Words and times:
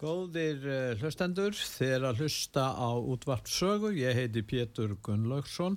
Góðir 0.00 0.62
uh, 0.64 0.94
hlustendur, 0.96 1.52
þeir 1.52 2.06
að 2.08 2.22
hlusta 2.22 2.70
á 2.72 2.88
útvarpsögu, 2.96 3.90
ég 3.98 4.16
heiti 4.16 4.40
Pétur 4.48 4.94
Gunnlaugsson 5.04 5.74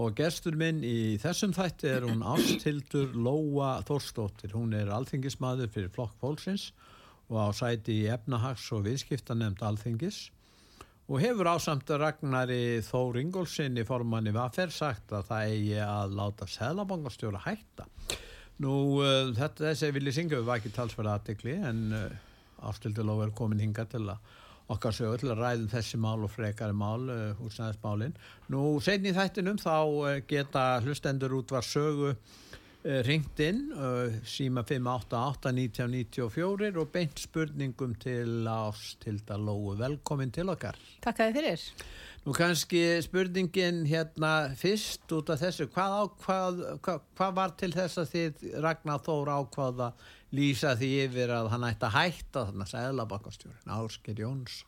og 0.00 0.14
gestur 0.16 0.54
minn 0.56 0.78
í 0.80 1.18
þessum 1.20 1.52
þætti 1.52 1.90
er 1.92 2.06
hún 2.08 2.22
Ástildur 2.24 3.12
Lóa 3.12 3.74
Þórstóttir. 3.84 4.54
Hún 4.56 4.72
er 4.76 4.88
alþingismadur 4.96 5.68
fyrir 5.74 5.92
flokk 5.92 6.16
fólksins 6.22 6.70
og 7.28 7.36
á 7.36 7.48
sæti 7.58 7.98
í 8.00 8.08
efnahags- 8.14 8.70
og 8.72 8.86
viðskiptanemnd 8.86 9.60
alþingis 9.68 10.22
og 11.12 11.20
hefur 11.20 11.50
ásamt 11.52 11.92
Ragnari 12.00 12.80
Þór 12.86 13.20
Ingólfsson 13.20 13.76
í 13.76 13.84
formanni 13.84 14.32
Vaffer 14.32 14.72
sagt 14.72 15.12
að 15.12 15.28
það 15.34 15.50
eigi 15.50 15.82
að 15.84 16.16
láta 16.16 16.48
Sælabangarstjóra 16.48 17.44
hætta. 17.44 17.84
Nú, 18.64 18.72
uh, 19.04 19.34
þetta 19.36 19.68
þessi 19.68 19.92
vilji 19.98 20.16
syngja 20.16 20.40
við 20.40 20.48
var 20.48 20.62
ekki 20.64 20.72
talsverða 20.78 21.18
aðdekli 21.20 21.58
en... 21.60 21.84
Uh, 22.58 22.70
Ástildur 22.70 23.22
er 23.22 23.30
komin 23.36 23.60
hinga 23.60 23.84
til 23.90 24.08
að 24.08 24.18
okkar 24.72 24.92
sögur 24.94 25.18
til 25.22 25.30
að 25.30 25.40
ræðum 25.42 25.68
þessi 25.70 25.96
mál 26.02 26.24
og 26.26 26.30
frekari 26.32 26.74
mál, 26.74 27.10
uh, 27.10 27.34
húsnæðismálin. 27.40 28.14
Nú, 28.52 28.80
segni 28.82 29.12
þættinum 29.14 29.58
þá 29.62 29.78
uh, 29.86 30.20
geta 30.26 30.80
hlustendur 30.82 31.32
út 31.38 31.50
var 31.54 31.64
sögu 31.66 32.08
uh, 32.12 32.18
ringt 33.06 33.38
inn, 33.42 33.60
síma 34.26 34.62
588-1994 34.66 36.78
og 36.78 36.90
beint 36.94 37.18
spurningum 37.18 37.94
til 38.02 38.46
Ástilda 38.50 39.36
Lóu. 39.38 39.76
Velkomin 39.78 40.32
til 40.34 40.48
okkar. 40.52 40.76
Takk 41.02 41.20
að 41.22 41.26
þið 41.30 41.36
fyrir. 41.40 41.60
Nú 42.26 42.32
kannski 42.34 42.80
spurningin 43.06 43.84
hérna 43.86 44.30
fyrst 44.58 45.12
út 45.14 45.28
af 45.30 45.38
þessu, 45.44 45.64
hvað, 45.70 45.90
á, 45.94 46.02
hvað, 46.24 46.52
hvað, 46.82 46.98
hvað 47.18 47.32
var 47.36 47.50
til 47.58 47.72
þess 47.74 47.98
að 48.02 48.08
þið 48.14 48.32
Ragnar 48.64 49.00
Þór 49.06 49.28
ákvaða 49.30 49.88
lýsa 50.36 50.76
því 50.78 50.92
yfir 51.06 51.34
að 51.34 51.50
hann 51.54 51.66
ætti 51.68 51.88
að 51.88 51.96
hætta 51.96 52.46
þannig 52.48 52.66
að 52.66 52.72
segla 52.72 53.10
bakastjórin, 53.10 53.76
Ásker 53.76 54.24
Jóns 54.24 54.62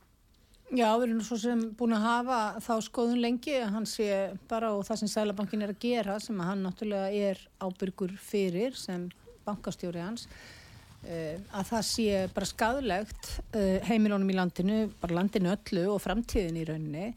Já, 0.68 0.90
við 1.00 1.06
erum 1.06 1.20
svo 1.24 1.38
sem 1.40 1.60
búin 1.78 1.96
að 1.96 2.04
hafa 2.04 2.38
þá 2.60 2.74
skoðun 2.84 3.22
lengi 3.24 3.54
að 3.56 3.70
hann 3.72 3.86
sé 3.88 4.08
bara 4.50 4.74
og 4.76 4.82
það 4.84 5.00
sem 5.00 5.10
Sælabankin 5.14 5.64
er 5.64 5.72
að 5.72 5.80
gera 5.80 6.18
sem 6.20 6.36
að 6.42 6.50
hann 6.50 6.64
náttúrulega 6.66 7.22
er 7.30 7.40
ábyrgur 7.64 8.12
fyrir 8.20 8.76
sem 8.76 9.06
bankastjóri 9.46 10.02
hans 10.04 10.26
uh, 10.28 11.40
að 11.56 11.70
það 11.70 11.86
sé 11.88 12.20
bara 12.36 12.50
skadlegt 12.50 13.30
uh, 13.56 13.78
heimilónum 13.88 14.28
í 14.28 14.36
landinu, 14.36 14.78
bara 15.00 15.16
landinu 15.22 15.54
öllu 15.54 15.86
og 15.94 16.02
framtíðin 16.04 16.60
í 16.60 16.68
rauninni 16.68 17.08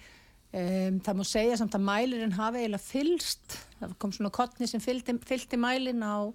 um, 0.54 1.00
það 1.06 1.20
má 1.20 1.24
segja 1.28 1.60
samt 1.62 1.78
að 1.78 1.88
mælirinn 1.88 2.36
hafi 2.38 2.64
eiginlega 2.64 2.86
fylst, 2.86 3.58
það 3.80 3.96
kom 4.02 4.16
svona 4.16 4.34
kottni 4.34 4.70
sem 4.70 4.84
fylgdi, 4.84 5.18
fylgdi 5.28 5.62
mælin 5.62 6.04
á 6.06 6.32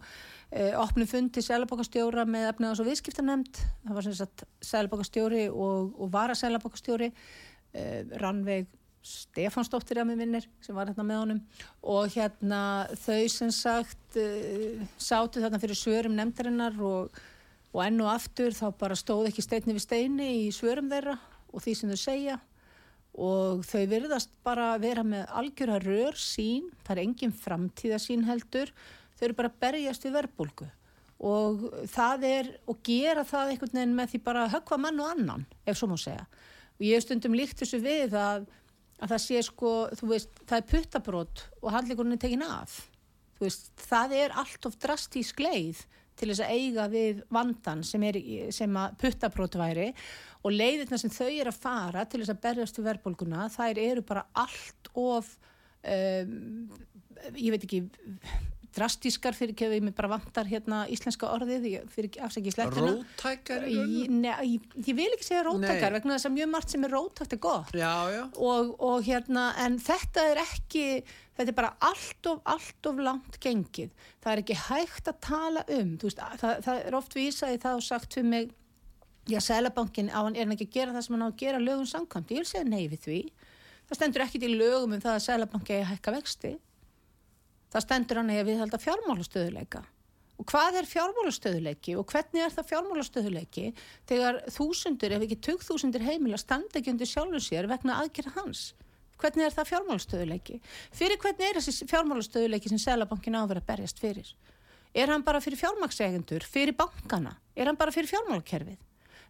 Uh, 0.46 0.76
opnum 0.78 1.08
fundi 1.10 1.42
sælabokastjóra 1.42 2.22
með 2.30 2.44
efnaðs 2.52 2.78
og 2.78 2.86
viðskiptanemnd 2.86 3.58
það 3.58 3.96
var 3.96 4.04
sem 4.06 4.12
sagt 4.14 4.44
sælabokastjóri 4.62 5.48
og, 5.50 5.88
og 5.98 6.12
vara 6.14 6.36
sælabokastjóri 6.38 7.08
uh, 7.10 8.12
Rannveig 8.22 8.68
Stefansdóttir 9.06 10.00
að 10.00 10.08
með 10.10 10.22
vinnir 10.24 10.46
sem 10.64 10.74
var 10.74 10.88
hérna 10.90 11.04
með 11.06 11.20
honum. 11.20 11.40
Og 11.86 12.14
hérna 12.16 12.60
þau 12.98 13.26
sem 13.30 13.52
sagt 13.54 14.18
uh, 14.18 14.82
sátu 14.98 15.42
þarna 15.42 15.60
fyrir 15.62 15.78
svörum 15.78 16.16
nefndarinnar 16.18 16.78
og, 16.78 17.20
og 17.72 17.82
enn 17.84 18.02
og 18.02 18.10
aftur 18.14 18.56
þá 18.56 18.68
bara 18.80 18.98
stóð 18.98 19.30
ekki 19.30 19.44
steinni 19.44 19.76
við 19.76 19.84
steini 19.84 20.30
í 20.44 20.50
svörum 20.54 20.90
þeirra 20.90 21.18
og 21.52 21.62
því 21.62 21.76
sem 21.78 21.92
þau 21.92 22.02
segja 22.02 22.38
og 23.16 23.64
þau 23.64 23.84
virðast 23.88 24.32
bara 24.44 24.74
vera 24.80 25.04
með 25.06 25.28
algjörða 25.40 25.78
rör 25.84 26.18
sín, 26.20 26.68
það 26.84 26.96
er 26.96 27.02
engin 27.06 27.32
framtíða 27.32 28.00
sín 28.02 28.26
heldur 28.28 28.72
þau 29.16 29.28
eru 29.28 29.38
bara 29.38 29.54
berjast 29.62 30.04
við 30.04 30.18
verbulgu 30.18 30.68
og 31.24 31.64
það 31.88 32.26
er, 32.28 32.50
og 32.68 32.80
gera 32.84 33.24
það 33.24 33.54
einhvern 33.54 33.78
veginn 33.78 33.96
með 33.96 34.12
því 34.12 34.20
bara 34.26 34.44
að 34.44 34.54
höggva 34.56 34.78
mann 34.82 35.00
og 35.00 35.12
annan, 35.14 35.46
ef 35.64 35.78
svo 35.78 35.88
má 35.88 35.96
segja. 36.00 36.26
Og 36.76 36.84
ég 36.84 37.00
stundum 37.00 37.36
líkt 37.36 37.62
þessu 37.62 37.80
við 37.80 38.16
að, 38.20 38.44
að 39.00 39.14
það 39.14 39.22
sé 39.24 39.42
sko, 39.46 39.72
þú 39.96 40.10
veist, 40.12 40.42
það 40.44 40.58
er 40.58 40.66
puttabrót 40.72 41.44
og 41.62 41.70
handleikurinn 41.72 42.16
er 42.18 42.20
tekin 42.20 42.44
af. 42.44 42.82
Þú 43.38 43.48
veist, 43.48 43.70
það 43.80 44.16
er 44.18 44.36
allt 44.42 44.68
of 44.68 44.76
drastísk 44.82 45.40
leið 45.40 45.86
til 46.16 46.30
þess 46.30 46.44
að 46.44 46.52
eiga 46.56 46.86
við 46.92 47.24
vandan 47.32 47.82
sem, 47.84 48.04
sem 48.52 48.78
puttabrót 49.00 49.56
væri 49.60 49.90
og 50.46 50.54
leiðirna 50.54 50.98
sem 51.00 51.12
þau 51.12 51.28
eru 51.28 51.50
að 51.50 51.62
fara 51.62 52.04
til 52.06 52.22
þess 52.22 52.34
að 52.36 52.42
berjast 52.44 52.78
við 52.78 52.90
verbulguna, 52.90 53.48
þær 53.50 53.80
eru 53.82 54.04
bara 54.06 54.26
allt 54.38 54.90
of, 54.94 55.32
um, 55.82 56.68
ég 57.34 57.54
veit 57.54 57.66
ekki, 57.66 57.82
drastískar 58.76 59.36
fyrir 59.36 59.54
ekki 59.54 59.66
að 59.66 59.74
við 59.76 59.90
bara 59.96 60.10
vantar 60.10 60.48
hérna 60.48 60.82
íslenska 60.92 61.28
orðið 61.32 61.66
fyrir 61.92 62.18
afsækja 62.26 62.50
í 62.50 62.54
slettinu 62.54 62.90
Róttækar? 62.90 63.66
Ég, 63.72 64.66
ég 64.84 64.98
vil 64.98 65.08
ekki 65.14 65.28
segja 65.28 65.44
róttækar 65.46 65.88
Nei. 65.88 65.96
vegna 65.96 66.16
þess 66.16 66.28
að 66.28 66.34
mjög 66.36 66.50
margt 66.52 66.74
sem 66.74 66.84
er 66.86 66.94
róttækt 66.96 67.36
er 67.36 67.40
gott 67.46 67.72
já, 67.76 67.94
já. 68.12 68.22
Og, 68.34 68.74
og 68.90 69.06
hérna 69.06 69.46
en 69.64 69.78
þetta 69.82 70.26
er 70.32 70.42
ekki 70.42 70.84
þetta 71.38 71.48
er 71.48 71.56
bara 71.56 71.72
allt 71.88 72.30
of, 72.32 72.42
allt 72.44 72.90
of 72.90 73.02
langt 73.08 73.40
gengið 73.42 73.92
það 74.20 74.30
er 74.34 74.44
ekki 74.44 74.60
hægt 74.66 75.10
að 75.12 75.20
tala 75.30 75.64
um 75.78 75.96
veist, 76.02 76.22
það, 76.42 76.62
það 76.68 76.84
er 76.84 77.00
oft 77.00 77.16
vísaði 77.16 77.62
það 77.64 77.80
og 77.80 77.88
sagt 77.88 78.18
fyrir 78.18 78.32
mig 78.34 78.54
já, 79.26 79.40
Sælabankin 79.40 80.08
á 80.14 80.22
hann 80.22 80.36
er 80.36 80.46
hann 80.46 80.54
ekki 80.54 80.68
að 80.68 80.76
gera 80.78 80.94
það 80.94 81.04
sem 81.06 81.16
hann 81.16 81.26
á 81.26 81.28
að 81.28 81.40
gera 81.42 81.58
lögum 81.62 81.88
samkvæmt, 81.90 82.30
ég 82.30 82.42
vil 82.42 82.48
segja 82.48 82.64
nei 82.68 82.86
við 82.88 83.02
því. 83.06 83.18
Það 83.86 83.98
stendur 83.98 84.24
ekki 84.26 84.40
til 84.42 84.54
lögum 84.54 84.94
um 84.96 85.02
það 85.02 85.16
að 85.16 85.26
Sælabanki 85.26 85.82
hækka 85.90 86.14
vexti. 86.14 86.54
Það 87.74 87.84
stendur 87.86 88.20
hann 88.22 88.32
eða 88.34 88.48
við 88.48 88.62
held 88.62 88.74
að 88.74 88.86
fjármálastöðuleika 88.86 89.82
og 90.36 90.44
hvað 90.50 90.80
er 90.82 90.88
fjármálastöðuleiki 90.90 91.94
og 91.96 92.10
hvernig 92.12 92.42
er 92.44 92.52
það 92.52 92.66
fjármálastöðuleiki 92.70 93.70
þegar 94.08 94.42
þúsundur 94.52 95.14
ef 95.16 95.22
ekki 95.24 95.38
tök 95.46 95.62
þúsundur 95.64 96.04
heimila 96.04 96.40
standa 96.40 96.80
ekki 96.80 96.92
undir 96.92 97.08
sjálfur 97.08 97.40
sér 97.40 97.68
vegna 97.70 97.96
aðgerða 98.02 98.34
hans? 98.36 98.66
Hvernig 99.16 99.46
er 99.46 99.54
það 99.56 99.70
fjármálastöðuleiki 99.70 100.58
fyrir 100.92 101.20
hvernig 101.22 101.46
er 101.48 101.60
þessi 101.60 101.88
fjármálastöðuleiki 101.88 102.72
sem 102.72 102.82
Sælabankin 102.84 103.38
áver 103.40 103.62
að 103.62 103.70
berjast 103.70 104.02
fyrir? 104.02 104.34
Er 104.92 105.08
hann 105.12 105.24
bara 105.24 105.40
fyrir 105.44 105.60
fjármakssegendur 105.60 106.44
fyrir 106.44 106.76
bankana, 106.76 107.38
er 107.56 107.70
hann 107.70 107.80
bara 107.80 107.92
fyrir 107.92 108.12
fjármálakerfið 108.12 108.76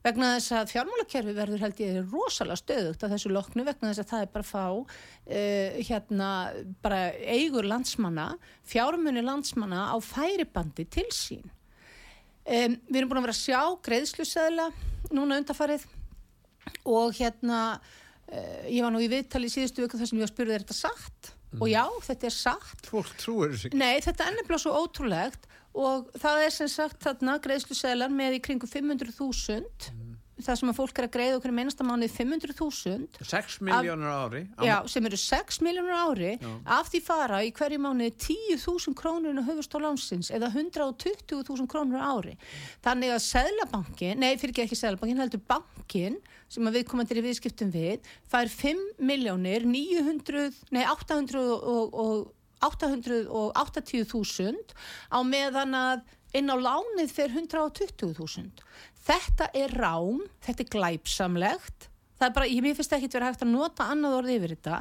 vegna 0.05 0.35
þess 0.37 0.55
að 0.57 0.73
fjármálakerfi 0.75 1.35
verður 1.37 1.65
held 1.65 1.83
ég 1.83 1.99
rosalega 2.13 2.61
stöðugt 2.61 3.05
að 3.05 3.15
þessu 3.15 3.33
loknu 3.33 3.67
vegna 3.67 3.91
þess 3.91 4.03
að 4.05 4.11
það 4.13 4.25
er 4.25 4.33
bara 4.35 4.47
að 4.47 4.51
fá 4.51 4.65
uh, 4.77 5.79
hérna 5.89 6.31
bara 6.85 7.01
eigur 7.37 7.69
landsmanna, 7.69 8.31
fjármunni 8.69 9.25
landsmanna 9.25 9.89
á 9.91 9.97
færibandi 10.03 10.87
til 10.91 11.09
sín. 11.15 11.47
Um, 12.47 12.77
við 12.87 13.01
erum 13.01 13.11
búin 13.11 13.23
að 13.23 13.29
vera 13.29 13.37
að 13.37 13.43
sjá 13.43 13.63
greiðslusæðila 13.89 14.69
núna 15.17 15.41
undarfarið 15.41 15.87
og 16.87 17.17
hérna 17.19 17.63
uh, 17.77 18.63
ég 18.71 18.85
var 18.85 18.95
nú 18.95 19.03
í 19.03 19.11
viðtali 19.11 19.51
í 19.51 19.57
síðustu 19.57 19.83
vöku 19.83 19.99
þar 19.99 20.13
sem 20.13 20.21
ég 20.21 20.27
var 20.27 20.31
að 20.31 20.37
spyrja 20.37 20.61
þetta 20.61 20.79
sagt 20.79 21.33
mm. 21.33 21.61
og 21.61 21.73
já, 21.73 21.85
þetta 22.07 22.31
er 22.31 22.37
sagt. 22.37 22.89
Fólk 22.93 23.13
trúir 23.19 23.57
ekki. 23.57 23.75
Nei, 23.79 23.99
þetta 24.05 24.25
er 24.25 24.35
ennibla 24.35 24.61
svo 24.63 24.77
ótrúlegt 24.79 25.49
og 25.77 26.11
það 26.17 26.43
er 26.47 26.57
sem 26.57 26.73
sagt 26.73 27.03
þarna 27.05 27.39
greiðslusælar 27.45 28.13
með 28.13 28.39
í 28.39 28.43
kringu 28.49 28.69
500.000 28.71 29.63
mm 29.93 30.07
það 30.45 30.59
sem 30.61 30.71
að 30.71 30.77
fólk 30.77 30.99
er 31.01 31.07
að 31.07 31.13
greiða 31.15 31.37
okkur 31.39 31.53
með 31.55 31.65
einasta 31.65 31.87
mánuð 31.87 32.13
500.000 32.13 33.29
6 33.31 33.57
miljónur 33.65 34.13
ári. 34.13 34.43
Já, 34.67 34.75
sem 34.93 35.09
eru 35.09 35.21
6 35.21 35.61
miljónur 35.65 35.97
ári. 35.97 36.33
Já. 36.37 36.51
af 36.77 36.91
því 36.93 37.01
fara 37.07 37.41
í 37.47 37.53
hverju 37.57 37.81
mánuð 37.81 38.19
10.000 38.27 38.97
krónur 38.99 39.41
á 39.41 39.49
höfust 39.49 39.73
á 39.73 39.79
lánsins 39.81 40.31
eða 40.35 40.53
120.000 40.53 41.69
krónur 41.73 42.05
ári. 42.05 42.37
Þannig 42.85 43.17
að 43.17 43.25
Sælabankin 43.31 44.21
nei, 44.21 44.37
fyrir 44.41 44.67
ekki 44.67 44.77
Sælabankin, 44.77 45.23
heldur 45.25 45.45
bankin 45.49 46.21
sem 46.53 46.69
að 46.69 46.81
við 46.81 46.89
komandir 46.91 47.23
í 47.23 47.27
viðskiptum 47.27 47.73
við 47.73 48.05
fær 48.31 48.53
5 48.53 48.85
miljónir 49.01 49.65
900, 49.67 50.53
nei 50.77 50.85
800 50.85 51.41
og, 51.41 51.97
og 51.97 52.36
880.000 52.65 54.75
á 55.13 55.19
meðan 55.27 55.75
að 55.79 56.01
inn 56.37 56.51
á 56.53 56.57
lánið 56.59 57.13
fyrir 57.15 57.37
120.000 57.47 58.65
þetta 59.07 59.47
er 59.57 59.71
rám, 59.79 60.19
þetta 60.43 60.63
er 60.65 60.71
glæpsamlegt. 60.75 61.87
Það 62.17 62.27
er 62.31 62.35
bara, 62.35 62.49
ég 62.51 62.63
mér 62.65 62.75
finnst 62.79 62.95
ekki 62.97 63.11
vera 63.13 63.29
hægt 63.31 63.45
að 63.45 63.53
nota 63.53 63.83
annað 63.93 64.17
orði 64.23 64.37
yfir 64.41 64.53
þetta. 64.57 64.77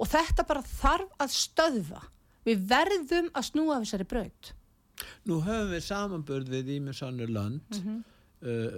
Og 0.00 0.06
þetta 0.10 0.42
bara 0.48 0.62
þarf 0.66 1.10
að 1.22 1.30
stöðva. 1.36 2.00
Við 2.44 2.58
verðum 2.72 3.28
að 3.36 3.46
snúa 3.50 3.76
þessari 3.84 4.06
braut. 4.10 4.44
Nú 5.28 5.34
höfum 5.44 5.70
við 5.74 5.82
samanbörð 5.86 6.48
við 6.54 6.66
ímjömsannu 6.78 7.26
lönd, 7.30 7.70
Mhm. 7.78 7.94
uh, 8.42 8.76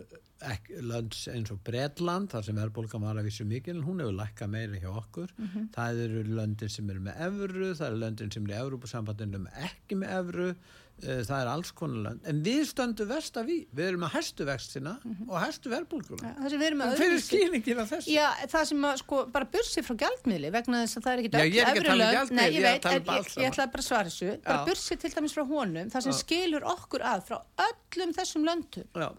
lönd 0.85 1.17
eins 1.33 1.51
og 1.55 1.61
Bretland, 1.65 2.29
þar 2.33 2.45
sem 2.45 2.57
verðbólgan 2.61 3.05
var 3.07 3.17
að 3.21 3.29
vissu 3.31 3.47
mikil, 3.49 3.79
hún 3.87 4.03
hefur 4.05 4.17
lækkað 4.19 4.51
meira 4.53 4.81
hjá 4.83 4.91
okkur. 5.01 5.31
Mhm. 5.39 5.69
Það 5.77 6.01
eru 6.07 6.25
löndin 6.37 6.71
sem 6.71 6.91
eru 6.91 7.01
með 7.01 7.21
evru, 7.29 7.71
það 7.75 7.87
eru 7.91 8.03
löndin 8.05 8.33
sem 8.33 8.45
eru 8.45 8.53
í 8.57 8.61
Európa-sambandinu 8.67 9.47
ekki 9.65 9.97
með 9.97 10.13
evru, 10.19 10.49
uh, 10.51 11.23
það 11.25 11.41
er 11.41 11.51
alls 11.53 11.71
konar 11.73 12.03
lönd. 12.11 12.21
En 12.29 12.43
við 12.45 12.63
stöndum 12.69 13.09
vest 13.09 13.37
af 13.37 13.47
í, 13.49 13.67
við 13.75 13.89
erum 13.89 14.01
með 14.05 14.13
hæstu 14.17 14.45
vextina 14.49 14.99
og 15.29 15.37
hæstu 15.41 15.73
verðbólguna. 15.73 16.35
Það 16.37 16.53
við 16.57 16.67
En 16.73 16.95
öðruvísi- 16.97 17.27
skýringin 17.31 17.81
af 17.81 17.91
þessu? 17.91 18.13
Já, 18.13 18.29
það 18.47 18.65
sem 18.67 18.83
að 18.91 18.97
sko 18.99 19.27
bara 19.33 19.45
bursi 19.45 19.83
frá 19.83 19.97
gjaldmiðli 20.05 20.53
vegna 20.53 20.85
þess 20.85 20.97
að 20.97 21.03
það 21.03 21.13
er 21.13 21.19
ekki 21.25 21.33
Já, 21.33 21.45
ég 21.47 21.61
er 21.63 21.67
ekki 21.73 21.81
að 21.81 21.91
tala 21.91 22.05
um 22.07 22.17
gjaldmiðil, 22.17 22.37
Nei, 22.37 22.51
ég 22.51 22.61
ég 22.61 22.65
að 22.67 22.87
en 22.93 23.03
ég, 23.43 23.51
ætla 23.53 23.67
bara 23.73 23.83
að 23.83 23.89
svara 23.89 24.09
þessu 24.13 24.43
bara 24.45 24.65
bursi 24.67 24.97
til 25.01 25.11
dæmis 25.11 25.33
frá 25.37 25.45
honum 25.49 25.91
það 25.91 26.03
sem 26.03 26.13
skilur 26.13 26.63
okkur 26.65 27.01
að 27.01 27.25
frá 27.29 27.39
öllum 27.67 28.13
þessum 28.17 28.45
löndum 28.45 29.17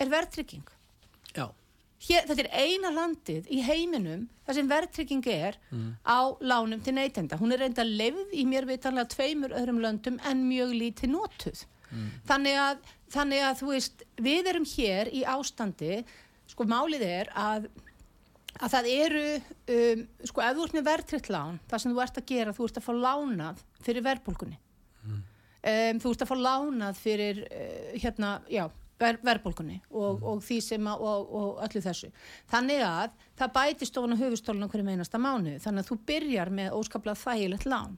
er 0.00 0.10
verðtrygging 0.12 0.66
já, 1.36 1.46
Hér, 2.06 2.26
þetta 2.28 2.42
er 2.44 2.50
eina 2.52 2.90
landið 2.92 3.46
í 3.56 3.62
heiminum 3.64 4.26
þar 4.44 4.54
sem 4.58 4.66
verðtrygging 4.68 5.26
er 5.32 5.56
Mm. 5.72 5.94
á 6.04 6.18
lánum 6.44 6.82
til 6.84 6.92
neytenda. 6.94 7.38
Hún 7.40 7.52
er 7.54 7.62
reynda 7.64 7.82
leið 7.88 8.34
í 8.36 8.44
mér 8.46 8.66
vitanlega 8.68 9.08
tveimur 9.14 9.54
öðrum 9.56 9.80
löndum 9.80 10.18
en 10.28 10.42
mjög 10.48 10.74
lítið 10.76 11.10
notuð. 11.14 11.64
Mm. 11.90 12.10
Þannig, 12.28 12.58
að, 12.66 12.78
þannig 13.16 13.42
að 13.48 13.56
þú 13.62 13.70
veist, 13.72 14.04
við 14.20 14.46
erum 14.52 14.68
hér 14.76 15.08
í 15.08 15.24
ástandi, 15.24 16.04
sko 16.52 16.64
málið 16.68 17.02
er 17.08 17.32
að, 17.34 17.66
að 18.60 18.70
það 18.76 18.90
eru, 18.92 19.24
um, 19.72 20.06
sko 20.28 20.44
ef 20.44 20.56
þú 20.60 20.64
ert 20.68 20.76
með 20.76 20.86
verðtryggt 20.92 21.32
lán, 21.32 21.60
það 21.70 21.80
sem 21.82 21.92
þú 21.96 22.02
ert 22.04 22.18
að 22.20 22.26
gera, 22.34 22.52
þú 22.60 22.68
ert 22.68 22.76
að 22.82 22.86
fá 22.86 22.92
lánað 23.08 23.64
fyrir 23.88 24.04
verðbólkunni. 24.04 24.58
Um, 25.66 25.98
þú 25.98 26.12
ert 26.12 26.22
að 26.22 26.28
fá 26.30 26.36
lánað 26.38 26.98
fyrir 27.00 27.40
uh, 27.48 27.96
hérna, 27.98 28.36
já, 28.52 28.68
ver, 29.00 29.18
verðbólkunni 29.24 29.78
og, 29.90 30.22
og 30.24 30.42
því 30.44 30.58
sem 30.64 30.88
að, 30.90 31.04
og, 31.04 31.30
og 31.40 31.62
öllu 31.66 31.82
þessu. 31.84 32.10
Þannig 32.52 32.82
að 32.86 33.14
það 33.38 33.54
bætist 33.58 34.00
ofan 34.00 34.16
á 34.16 34.22
höfustólun 34.22 34.66
á 34.66 34.70
hverju 34.72 34.86
meinasta 34.86 35.20
mánu, 35.20 35.56
þannig 35.62 35.84
að 35.84 35.90
þú 35.90 35.98
byrjar 36.10 36.52
með 36.58 36.76
óskaplega 36.78 37.22
þægilegt 37.22 37.68
lán. 37.68 37.96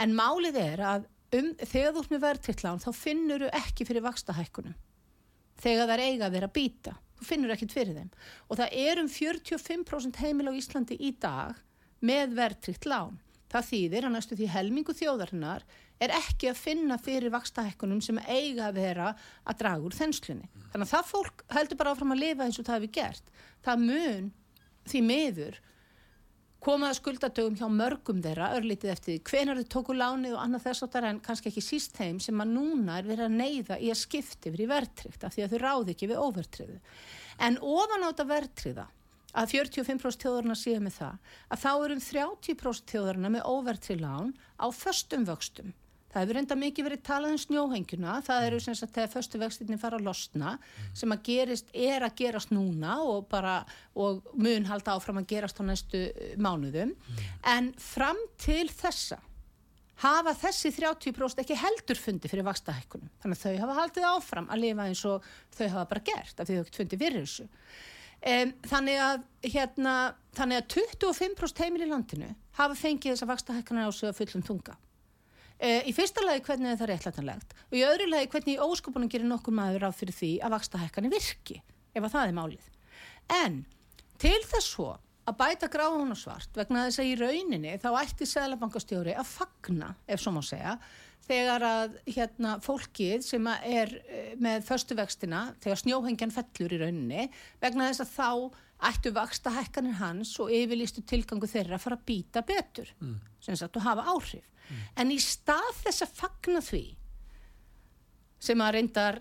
En 0.00 0.16
málið 0.18 0.60
er 0.62 0.84
að 0.92 1.08
um, 1.36 1.52
þegar 1.60 1.94
þú 1.94 2.04
ert 2.04 2.14
með 2.14 2.24
verðtritt 2.26 2.64
lán, 2.66 2.82
þá 2.82 2.90
finnur 2.96 3.46
þú 3.46 3.52
ekki 3.60 3.88
fyrir 3.88 4.06
vakstahækkunum. 4.06 4.76
Þegar 5.60 5.86
það 5.86 5.96
er 5.96 6.04
eiga 6.06 6.28
að 6.28 6.36
vera 6.38 6.52
býta. 6.52 6.96
Þú 7.20 7.26
finnur 7.28 7.52
ekkert 7.52 7.74
fyrir 7.76 7.96
þeim. 7.98 8.12
Og 8.48 8.60
það 8.60 8.78
er 8.80 9.00
um 9.02 9.10
45% 9.12 10.22
heimil 10.22 10.48
á 10.48 10.56
Íslandi 10.56 10.96
í 10.96 11.10
dag 11.20 11.58
með 12.00 12.32
verðtritt 12.38 12.88
lán. 12.88 13.18
Það 13.50 13.66
þýðir 13.66 14.06
að 14.06 14.14
næstu 14.14 14.38
því 14.38 14.48
helmingu 14.54 14.94
þjóðarinnar 14.96 15.66
er 16.00 16.14
ekki 16.16 16.50
að 16.50 16.60
finna 16.60 16.98
fyrir 17.00 17.32
vakstahækkunum 17.34 18.02
sem 18.04 18.20
eiga 18.26 18.68
að 18.68 18.78
vera 18.80 19.08
að 19.44 19.58
draga 19.62 19.86
úr 19.86 19.96
þenslunni. 19.96 20.48
Þannig 20.72 20.86
að 20.86 20.92
það 20.94 21.10
fólk 21.10 21.42
heldur 21.52 21.80
bara 21.80 21.94
áfram 21.94 22.14
að 22.14 22.22
lifa 22.22 22.46
eins 22.46 22.60
og 22.60 22.68
það 22.68 22.78
hefur 22.78 22.94
gert. 22.96 23.34
Það 23.66 23.84
mun 23.88 24.30
því 24.90 25.02
miður 25.06 25.58
komaða 26.60 26.96
skuldadögum 26.98 27.56
hjá 27.56 27.68
mörgum 27.72 28.20
þeirra 28.24 28.50
örlítið 28.58 28.92
eftir 28.92 29.14
því 29.14 29.30
hvenar 29.30 29.60
þau 29.60 29.68
tóku 29.74 29.96
lánið 29.96 30.36
og 30.36 30.42
annað 30.42 30.66
þess 30.66 30.84
áttar 30.86 31.06
en 31.08 31.20
kannski 31.24 31.48
ekki 31.48 31.64
síst 31.64 31.96
þeim 31.96 32.20
sem 32.20 32.42
að 32.42 32.52
núna 32.52 32.98
er 33.00 33.08
verið 33.08 33.26
að 33.26 33.36
neyða 33.38 33.78
í 33.80 33.90
að 33.92 34.16
yfir 34.20 34.60
í 34.60 34.68
verðtrygt 34.68 35.24
af 35.24 35.36
því 35.36 35.44
að 35.46 35.54
þau 35.54 35.60
ráði 35.64 35.94
ekki 35.94 36.10
við 36.10 36.20
óvertriðu. 36.20 36.78
En 37.40 37.56
ofan 37.64 38.04
á 38.04 38.08
þetta 38.10 38.28
verðtriða 38.28 38.86
að 39.40 39.52
45% 39.54 40.24
þjóðarna 40.24 40.56
séu 40.58 40.80
með 40.82 40.96
það 40.98 41.34
að 41.48 41.62
þá 41.64 41.70
erum 41.72 42.02
30% 42.04 42.92
þjóðarna 42.92 43.32
með 43.36 43.46
óvertrið 43.48 44.02
lán 44.04 44.34
á 44.60 44.66
föstum 44.74 45.24
vöxtum. 45.28 45.72
Það 46.10 46.24
hefur 46.24 46.38
reynda 46.38 46.58
mikið 46.58 46.86
verið 46.88 47.02
talað 47.06 47.34
um 47.36 47.40
snjóhengjuna, 47.44 48.16
það 48.26 48.46
eru 48.48 48.60
sem 48.64 48.76
sagt 48.78 48.96
þegar 48.96 49.12
föstu 49.12 49.40
vextinni 49.40 49.78
fara 49.78 50.00
að 50.00 50.08
losna 50.08 50.56
sem 50.96 51.14
að 51.14 51.22
gerist, 51.28 51.70
er 51.70 52.02
að 52.02 52.16
gerast 52.18 52.50
núna 52.50 52.96
og 53.06 53.28
bara, 53.30 53.60
og 53.94 54.24
mun 54.34 54.66
halda 54.66 54.96
áfram 54.98 55.22
að 55.22 55.28
gerast 55.30 55.62
á 55.62 55.64
næstu 55.68 56.02
eh, 56.10 56.34
mánuðum 56.34 56.96
en 57.46 57.70
fram 57.78 58.18
til 58.42 58.66
þessa 58.74 59.20
hafa 60.00 60.34
þessi 60.38 60.72
30% 60.74 61.42
ekki 61.42 61.58
heldur 61.60 61.98
fundi 62.00 62.30
fyrir 62.30 62.46
vakstahækkunum. 62.46 63.10
Þannig 63.20 63.38
að 63.38 63.42
þau 63.44 63.62
hafa 63.64 63.78
haldið 63.80 64.08
áfram 64.10 64.50
að 64.50 64.62
lifa 64.64 64.86
eins 64.88 65.02
og 65.08 65.30
þau 65.56 65.66
hafa 65.66 65.88
bara 65.92 66.04
gert 66.10 66.40
af 66.40 66.48
því 66.48 66.56
þau 66.56 66.64
ekki 66.64 66.80
fundi 66.80 67.00
fyrir 67.00 67.26
þessu. 67.26 67.48
Um, 68.20 68.52
þannig, 68.68 68.98
að, 69.00 69.22
hérna, 69.48 69.94
þannig 70.36 70.60
að 70.60 70.72
25% 70.74 71.62
heimil 71.64 71.86
í 71.86 71.88
landinu 71.88 72.34
hafa 72.58 72.76
fengið 72.76 73.14
þessa 73.14 73.28
vakstahækkunar 73.30 73.88
á 73.88 73.92
sig 73.96 74.10
að 74.10 74.18
fullum 74.18 74.44
þunga. 74.44 74.76
Uh, 75.60 75.82
í 75.84 75.92
fyrsta 75.92 76.24
lagi 76.24 76.40
hvernig 76.46 76.72
er 76.72 76.78
það 76.80 76.88
réttlætanlegt 76.94 77.50
og 77.66 77.74
í 77.76 77.84
öðru 77.84 78.06
lagi 78.08 78.30
hvernig 78.32 78.54
í 78.54 78.64
óskopunum 78.64 79.10
gerir 79.12 79.28
nokkur 79.28 79.52
maður 79.52 79.88
á 79.88 79.90
fyrir 79.92 80.16
því 80.16 80.30
að 80.40 80.54
vakstahækkanir 80.54 81.12
virki 81.12 81.58
ef 81.92 82.00
að 82.00 82.14
það 82.14 82.30
er 82.30 82.36
málið. 82.38 82.70
En 83.36 83.60
til 84.20 84.38
þess 84.48 84.72
svo 84.72 84.94
að 85.28 85.36
bæta 85.36 85.68
gráðun 85.70 86.14
og 86.14 86.18
svart 86.18 86.56
vegna 86.56 86.86
þess 86.86 87.02
að 87.02 87.10
í 87.10 87.18
rauninni 87.20 87.76
þá 87.82 87.90
ætti 88.00 88.28
Sælabankastjóri 88.28 89.14
að 89.20 89.28
fagna, 89.30 89.92
ef 90.08 90.22
svo 90.22 90.32
má 90.34 90.40
segja, 90.44 90.78
þegar 91.28 91.66
að 91.66 91.98
hérna, 92.08 92.56
fólkið 92.64 93.22
sem 93.26 93.46
er 93.52 93.92
eh, 94.08 94.32
með 94.40 94.64
förstu 94.66 94.96
vextina, 94.98 95.50
þegar 95.62 95.82
snjóhengjan 95.84 96.34
fellur 96.34 96.74
í 96.74 96.80
rauninni, 96.80 97.28
vegna 97.62 97.90
þess 97.90 98.06
að 98.06 98.14
þá 98.16 98.30
ættu 98.88 99.12
vaksta 99.14 99.52
hækkanir 99.54 99.98
hans 100.00 100.32
og 100.42 100.52
yfirlýstu 100.54 101.04
tilgangu 101.08 101.48
þeirra 101.50 101.76
að 101.76 101.84
fara 101.84 101.98
að 101.98 102.06
býta 102.08 102.42
betur, 102.46 102.88
mm. 103.00 103.16
sem 103.44 103.58
sagt, 103.58 103.76
og 103.76 103.84
hafa 103.84 104.06
áhrif. 104.14 104.46
En 104.96 105.10
í 105.10 105.18
stað 105.18 105.72
þess 105.80 106.04
að 106.06 106.12
fagna 106.20 106.60
því, 106.62 106.84
sem 108.40 108.62
að 108.62 108.76
reyndar 108.76 109.18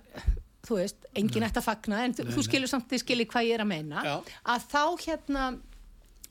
þú 0.67 0.77
veist, 0.77 1.07
enginn 1.17 1.45
ætti 1.47 1.61
að 1.61 1.65
fagna 1.65 2.03
en 2.05 2.13
þú, 2.15 2.27
þú 2.35 2.45
skilur 2.45 2.69
samt 2.69 2.89
því 2.91 2.99
skilur 3.01 3.29
hvað 3.31 3.47
ég 3.47 3.57
er 3.57 3.63
að 3.63 3.71
meina 3.71 4.03
Já. 4.05 4.13
að 4.53 4.67
þá 4.69 4.83
hérna 5.05 5.45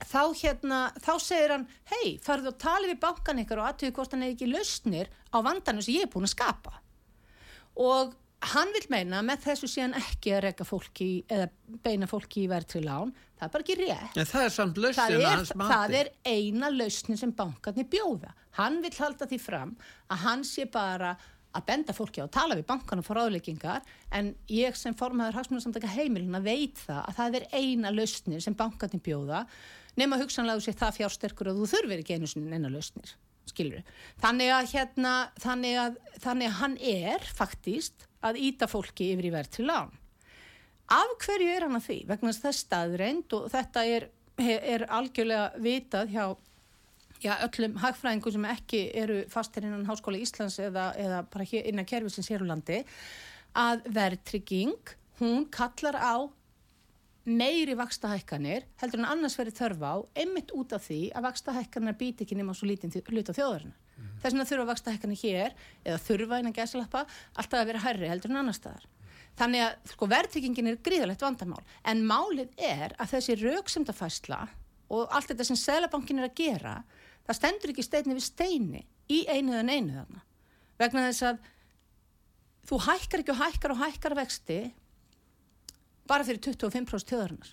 þá 0.06 0.22
hérna, 0.38 0.78
þá 1.02 1.12
segir 1.22 1.54
hann 1.54 1.66
hei, 1.90 2.18
farðu 2.22 2.52
og 2.52 2.58
tali 2.62 2.90
við 2.90 3.00
bankan 3.02 3.40
ykkar 3.42 3.62
og 3.62 3.70
aðtöðu 3.70 3.96
hvort 3.96 4.14
hann 4.14 4.24
er 4.26 4.34
ekki 4.34 4.50
lausnir 4.50 5.10
á 5.34 5.38
vandanum 5.42 5.82
sem 5.82 5.96
ég 5.96 6.06
er 6.06 6.12
búin 6.12 6.28
að 6.28 6.36
skapa 6.36 6.76
og 7.78 8.14
hann 8.38 8.70
vil 8.74 8.84
meina 8.92 9.22
með 9.26 9.48
þessu 9.48 9.68
síðan 9.70 9.96
ekki 9.98 10.34
að 10.36 10.44
reyka 10.46 10.66
fólki 10.66 11.08
eða 11.26 11.48
beina 11.82 12.06
fólki 12.10 12.44
í 12.44 12.50
verðtri 12.50 12.84
lán 12.84 13.10
það 13.38 13.46
er 13.46 13.54
bara 13.54 13.64
ekki 13.64 13.78
rétt 13.80 14.20
en 14.20 14.28
það 14.30 14.44
er 14.44 14.54
samt 14.54 14.78
lausnin 14.82 15.16
að 15.16 15.26
hans 15.26 15.54
mati. 15.54 15.72
það 15.72 15.96
er 16.00 16.12
eina 16.26 16.70
lausnin 16.74 17.20
sem 17.20 17.32
bankarnir 17.38 17.88
bjóða. 17.90 18.34
Hann 18.58 18.78
vil 18.82 18.94
halda 18.98 19.28
því 19.30 19.40
fram 19.42 19.74
að 20.10 20.22
hann 20.24 20.46
sé 20.46 20.66
bara 20.70 21.16
að 21.56 21.66
benda 21.68 21.94
fólki 21.96 22.22
á 22.22 22.26
að 22.26 22.34
tala 22.36 22.58
við 22.58 22.66
bankana 22.68 23.04
for 23.04 23.18
ráðleggingar 23.18 23.86
en 24.14 24.34
ég 24.52 24.76
sem 24.76 24.94
formaður 24.98 25.38
hagsmunarsamtaka 25.38 25.90
heimilina 25.94 26.42
veit 26.44 26.78
það 26.84 27.00
að 27.04 27.18
það 27.18 27.38
er 27.38 27.46
eina 27.56 27.92
lausnir 27.94 28.44
sem 28.44 28.56
bankarnir 28.58 29.02
bjóða 29.04 29.44
nema 29.98 30.18
hugsanlega 30.20 30.60
þú 30.60 30.66
sé 30.66 30.76
það 30.78 30.98
fjársterkur 31.00 31.50
og 31.52 31.62
þú 31.62 31.70
þurfir 31.72 32.04
ekki 32.04 32.18
einu 32.18 32.30
sinni 32.30 32.54
eina 32.54 32.70
lausnir 32.70 33.14
skilur 33.52 33.86
þannig 34.22 34.52
að 34.54 34.72
hérna 34.74 35.14
þannig 35.42 35.80
að, 35.84 35.96
þannig 36.24 36.50
að 36.50 36.58
hann 36.62 36.76
er 36.94 37.30
faktíst 37.38 38.06
að 38.24 38.40
íta 38.48 38.68
fólki 38.70 39.12
yfir 39.14 39.30
í 39.30 39.34
verð 39.34 39.56
til 39.58 39.68
lán 39.70 39.94
af 40.88 41.14
hverju 41.20 41.48
er 41.52 41.66
hann 41.66 41.78
að 41.78 41.88
því? 41.88 41.98
Vegna 42.08 42.34
þess 42.34 42.64
staðreind 42.64 43.34
og 43.36 43.48
þetta 43.52 43.84
er, 43.84 44.08
er 44.40 44.86
algjörlega 44.88 45.50
vitað 45.62 46.14
hjá 46.14 46.24
já, 47.22 47.34
öllum 47.44 47.76
hagfræðingum 47.82 48.34
sem 48.36 48.46
ekki 48.48 48.82
eru 48.96 49.18
fastir 49.32 49.66
innan 49.66 49.86
Háskóla 49.88 50.20
Íslands 50.22 50.58
eða, 50.62 50.90
eða 50.98 51.22
bara 51.32 51.46
hér, 51.50 51.66
innan 51.70 51.88
kerfisins 51.88 52.30
hér 52.30 52.44
á 52.46 52.50
landi 52.52 52.80
að 53.58 53.86
verðtrygging, 53.96 54.94
hún 55.20 55.46
kallar 55.52 55.98
á 55.98 56.14
meiri 57.28 57.74
vakstahækkanir 57.78 58.66
heldur 58.80 59.02
en 59.02 59.08
annars 59.08 59.36
verið 59.38 59.58
þörf 59.60 59.84
á 59.84 59.94
einmitt 60.22 60.52
út 60.56 60.74
af 60.76 60.86
því 60.86 61.00
að 61.12 61.26
vakstahækkanir 61.28 61.98
býti 61.98 62.24
ekki 62.24 62.38
nema 62.38 62.54
svo 62.56 62.68
lítinn 62.68 62.92
hluta 62.92 63.34
þjóðarinnar. 63.36 63.78
Þess 64.22 64.32
vegna 64.32 64.46
þurfa 64.48 64.68
vakstahækkanir 64.72 65.20
hér 65.22 65.56
eða 65.84 65.98
þurfa 66.04 66.38
innan 66.40 66.54
gæsalappa 66.56 67.04
alltaf 67.38 67.60
að 67.60 67.68
vera 67.72 67.82
herri 67.86 68.08
heldur 68.10 68.32
en 68.32 68.40
annars 68.42 68.60
staðar. 68.60 68.86
Þannig 69.38 69.64
að 69.64 69.92
sko, 69.92 70.08
verðtryggingin 70.10 70.70
er 70.72 70.80
gríðalegt 70.82 71.22
vandamál 71.22 71.60
en 71.86 72.06
málið 72.06 72.54
er 72.56 72.94
að 72.98 73.12
þessi 73.14 73.36
rauksemdafæsla 73.42 74.40
og 74.94 75.12
allt 75.14 75.30
þetta 75.32 75.46
sem 75.46 75.58
Sælabankin 75.60 76.22
er 76.22 76.30
að 76.30 76.38
gera 76.40 76.74
það 77.28 77.38
stendur 77.38 77.72
ekki 77.74 77.84
steinni 77.84 78.16
við 78.16 78.26
steini 78.26 78.82
í 79.12 79.20
einu 79.28 79.54
eða 79.54 79.76
einu 79.76 79.94
þarna 79.98 80.22
vegna 80.80 81.06
þess 81.08 81.26
að 81.28 81.40
þú 82.68 82.80
hækkar 82.86 83.22
ekki 83.22 83.34
og 83.34 83.42
hækkar 83.42 83.74
og 83.74 83.82
hækkar 83.82 84.16
vexti 84.18 84.58
bara 86.08 86.26
fyrir 86.28 86.40
25% 86.44 87.12
þjóðarinnar. 87.12 87.50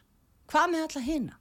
Hvað 0.52 0.72
með 0.74 0.86
alla 0.88 1.04
hina? 1.06 1.40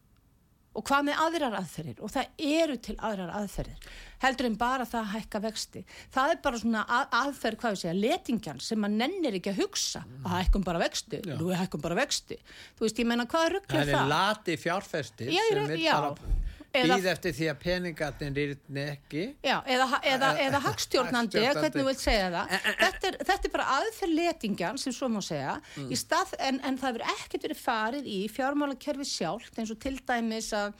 Og 0.74 0.82
hvað 0.88 1.04
með 1.06 1.20
aðrar 1.22 1.54
aðferðir? 1.60 1.98
Og 2.02 2.10
það 2.10 2.40
eru 2.50 2.76
til 2.82 2.94
aðrar 2.98 3.30
aðferðir 3.38 3.84
heldur 4.24 4.48
en 4.48 4.56
bara 4.58 4.86
það 4.88 5.00
að 5.04 5.12
hækka 5.12 5.40
vexti. 5.44 5.82
Það 6.14 6.32
er 6.32 6.40
bara 6.42 6.60
svona 6.62 6.82
að, 6.96 7.04
aðferð 7.20 7.60
hvað 7.60 7.74
við 7.76 7.82
segja 7.82 7.94
letingjan 7.98 8.62
sem 8.64 8.86
að 8.88 8.96
nennir 9.02 9.36
ekki 9.38 9.52
að 9.52 9.60
hugsa. 9.62 10.02
Að 10.24 10.34
hækkum 10.38 10.64
bara 10.66 10.80
vexti, 10.82 11.20
Já. 11.22 11.36
nú 11.38 11.52
hækkum 11.54 11.84
bara 11.84 11.98
vexti. 12.00 12.38
Þú 12.78 12.86
veist 12.86 13.02
ég 13.04 13.08
menna 13.10 13.28
hvað 13.30 13.46
rugglir 13.54 13.84
það 13.84 13.92
það? 13.92 14.00
er 14.00 14.10
lati 14.14 14.56
fjárfestir 14.64 15.30
Já, 15.30 15.42
ég 15.44 15.60
sem 15.68 15.84
já. 15.84 15.92
bara 15.94 16.34
býð 16.74 17.06
eftir 17.12 17.32
því 17.36 17.46
að 17.52 17.58
peningatinn 17.62 18.34
rýrni 18.38 18.84
ekki 18.90 19.24
já, 19.46 19.56
eða, 19.70 20.00
eða, 20.10 20.30
eða 20.46 20.60
hagstjórnandi, 20.66 21.38
hvernig 21.38 21.54
Hagstjórnandi. 21.54 21.84
vilt 21.88 22.02
segja 22.02 22.30
það 22.34 22.54
þetta 22.82 23.08
er, 23.12 23.18
þetta 23.30 23.48
er 23.48 23.52
bara 23.56 23.68
aðferð 23.78 24.14
letingjan 24.18 24.78
sem 24.82 24.92
svo 24.96 25.08
má 25.14 25.20
segja 25.22 25.56
Mm. 25.76 25.90
stað, 25.98 26.34
en, 26.38 26.60
en 26.64 26.78
það 26.78 26.88
hefur 26.92 27.06
ekkert 27.14 27.46
verið 27.48 27.60
farið 27.62 28.06
í 28.10 28.18
fjármálakerfi 28.30 29.06
sjálft 29.08 29.58
eins 29.58 29.70
og 29.74 29.78
til 29.82 29.96
dæmis 30.06 30.50
að, 30.56 30.72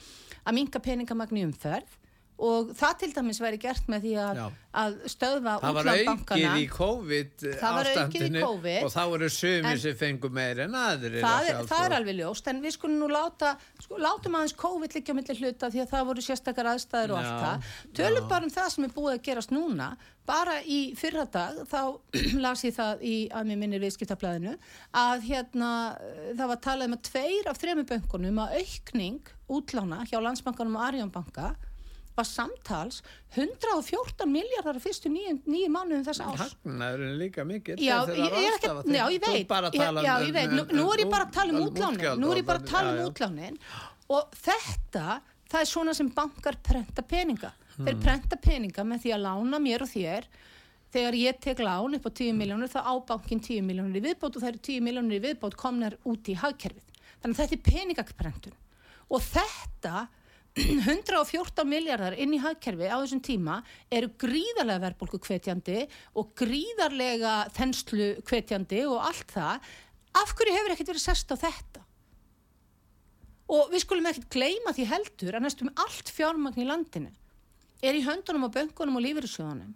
minka 0.54 0.78
peningamagni 0.82 1.42
í 1.42 1.46
umferð 1.48 1.94
og 2.38 2.70
það 2.74 2.94
til 2.98 3.08
dæmis 3.14 3.38
væri 3.38 3.58
gert 3.62 3.84
með 3.88 4.00
því 4.08 4.12
að, 4.18 4.38
Já. 4.40 4.46
að 4.80 4.94
stöðva 5.12 5.52
COVID 5.62 7.44
Það 7.60 7.74
var 7.76 7.90
aukið 7.94 8.24
í 8.24 8.40
COVID. 8.42 8.80
og 8.82 8.90
þá 8.90 9.02
voru 9.12 9.28
sumir 9.30 9.68
En- 9.70 9.78
sem 9.84 9.94
fengu 10.00 10.30
meir 10.34 10.58
en 10.64 10.72
aðrir 10.74 11.20
það 11.22 11.36
að 11.38 11.50
er, 11.52 11.68
það 11.70 11.84
er 11.86 11.94
alveg 12.00 12.16
ljóst 12.18 12.48
en 12.50 12.62
við 12.64 12.74
skulum 12.74 12.96
nú 13.04 13.08
láta 13.12 13.52
sko, 13.84 14.00
látum 14.02 14.34
aðeins 14.34 14.56
COVID 14.58 14.96
liggja 14.98 15.14
á 15.14 15.18
milli 15.20 15.36
hluta 15.38 15.70
því 15.70 15.82
að 15.84 15.92
það 15.94 16.08
voru 16.10 16.24
sérstakar 16.26 16.70
aðstæður 16.72 17.14
og 17.14 17.20
allt 17.20 17.30
Já, 17.30 17.44
það. 17.44 17.68
Tölum 18.00 18.28
bara 18.34 18.48
um 18.48 18.50
það 18.56 18.68
sem 18.74 18.84
er 18.88 18.94
búið 18.98 19.14
að 19.14 19.22
gerast 19.28 19.54
núna. 19.54 19.88
Bara 20.26 20.56
í 20.64 20.80
fyrra 20.98 21.26
dag 21.30 21.60
þá 21.70 21.80
las 22.44 22.64
ég 22.66 22.74
það 22.74 23.02
í 23.04 23.14
að 23.30 23.46
mér 23.52 23.60
minnir 23.62 23.82
viðskiptablaðinu 23.84 24.56
að 24.90 25.22
hérna 25.28 25.70
það 26.34 26.50
var 26.50 26.60
talað 26.66 26.90
um 26.90 26.96
að 26.98 27.06
tveir 27.12 27.50
af 27.52 27.60
þremur 27.62 27.86
bönkunum 27.92 28.42
að 28.42 28.58
aukning 28.58 29.20
útlána 29.52 30.02
hjá 30.08 30.18
landsbankanum 30.24 30.80
og 30.80 30.86
Arjónbanka 30.88 31.52
var 32.16 32.26
samtals 32.28 33.00
114 33.34 34.28
miljardar 34.30 34.78
fyrstu 34.82 35.10
nýju, 35.10 35.68
mánuðum 35.74 36.04
þess 36.06 36.22
árs. 36.22 36.54
Hagnaðurinn 36.64 37.10
er 37.10 37.18
líka 37.18 37.44
Já, 37.82 37.96
ég, 38.06 38.20
ég 38.22 38.46
er 38.46 38.56
ekki, 38.58 38.70
já, 38.94 39.04
ég 39.10 39.24
veit, 39.24 39.54
já, 39.74 39.90
já, 40.06 40.14
ég 40.22 40.32
veit, 40.36 40.54
nú, 40.54 40.64
nú 40.78 40.86
er 40.94 41.02
ég 41.02 41.10
bara 41.10 41.26
að 41.26 41.34
tala 41.38 41.54
um 41.54 41.66
útlánin, 41.66 42.22
nú 42.22 42.30
er 42.30 42.40
ég 42.42 42.48
bara 42.48 42.62
að 42.62 42.70
tala 42.70 42.94
um 42.94 43.02
útlánin. 43.08 43.58
Og 44.14 44.38
þetta, 44.44 45.18
það 45.50 45.60
er 45.64 45.70
svona 45.74 45.94
sem 45.98 46.10
bankar 46.14 46.58
prenta 46.62 47.02
peninga, 47.02 47.52
þeir 47.80 48.00
prenta 48.02 48.38
peninga 48.38 48.86
með 48.86 49.06
því 49.06 49.14
að 49.16 49.24
lána 49.26 49.62
mér 49.66 49.86
og 49.86 49.90
þér, 49.90 50.28
þegar 50.94 51.16
ég 51.18 51.38
tek 51.42 51.62
lán 51.66 51.96
upp 51.98 52.04
á 52.06 52.10
10 52.14 52.36
miljónur 52.38 52.70
þá 52.70 52.80
á 52.86 52.94
bankin 53.08 53.40
10 53.42 53.64
miljónur 53.66 53.98
í 53.98 54.04
viðbót 54.04 54.36
og 54.36 54.44
það 54.44 54.52
eru 54.52 54.60
10 54.68 54.84
miljónur 54.86 55.16
í 55.16 55.24
viðbót 55.24 55.56
komnar 55.58 55.96
út 56.06 56.30
í 56.30 56.36
hagkerfið, 56.38 57.00
þannig 57.18 57.34
að 57.34 57.40
þetta 57.40 57.56
er 57.56 57.64
peningakprentun 57.72 58.54
og 59.10 59.24
þetta 59.24 60.04
114 60.54 61.64
miljardar 61.66 62.14
inn 62.20 62.34
í 62.36 62.38
hagkerfi 62.38 62.86
á 62.86 62.94
þessum 63.02 63.22
tíma 63.26 63.56
eru 63.90 64.12
gríðarlega 64.22 64.84
verðbólku 64.84 65.18
hvetjandi 65.26 65.80
og 66.20 66.30
gríðarlega 66.38 67.32
þenslu 67.56 68.12
hvetjandi 68.28 68.84
og 68.86 69.00
allt 69.08 69.34
það. 69.34 69.66
Af 70.14 70.34
hverju 70.38 70.54
hefur 70.54 70.74
ekkert 70.76 70.92
verið 70.92 71.02
sest 71.08 71.34
á 71.34 71.36
þetta? 71.42 71.82
Og 73.54 73.72
við 73.74 73.82
skulum 73.82 74.06
ekkert 74.08 74.30
gleyma 74.32 74.72
því 74.76 74.86
heldur 74.92 75.36
að 75.36 75.44
næstum 75.48 75.72
allt 75.74 76.12
fjármagn 76.14 76.62
í 76.62 76.68
landinu 76.68 77.10
er 77.84 77.98
í 77.98 78.04
höndunum 78.06 78.46
á 78.48 78.54
bönkunum 78.54 78.96
og 78.96 79.02
lífeyrissjóðunum. 79.04 79.74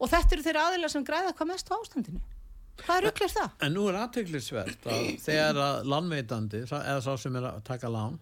Og 0.00 0.08
þetta 0.12 0.36
eru 0.36 0.44
þeirra 0.44 0.66
aðilar 0.68 0.92
sem 0.92 1.04
græða 1.08 1.32
hvað 1.34 1.48
mest 1.50 1.72
á 1.72 1.74
ástandinu. 1.80 2.20
Hvað 2.84 3.08
auklir 3.10 3.32
það? 3.32 3.48
En 3.66 3.74
nú 3.74 3.88
er 3.90 3.98
aðtöklisvert 4.04 4.86
að 4.86 5.08
þegar 5.26 5.58
að 5.64 5.88
lánveitandi, 5.90 6.60
sá- 6.70 6.84
eða 6.84 7.00
sá 7.08 7.10
sem 7.24 7.34
er 7.40 7.48
að 7.50 7.58
taka 7.66 7.90
lán, 7.92 8.20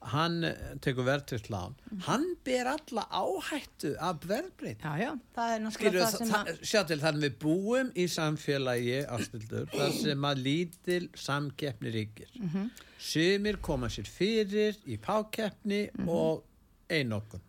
hann 0.00 0.44
tekur 0.80 1.04
verðtritt 1.04 1.48
lán, 1.50 1.74
hann 2.06 2.36
ber 2.46 2.66
alla 2.70 3.02
áhættu 3.10 3.96
af 3.98 4.20
verðbreyt. 4.28 4.84
Er 4.84 6.58
sjá 6.62 6.84
til 6.86 6.98
þannig 7.02 7.24
við 7.26 7.38
búum 7.42 7.90
í 7.98 8.06
samfélagi 8.10 9.00
ástildur, 9.10 9.66
þar 9.74 9.92
sem 9.96 10.24
að 10.30 10.42
lítil 10.44 11.08
samkeppni 11.18 11.92
ríkir. 11.94 12.30
Mhm. 12.38 12.70
Sumir 12.98 13.58
koma 13.62 13.86
sér 13.90 14.06
fyrir 14.10 14.78
í 14.86 14.98
pákeppni 14.98 15.88
Mhm. 15.94 16.08
og 16.08 16.44
einokun. 16.90 17.40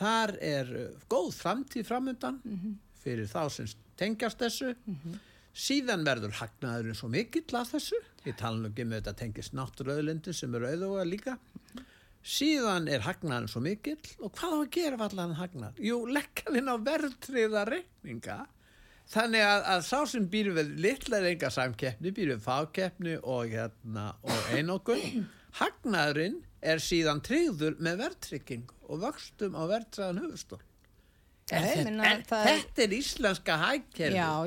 Þar 0.00 0.36
er 0.40 0.66
góð 1.10 1.32
framtíð 1.34 1.86
framöndan 1.86 2.40
Mhm. 2.44 2.76
fyrir 3.04 3.26
þá 3.28 3.48
sem 3.50 3.66
tengjast 3.96 4.38
þessu. 4.38 4.74
Síðan 5.56 6.04
verður 6.06 6.36
hagnaðurinn 6.38 6.96
svo 6.98 7.08
mikill 7.10 7.58
af 7.58 7.72
þessu. 7.74 7.98
Nú 8.22 8.68
ekki 8.68 8.84
með 8.86 9.00
þetta 9.00 9.16
tengist 9.18 9.56
náttúruauðlindin 9.56 10.36
sem 10.36 10.54
eru 10.54 10.68
auðvöga 10.70 11.06
líka. 11.08 11.36
Síðan 12.20 12.86
er 12.92 13.02
hagnaðurinn 13.06 13.50
svo 13.50 13.62
mikill 13.64 13.98
og 14.20 14.32
hvað 14.36 14.54
á 14.54 14.58
að 14.60 14.70
gera 14.76 15.04
allan 15.08 15.36
hagnaður? 15.38 15.82
Jú, 15.82 15.98
leggja 16.06 16.46
hann 16.46 16.60
inn 16.60 16.70
á 16.70 16.76
verðtriða 16.86 17.64
reikninga. 17.70 18.38
Þannig 19.10 19.42
að, 19.42 19.64
að 19.72 19.80
sá 19.88 19.98
sem 20.06 20.26
býr 20.30 20.52
við 20.54 20.74
litla 20.84 21.18
reynga 21.24 21.50
samkeppni, 21.50 22.12
býr 22.14 22.34
við 22.36 22.44
fákeppni 22.44 23.16
og, 23.18 23.50
hérna, 23.50 24.12
og 24.22 24.52
einokun, 24.54 25.24
hagnaðurinn 25.58 26.38
er 26.62 26.82
síðan 26.84 27.24
tryggður 27.26 27.80
með 27.82 28.04
verðtrygging 28.04 28.70
og 28.86 29.02
vöxtum 29.02 29.56
á 29.58 29.66
verðtræðan 29.66 30.22
höfustól. 30.22 30.60
En, 31.58 31.84
meina, 31.84 32.04
en 32.14 32.22
það 32.22 32.46
er- 32.46 32.58
þetta 32.64 32.82
er 32.86 32.94
íslenska 32.96 33.56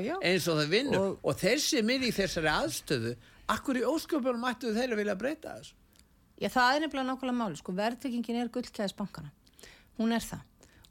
já. 0.04 0.14
eins 0.22 0.48
og 0.48 0.58
það 0.60 0.68
vinnur 0.74 1.00
Og- 1.00 1.18
og, 1.24 1.38
sem 1.60 1.90
er 1.90 2.00
í 2.00 2.12
þessari 2.12 2.50
aðstöðu 2.54 3.16
akkur 3.54 3.76
í 3.76 3.84
ósköpunum 3.84 4.40
mættu 4.40 4.72
þeir 4.72 4.92
að 4.94 5.00
vilja 5.02 5.16
breyta 5.20 5.56
þessu 5.58 5.74
Já, 6.40 6.48
það 6.50 6.74
er 6.76 6.80
nefnilega 6.82 7.06
nákvæmlega 7.12 7.38
máli, 7.38 7.56
sko, 7.60 7.72
verðtryggingin 7.78 8.40
er 8.40 8.48
gullkæðis 8.50 8.94
bankana. 8.98 9.30
Hún 9.98 10.10
er 10.12 10.24
það. 10.24 10.40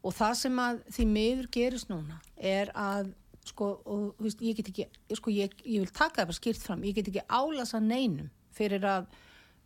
Og 0.04 0.14
það 0.16 0.34
sem 0.40 0.62
að 0.64 0.80
því 0.96 1.06
miður 1.12 1.50
gerist 1.52 1.90
núna 1.92 2.20
er 2.38 2.72
að, 2.80 3.10
sko, 3.46 3.68
og 3.86 4.16
veist, 4.24 4.40
ég 4.40 4.56
get 4.56 4.70
ekki, 4.72 4.88
sko, 5.20 5.32
ég, 5.36 5.52
ég 5.68 5.84
vil 5.84 5.92
taka 5.92 6.22
það 6.22 6.30
bara 6.32 6.40
skýrt 6.40 6.64
fram, 6.64 6.82
ég 6.88 6.96
get 6.96 7.08
ekki 7.12 7.26
álasa 7.28 7.82
neinum 7.84 8.30
fyrir 8.56 8.88
að, 8.88 9.06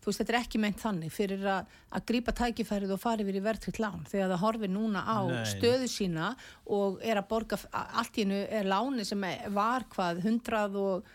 þú 0.01 0.10
veist, 0.10 0.22
þetta 0.22 0.34
er 0.34 0.39
ekki 0.39 0.62
meint 0.63 0.82
þannig, 0.82 1.12
fyrir 1.13 1.46
að, 1.51 1.72
að 1.98 2.06
grípa 2.12 2.34
tækifærið 2.38 2.94
og 2.96 3.01
fara 3.01 3.24
yfir 3.25 3.39
í 3.39 3.44
verðtryggt 3.44 3.80
lán, 3.84 4.04
þegar 4.10 4.34
það 4.34 4.44
horfir 4.46 4.72
núna 4.72 5.04
á 5.04 5.18
Nei. 5.27 5.46
stöðu 5.51 5.88
sína 5.92 6.34
og 6.77 7.00
er 7.04 7.20
að 7.22 7.30
borga, 7.32 7.60
allt 7.74 8.20
í 8.20 8.25
hennu 8.25 8.42
er 8.60 8.70
láni 8.70 9.06
sem 9.08 9.25
var 9.56 9.88
hvað, 9.94 10.22
100 10.24 10.77
og, 10.82 11.10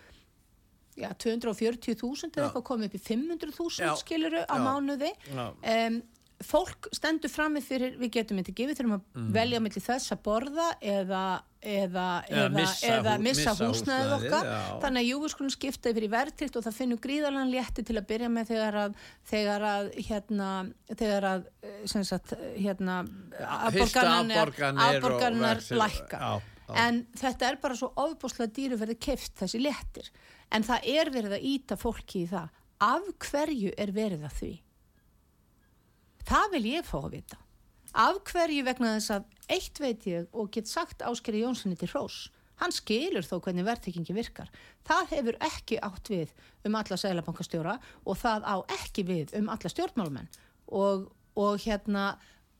já, 0.98 1.08
240.000 1.24 2.34
eða 2.36 2.48
eitthvað 2.48 2.66
komið 2.68 2.90
upp 2.90 2.98
í 2.98 3.04
500.000 3.06 3.86
Já. 3.86 3.94
skiluru 4.02 4.42
á 4.44 4.56
Já. 4.56 4.64
mánuði 4.66 5.12
um, 5.32 6.02
fólk 6.42 6.88
stendur 6.92 7.30
frammi 7.32 7.62
fyrir 7.64 7.96
við 8.00 8.16
getum 8.18 8.40
þetta 8.42 8.66
við 8.66 8.78
þurfum 8.80 8.98
að 8.98 9.32
velja 9.36 9.60
milli 9.62 9.82
þess 9.84 10.12
að 10.14 10.22
borða 10.26 10.68
eða 10.82 11.22
eða. 11.62 12.06
Eða 12.26 12.42
eða, 12.42 12.50
missa 12.56 12.86
eða 12.90 13.12
hú- 13.16 13.22
missa 13.22 13.52
húsnæðið, 13.54 14.12
okkar 14.18 14.46
já. 14.50 14.58
þannig 14.82 15.02
að 15.02 15.08
jú, 15.08 15.18
við 15.22 15.32
skulum 15.34 15.52
skipta 15.54 15.90
yfir 15.92 16.06
í 16.06 16.10
verðtrikt 16.12 16.56
og 16.58 16.64
það 16.66 16.78
finnur 16.78 17.00
gríðarlega 17.04 17.50
létti 17.52 17.84
til 17.86 17.96
að 18.00 18.06
byrja 18.10 18.30
með 18.34 18.48
þegar 18.52 18.78
að 18.82 18.96
þegar 19.30 19.66
að 19.72 19.90
hérna, 20.08 20.48
þegar 20.90 21.28
að 21.30 21.44
eh, 21.62 21.76
sem 21.92 22.04
sagt, 22.08 22.34
hérna 22.56 22.96
vextir, 25.60 25.78
lækka 25.84 26.18
já, 26.18 26.32
já. 26.66 26.74
en 26.86 27.06
þetta 27.22 27.48
er 27.52 27.60
bara 27.62 27.78
svo 27.78 27.92
ofbúslega 27.96 28.52
dýru 28.58 28.80
verið 28.82 28.98
keft 29.06 29.38
þessi 29.42 29.62
léttir 29.62 30.10
en 30.52 30.66
það 30.66 30.90
er 30.96 31.10
verið 31.14 31.38
að 31.38 31.46
íta 31.54 31.78
fólki 31.80 32.24
í 32.26 32.30
það 32.32 32.50
af 32.82 33.08
hverju 33.30 33.70
er 33.78 33.94
verið 33.94 34.26
að 34.26 34.36
því 34.40 34.52
það 36.26 36.52
vil 36.56 36.64
ég 36.72 36.86
fá 36.86 36.98
að 37.02 37.10
vita 37.16 37.38
af 37.92 38.20
hverju 38.28 38.64
vegna 38.66 38.96
þess 38.96 39.14
að 39.16 39.56
eitt 39.56 39.80
veit 39.82 40.06
ég 40.08 40.28
og 40.32 40.50
get 40.54 40.70
sagt 40.70 41.04
Áskeri 41.04 41.42
Jónssoni 41.42 41.76
til 41.78 41.90
hrós? 41.92 42.28
Hann 42.62 42.74
skilur 42.74 43.26
þó 43.26 43.40
hvernig 43.42 43.66
verðtryggingi 43.66 44.14
virkar. 44.14 44.50
Það 44.86 45.08
hefur 45.16 45.38
ekki 45.42 45.80
átt 45.82 46.10
við 46.12 46.34
um 46.68 46.76
alla 46.78 46.98
sælabankastjóra 47.00 47.78
og 48.04 48.20
það 48.20 48.46
á 48.46 48.56
ekki 48.78 49.06
við 49.08 49.34
um 49.40 49.50
alla 49.50 49.72
stjórnmálumenn 49.72 50.30
og, 50.70 51.08
og 51.34 51.58
hérna 51.64 52.12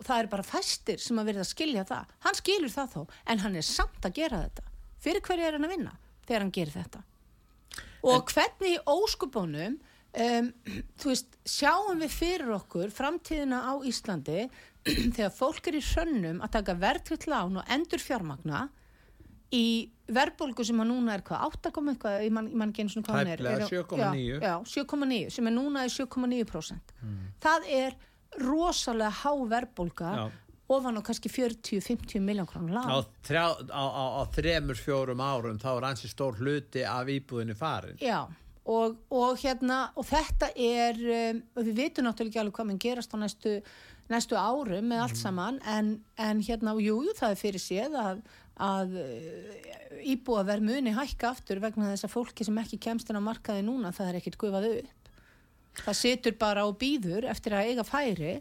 það 0.02 0.24
er 0.24 0.30
bara 0.32 0.46
fæstir 0.46 0.98
sem 1.02 1.20
að 1.20 1.30
verða 1.30 1.46
að 1.46 1.52
skilja 1.52 1.86
það. 1.86 2.16
Hann 2.26 2.38
skilur 2.38 2.74
það 2.74 2.96
þó 2.96 3.00
en 3.30 3.44
hann 3.44 3.56
er 3.60 3.68
samt 3.68 4.08
að 4.08 4.18
gera 4.18 4.42
þetta. 4.46 4.66
Fyrir 5.02 5.24
hverju 5.26 5.46
er 5.46 5.58
hann 5.58 5.68
að 5.68 5.74
vinna 5.76 5.96
þegar 6.26 6.44
hann 6.44 6.54
gerir 6.58 6.76
þetta? 6.76 7.06
Og 8.02 8.32
hvernig 8.32 8.74
í 8.74 8.82
óskupunum 8.90 9.78
um, 9.78 10.50
þú 11.00 11.12
veist, 11.12 11.38
sjáum 11.46 12.02
við 12.02 12.16
fyrir 12.16 12.54
okkur 12.58 12.92
framtíðina 12.94 13.62
á 13.70 13.72
Íslandi 13.86 14.46
þegar 15.16 15.34
fólk 15.36 15.68
er 15.70 15.78
í 15.78 15.82
hrönnum 15.92 16.40
að 16.42 16.54
taka 16.58 16.74
verðtritt 16.82 17.26
lán 17.30 17.58
og 17.60 17.68
endur 17.70 18.02
fjármagna 18.02 18.68
í 19.52 19.90
verðbólgu 20.12 20.64
sem 20.64 20.80
að 20.82 20.88
núna 20.90 21.16
er 21.16 21.22
hvað, 21.26 21.42
8, 21.52 21.72
eitthvað, 21.92 22.22
ég 22.24 22.32
man, 22.34 22.48
ekki 22.68 22.84
eins 22.86 22.96
og 22.96 23.04
hvað 23.06 23.18
hann 23.18 23.32
er 23.32 23.42
Tæplega 23.42 23.66
Er- 23.66 23.70
7,9. 23.70 24.22
já, 24.24 24.38
já, 24.48 24.54
7,9 24.72 25.34
sem 25.36 25.50
er 25.50 25.54
núna 25.56 25.84
er 25.84 25.92
7,9% 25.92 26.94
það 27.44 27.68
er 27.78 27.98
rosalega 28.40 29.12
há 29.22 29.32
verðbólga 29.52 30.12
ofan 30.72 30.96
á 30.96 31.02
kannski 31.04 31.28
40-50 31.28 32.22
miljón 32.24 32.46
krónur 32.48 32.72
lán. 32.78 32.88
Á, 32.88 32.96
þrjá, 33.26 33.44
á, 33.68 33.84
á, 33.92 34.04
á 34.20 34.22
þremur 34.32 34.78
fjórum 34.80 35.20
árum 35.20 35.58
þá 35.60 35.68
er 35.74 35.88
ansi 35.90 36.08
stór 36.08 36.38
hluti 36.40 36.84
af 36.88 37.10
íbúðinu 37.12 37.56
farin 37.58 37.98
Já, 38.00 38.24
og, 38.64 38.96
og 39.12 39.36
hérna 39.42 39.82
og 40.00 40.06
þetta 40.08 40.48
er, 40.56 40.96
um, 40.96 41.42
við 41.60 41.74
vitum 41.76 42.08
náttúrulega 42.08 42.30
ekki 42.32 42.40
alveg 42.44 42.56
hvað 42.56 42.70
mann 42.70 42.80
gerast 42.86 43.12
á 43.12 43.16
næstu, 43.20 43.56
næstu 44.12 44.38
árum 44.38 44.88
með 44.88 45.04
allt 45.04 45.18
saman 45.20 45.58
en, 45.68 45.94
en 46.20 46.40
hérna, 46.44 46.74
jú, 46.80 47.00
jú, 47.06 47.14
það 47.18 47.34
er 47.34 47.40
fyrir 47.40 47.62
séð 47.62 47.96
að, 47.98 48.24
að 48.62 48.96
íbúa 50.12 50.42
verð 50.46 50.66
muni 50.66 50.94
hækka 50.96 51.30
aftur 51.32 51.60
vegna 51.62 51.92
þess 51.92 52.08
að 52.08 52.14
fólki 52.14 52.46
sem 52.46 52.58
ekki 52.62 52.80
kemst 52.82 53.10
inn 53.10 53.20
á 53.20 53.28
markaði 53.28 53.64
núna 53.66 53.92
það 53.94 54.10
er 54.10 54.20
ekkit 54.20 54.38
gufað 54.40 54.68
upp. 54.72 55.08
Það 55.82 55.96
situr 55.96 56.36
bara 56.40 56.66
og 56.68 56.76
býður 56.80 57.26
eftir 57.32 57.56
að 57.56 57.70
eiga 57.70 57.84
færi 57.88 58.34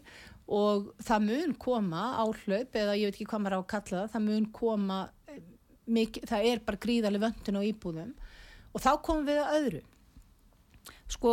og 0.52 0.90
það 1.00 1.28
mun 1.28 1.54
koma 1.60 2.02
áhlaup 2.20 2.76
eða 2.76 2.98
ég 2.98 3.08
veit 3.08 3.16
ekki 3.16 3.28
hvað 3.30 3.44
maður 3.44 3.56
á 3.56 3.60
að 3.62 3.70
kalla 3.72 4.02
það 4.02 4.12
það 4.12 4.26
mun 4.26 4.48
koma 4.58 4.98
eh, 5.30 5.40
mikið, 5.86 6.28
það 6.28 6.48
er 6.50 6.62
bara 6.66 6.82
gríðarlega 6.84 7.28
vöndun 7.28 7.60
á 7.60 7.68
íbúðum. 7.70 8.12
Og 8.72 8.84
þá 8.84 8.92
komum 9.04 9.28
við 9.28 9.40
að 9.40 9.56
öðru. 9.60 9.82
Sko 11.12 11.32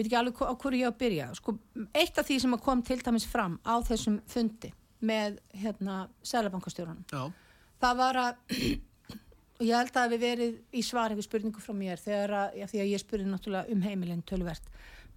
ég 0.00 0.08
veit 0.08 0.10
ekki 0.10 0.20
alveg 0.20 0.42
á 0.42 0.54
hverju 0.64 0.80
ég 0.80 0.88
á 0.88 0.92
að 0.92 1.00
byrja. 1.04 1.30
Sko, 1.38 1.56
eitt 1.92 2.18
af 2.18 2.26
því 2.26 2.40
sem 2.42 2.58
kom 2.64 2.84
til 2.86 2.98
dæmis 3.04 3.28
fram 3.28 3.60
á 3.62 3.78
þessum 3.84 4.18
fundi 4.30 4.72
með 5.00 5.38
hérna 5.56 6.04
selabankastjórunum 6.26 7.32
það 7.80 8.00
var 8.00 8.18
að 8.20 8.56
og 9.60 9.62
ég 9.66 9.76
held 9.76 9.92
að 9.92 9.96
það 9.96 10.12
við 10.14 10.24
verið 10.24 10.58
í 10.72 10.82
svar 10.84 11.12
eitthvað 11.12 11.28
spurningu 11.28 11.62
frá 11.64 11.76
mér 11.76 12.00
þegar 12.00 12.34
að, 12.42 12.58
já, 12.60 12.66
að 12.68 12.90
ég 12.90 13.02
spurði 13.02 13.30
náttúrulega 13.30 13.74
um 13.74 13.86
heimilin 13.86 14.26
tölvert 14.28 14.68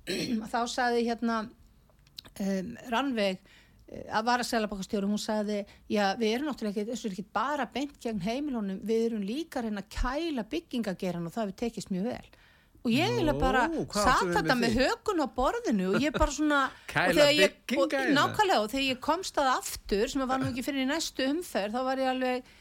þá 0.54 0.62
sagði 0.72 1.04
hérna 1.08 1.42
um, 1.44 2.72
Rannveig 2.94 3.42
eh, 3.42 4.08
að 4.08 4.30
vara 4.30 4.48
selabankastjóru, 4.48 5.12
hún 5.12 5.22
sagði 5.22 5.62
já, 5.92 6.14
við 6.20 6.38
erum 6.38 6.52
náttúrulega 6.52 6.86
ekki, 6.86 6.96
er 6.96 7.18
ekki 7.18 7.28
bara 7.36 7.68
beint 7.74 8.00
gegn 8.04 8.24
heimilunum, 8.24 8.80
við 8.88 9.10
erum 9.10 9.28
líka 9.28 9.64
reyna 9.64 9.84
að 9.84 9.92
kæla 9.98 10.48
byggingageran 10.52 11.28
og 11.28 11.36
það 11.36 11.50
hefur 11.50 11.62
tekist 11.66 11.92
mjög 11.94 12.12
vel 12.14 12.42
og 12.84 12.92
ég 12.92 13.06
eiginlega 13.08 13.40
bara 13.40 13.62
satt 13.96 14.28
þetta 14.36 14.56
með 14.60 14.76
hökun 14.82 15.24
á 15.24 15.28
borðinu 15.38 15.86
og 15.96 16.04
ég 16.04 16.12
bara 16.18 16.36
svona 16.36 16.60
Kæla 16.94 17.30
og- 17.30 17.40
byggingagerann? 17.40 18.14
nákvæmlega 18.18 18.60
og 18.66 18.70
þegar 18.74 18.88
ég 18.90 19.00
komst 19.08 19.40
að 19.40 19.52
aftur 19.56 20.12
sem 20.12 20.26
var 20.28 20.42
nú 20.44 20.52
ekki 20.52 20.66
fyrir 20.68 20.90
næstu 20.90 21.30
umferð 21.32 21.78
þá 21.78 21.82
var 21.88 22.04
ég 22.04 22.12
alveg, 22.12 22.52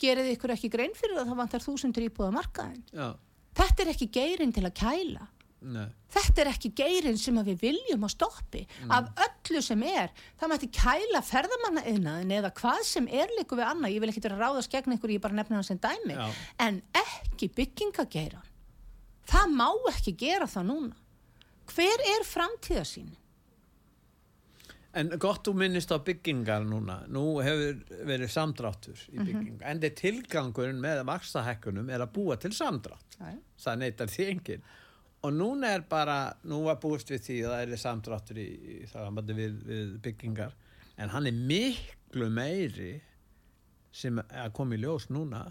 gerið 0.00 0.30
ykkur 0.36 0.54
ekki 0.56 0.70
grein 0.72 0.92
fyrir 0.96 1.16
það, 1.18 1.32
þá 1.32 1.40
vantar 1.42 1.64
þúsundur 1.64 2.06
íbúða 2.10 2.32
markaðin 2.36 2.82
já, 2.92 3.08
þetta 3.60 3.84
er 3.86 3.92
ekki 3.94 4.10
geirin 4.20 4.52
til 4.56 4.64
að 4.68 4.76
kæla. 4.80 5.26
Nei. 5.60 5.88
Þetta 6.08 6.40
er 6.40 6.48
ekki 6.54 6.70
geirin 6.72 7.18
sem 7.20 7.36
að 7.36 7.50
við 7.50 7.58
viljum 7.66 8.06
að 8.06 8.12
stoppi. 8.14 8.62
Af 8.96 9.10
öllu 9.26 9.60
sem 9.62 9.82
er 9.84 10.08
það 10.40 10.48
mætti 10.54 10.68
kæla 10.72 11.20
ferðamanna 11.20 11.82
eða 12.38 12.48
hvað 12.56 12.80
sem 12.88 13.04
er 13.12 13.28
líku 13.36 13.58
við 13.58 13.66
annað. 13.68 13.92
Ég 13.92 14.00
vil 14.00 14.08
ekki 14.08 14.22
vera 14.24 14.38
að 14.38 14.44
ráðast 14.46 14.72
gegn 14.72 14.96
ykkur, 14.96 15.12
ég 15.12 15.20
bara 15.20 15.36
nefna 15.36 15.58
hann 15.60 15.68
sem 15.68 15.76
dæmi. 15.82 16.16
Já. 16.16 16.30
en 16.64 16.80
ekki 17.02 17.50
byggingageiran 17.60 18.48
það 19.30 19.56
má 19.56 19.68
ekki 19.92 20.16
gera 20.18 20.50
það 20.50 20.68
núna 20.72 21.00
hver 21.70 22.06
er 22.16 22.26
framtíðasín 22.26 23.10
En 24.98 25.12
gott 25.22 25.46
þú 25.46 25.52
minnist 25.54 25.92
á 25.94 26.02
byggingar 26.02 26.64
núna. 26.66 26.96
Nú 27.14 27.38
hefur 27.46 27.76
verið 28.08 28.32
samdráttur 28.34 29.02
í 29.12 29.20
byggingar. 29.20 29.62
En 29.70 29.78
þetta 29.82 30.00
tilgangurinn 30.00 30.80
með 30.82 31.04
makstahekkunum 31.06 31.92
er 31.94 32.02
að 32.02 32.14
búa 32.16 32.36
til 32.42 32.50
samdrátt. 32.56 33.18
Það 33.60 33.84
neytar 33.84 34.10
því 34.10 34.26
enginn. 34.32 34.64
Og 35.20 35.36
núna 35.36 35.74
er 35.76 35.84
bara, 35.86 36.32
nú 36.48 36.64
var 36.64 36.80
búist 36.82 37.12
við 37.12 37.22
því 37.26 37.38
að 37.44 37.54
það 37.54 37.62
er 37.62 37.82
samdráttur 37.84 38.40
í, 38.40 38.48
í 38.50 38.78
við, 39.30 39.60
við 39.68 39.94
byggingar. 40.08 40.56
En 40.98 41.14
hann 41.14 41.28
er 41.30 41.38
miklu 41.38 42.30
meiri 42.34 42.92
sem 43.90 44.20
að 44.22 44.52
koma 44.54 44.76
í 44.76 44.82
ljós 44.84 45.08
núna 45.10 45.42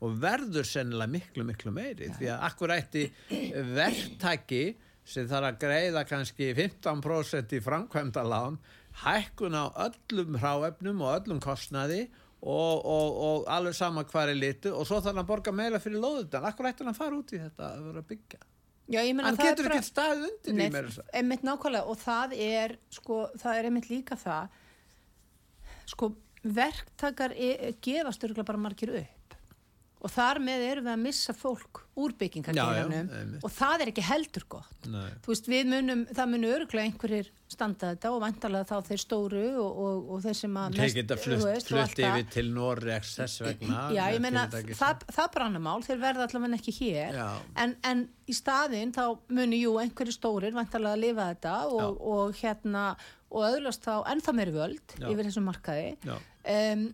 og 0.00 0.14
verður 0.20 0.64
sennilega 0.64 1.12
miklu, 1.12 1.44
miklu 1.44 1.72
meiri. 1.74 2.08
Því 2.16 2.30
að 2.32 2.46
akkur 2.48 2.72
ætti 2.72 3.04
verktaki 3.74 4.64
sem 5.04 5.26
þarf 5.28 5.50
að 5.50 5.58
greiða 5.64 6.04
kannski 6.08 6.52
15% 6.56 7.56
í 7.56 7.60
framkvæmdalán 7.60 8.58
hækkun 9.02 9.56
á 9.56 9.64
öllum 9.88 10.38
hráefnum 10.38 11.02
og 11.02 11.16
öllum 11.16 11.40
kostnaði 11.42 12.06
og, 12.42 12.86
og, 12.86 13.18
og 13.26 13.50
alveg 13.50 13.76
sama 13.76 14.04
hvað 14.08 14.32
er 14.32 14.38
litu 14.38 14.72
og 14.74 14.86
svo 14.86 14.98
þarf 14.98 15.12
hann 15.12 15.22
að 15.22 15.28
borga 15.28 15.54
meira 15.54 15.80
fyrir 15.82 16.02
lóðutan 16.02 16.46
akkur 16.48 16.70
ætti 16.70 16.84
hann 16.84 16.92
að 16.92 16.98
fara 16.98 17.18
út 17.18 17.34
í 17.34 17.40
þetta 17.42 17.68
að 17.68 17.84
vera 17.88 18.02
að 18.02 18.08
byggja? 18.12 18.42
Já, 18.92 19.00
hann 19.06 19.38
getur 19.38 19.70
ekki 19.70 19.86
staðið 19.86 20.24
undir 20.26 20.56
Nei, 20.58 20.64
í 20.66 20.72
mér 20.74 20.88
einmitt 21.14 21.46
nákvæmlega 21.46 21.92
og 21.92 22.00
það 22.02 22.34
er 22.44 22.74
sko, 22.92 23.20
það 23.38 23.58
er 23.58 23.68
einmitt 23.68 23.88
líka 23.92 24.18
það 24.18 24.58
sko, 25.92 26.10
verktakar 26.42 27.34
e 27.36 27.74
gefast 27.82 28.24
örgulega 28.24 28.48
bara 28.52 28.64
margir 28.68 28.94
upp. 29.02 29.18
Og 30.02 30.10
þar 30.10 30.40
með 30.42 30.64
erum 30.66 30.86
við 30.88 30.92
að 30.96 31.02
missa 31.04 31.32
fólk 31.36 31.84
úr 32.02 32.14
byggingageranum 32.18 33.36
og 33.44 33.52
það 33.54 33.84
er 33.84 33.90
ekki 33.92 34.02
heldur 34.02 34.46
gott. 34.50 34.88
Veist, 35.28 35.46
munum, 35.46 36.02
það 36.10 36.32
munum 36.32 36.54
örgulega 36.56 36.88
einhverjir 36.88 37.28
standa 37.52 37.92
þetta 37.92 38.10
og 38.10 38.22
vantarlega 38.24 38.66
þá 38.66 38.88
þeir 38.88 39.02
stóru 39.02 39.44
og, 39.60 39.78
og, 39.84 40.10
og 40.16 40.24
þeir 40.24 40.38
sem 40.40 40.58
að 40.58 40.78
þeir 40.80 40.96
geta 40.96 41.18
flutt, 41.20 41.68
flutt 41.68 42.02
yfir 42.02 42.26
til 42.34 42.46
Norregs 42.50 43.14
þess 43.20 43.44
vegna 43.44 43.84
Já, 43.94 44.02
ég 44.16 44.24
meina, 44.24 44.46
það, 44.50 45.06
það 45.12 45.30
brannar 45.36 45.64
mál, 45.68 45.78
þeir 45.86 46.02
verða 46.02 46.26
allavega 46.26 46.58
ekki 46.58 46.76
hér. 46.80 47.22
En, 47.62 47.76
en 47.86 48.04
í 48.26 48.34
staðinn 48.34 48.94
þá 48.96 49.04
muni 49.30 49.62
jú 49.62 49.76
einhverju 49.84 50.16
stórir 50.16 50.56
vantarlega 50.56 50.96
að 50.96 51.04
lifa 51.04 51.30
þetta 51.30 51.56
og, 51.70 52.02
og 52.16 52.38
hérna 52.42 52.88
og 53.32 53.46
öðlast 53.48 53.86
þá 53.86 53.94
ennþá 54.12 54.34
meiri 54.36 54.52
völd 54.56 54.96
Já. 54.98 55.08
yfir 55.08 55.28
þessum 55.28 55.46
markaði. 55.48 55.94
Já. 56.04 56.16
Um, 56.48 56.86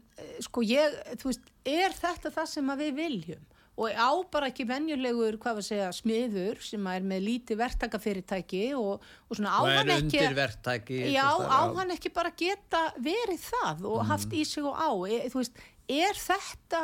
sko 0.44 0.64
ég, 0.66 0.98
þú 1.20 1.30
veist, 1.30 1.52
er 1.68 1.94
þetta 1.96 2.32
það 2.34 2.50
sem 2.54 2.74
við 2.82 2.92
viljum? 2.98 3.46
Og 3.78 3.94
á 3.94 4.10
bara 4.26 4.48
ekki 4.50 4.64
venjulegur, 4.66 5.36
hvað 5.38 5.60
var 5.60 5.62
að 5.62 5.68
segja, 5.68 5.90
smiður 5.94 6.58
sem 6.66 6.86
er 6.90 7.04
með 7.06 7.20
lítið 7.28 7.60
verktakafyrirtæki 7.60 8.62
og, 8.74 9.04
og 9.30 9.38
svona 9.38 9.52
á 9.54 9.60
og 9.62 9.68
hann 9.70 9.92
er 9.92 10.00
ekki 10.00 10.18
undir 10.18 10.34
verktaki 10.34 10.96
Já, 11.14 11.28
einhvers 11.28 11.46
á 11.46 11.58
staðar. 11.60 11.76
hann 11.76 11.94
ekki 11.94 12.10
bara 12.16 12.32
geta 12.42 12.80
verið 12.98 13.44
það 13.44 13.86
og 13.92 14.02
haft 14.08 14.34
í 14.34 14.42
sig 14.50 14.66
og 14.66 14.74
á. 14.74 14.90
E, 15.06 15.20
þú 15.30 15.38
veist, 15.44 15.62
er 15.94 16.18
þetta 16.24 16.82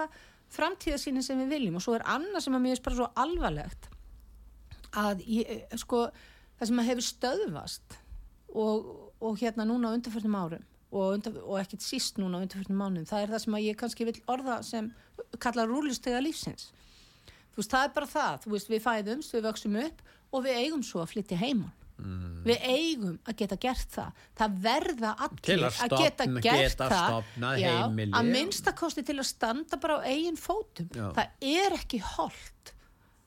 framtíðasýnin 0.54 1.26
sem 1.26 1.42
við 1.42 1.56
viljum? 1.56 1.80
Og 1.80 1.82
svo 1.82 1.96
er 1.98 2.06
annað 2.14 2.46
sem 2.46 2.54
að 2.60 2.64
mér 2.68 2.78
er 2.78 2.84
bara 2.86 3.00
svo 3.00 3.10
alvarlegt 3.24 3.90
að 4.94 5.26
ég, 5.26 5.66
sko 5.82 6.04
það 6.60 6.70
sem 6.70 6.80
að 6.84 6.88
hefur 6.92 7.08
stöðvast 7.08 7.98
og, 8.54 8.86
og 9.18 9.42
hérna 9.42 9.66
núna 9.66 9.90
á 9.90 9.94
undarförnum 9.98 10.38
árum 10.38 10.70
og, 10.94 11.18
undir, 11.18 11.36
og 11.42 11.58
ekkit 11.60 11.84
síst 11.84 12.20
núna 12.22 12.38
á 12.38 12.42
undarförnum 12.46 12.80
mánum 12.80 13.06
það 13.10 13.26
er 13.26 13.34
það 13.34 13.44
sem 13.44 13.60
ég 13.64 13.78
kannski 13.80 14.08
vil 14.08 14.16
orða 14.30 14.58
sem 14.66 14.90
kalla 15.42 15.66
rúlistega 15.68 16.22
lífsins. 16.22 16.70
Þú 17.54 17.62
veist, 17.62 17.70
það 17.74 17.88
er 17.88 17.94
bara 17.94 18.10
það, 18.10 18.46
veist, 18.54 18.70
við 18.70 18.84
fæðumst 18.86 19.34
við 19.34 19.48
vöxum 19.48 19.80
upp 19.84 20.04
og 20.34 20.46
við 20.46 20.60
eigum 20.62 20.84
svo 20.86 21.02
að 21.04 21.12
flytja 21.14 21.40
heimann 21.42 21.74
Mm. 21.94 22.40
við 22.42 22.64
eigum 22.66 23.18
að 23.22 23.36
geta 23.38 23.56
gert 23.62 23.92
það. 23.94 24.22
Það 24.34 24.54
verða 24.64 25.10
allir 25.26 25.60
að 25.62 25.76
að 25.84 25.92
geta 26.00 26.24
gert 26.26 26.48
geta 26.58 26.88
það. 26.90 27.28
Já, 27.62 27.74
að 27.86 28.30
minnstakosti 28.34 29.04
til 29.06 29.14
að 29.22 29.28
standa 29.28 29.78
bara 29.78 30.00
á 30.02 30.06
eigin 30.10 30.34
fótum. 30.40 30.88
Já. 30.90 31.12
það 31.14 31.52
er 31.54 31.76
ekki 31.78 32.00
holdt 32.02 32.74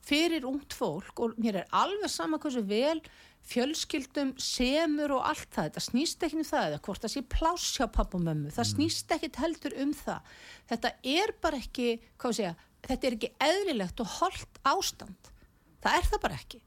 fyrir 0.08 0.48
ungt 0.48 0.76
fólk 0.76 1.24
og 1.24 1.40
mér 1.40 1.62
er 1.64 1.72
alveg 1.76 2.12
sama 2.12 2.40
hversu 2.44 2.64
vel 2.68 3.00
fjölskyldum, 3.48 4.34
semur 4.42 5.16
og 5.18 5.26
allt 5.32 5.50
það, 5.50 5.70
þetta 5.70 5.84
snýst 5.86 6.24
ekki 6.28 6.40
um 6.42 6.48
það 6.48 6.70
eða 6.70 6.80
hvort 6.88 7.04
það 7.06 7.14
sé 7.14 7.26
pláss 7.32 7.68
hjá 7.78 7.86
pappa 7.88 8.20
og 8.20 8.26
mömmu. 8.28 8.54
Það 8.54 8.72
snýst 8.74 9.14
ekkit 9.16 9.42
heldur 9.42 9.78
um 9.84 9.94
það. 9.96 10.32
Þetta 10.72 10.94
er 11.18 11.36
bara 11.44 11.62
ekki, 11.64 11.90
hvað 12.20 12.34
við 12.34 12.40
segja 12.42 12.56
þetta 12.88 13.08
er 13.08 13.18
ekki 13.18 13.34
eðlilegt 13.48 14.04
og 14.04 14.16
holdt 14.20 14.62
ástand. 14.68 15.32
Það 15.84 16.00
er 16.00 16.10
það 16.12 16.24
bara 16.24 16.40
ekki 16.42 16.62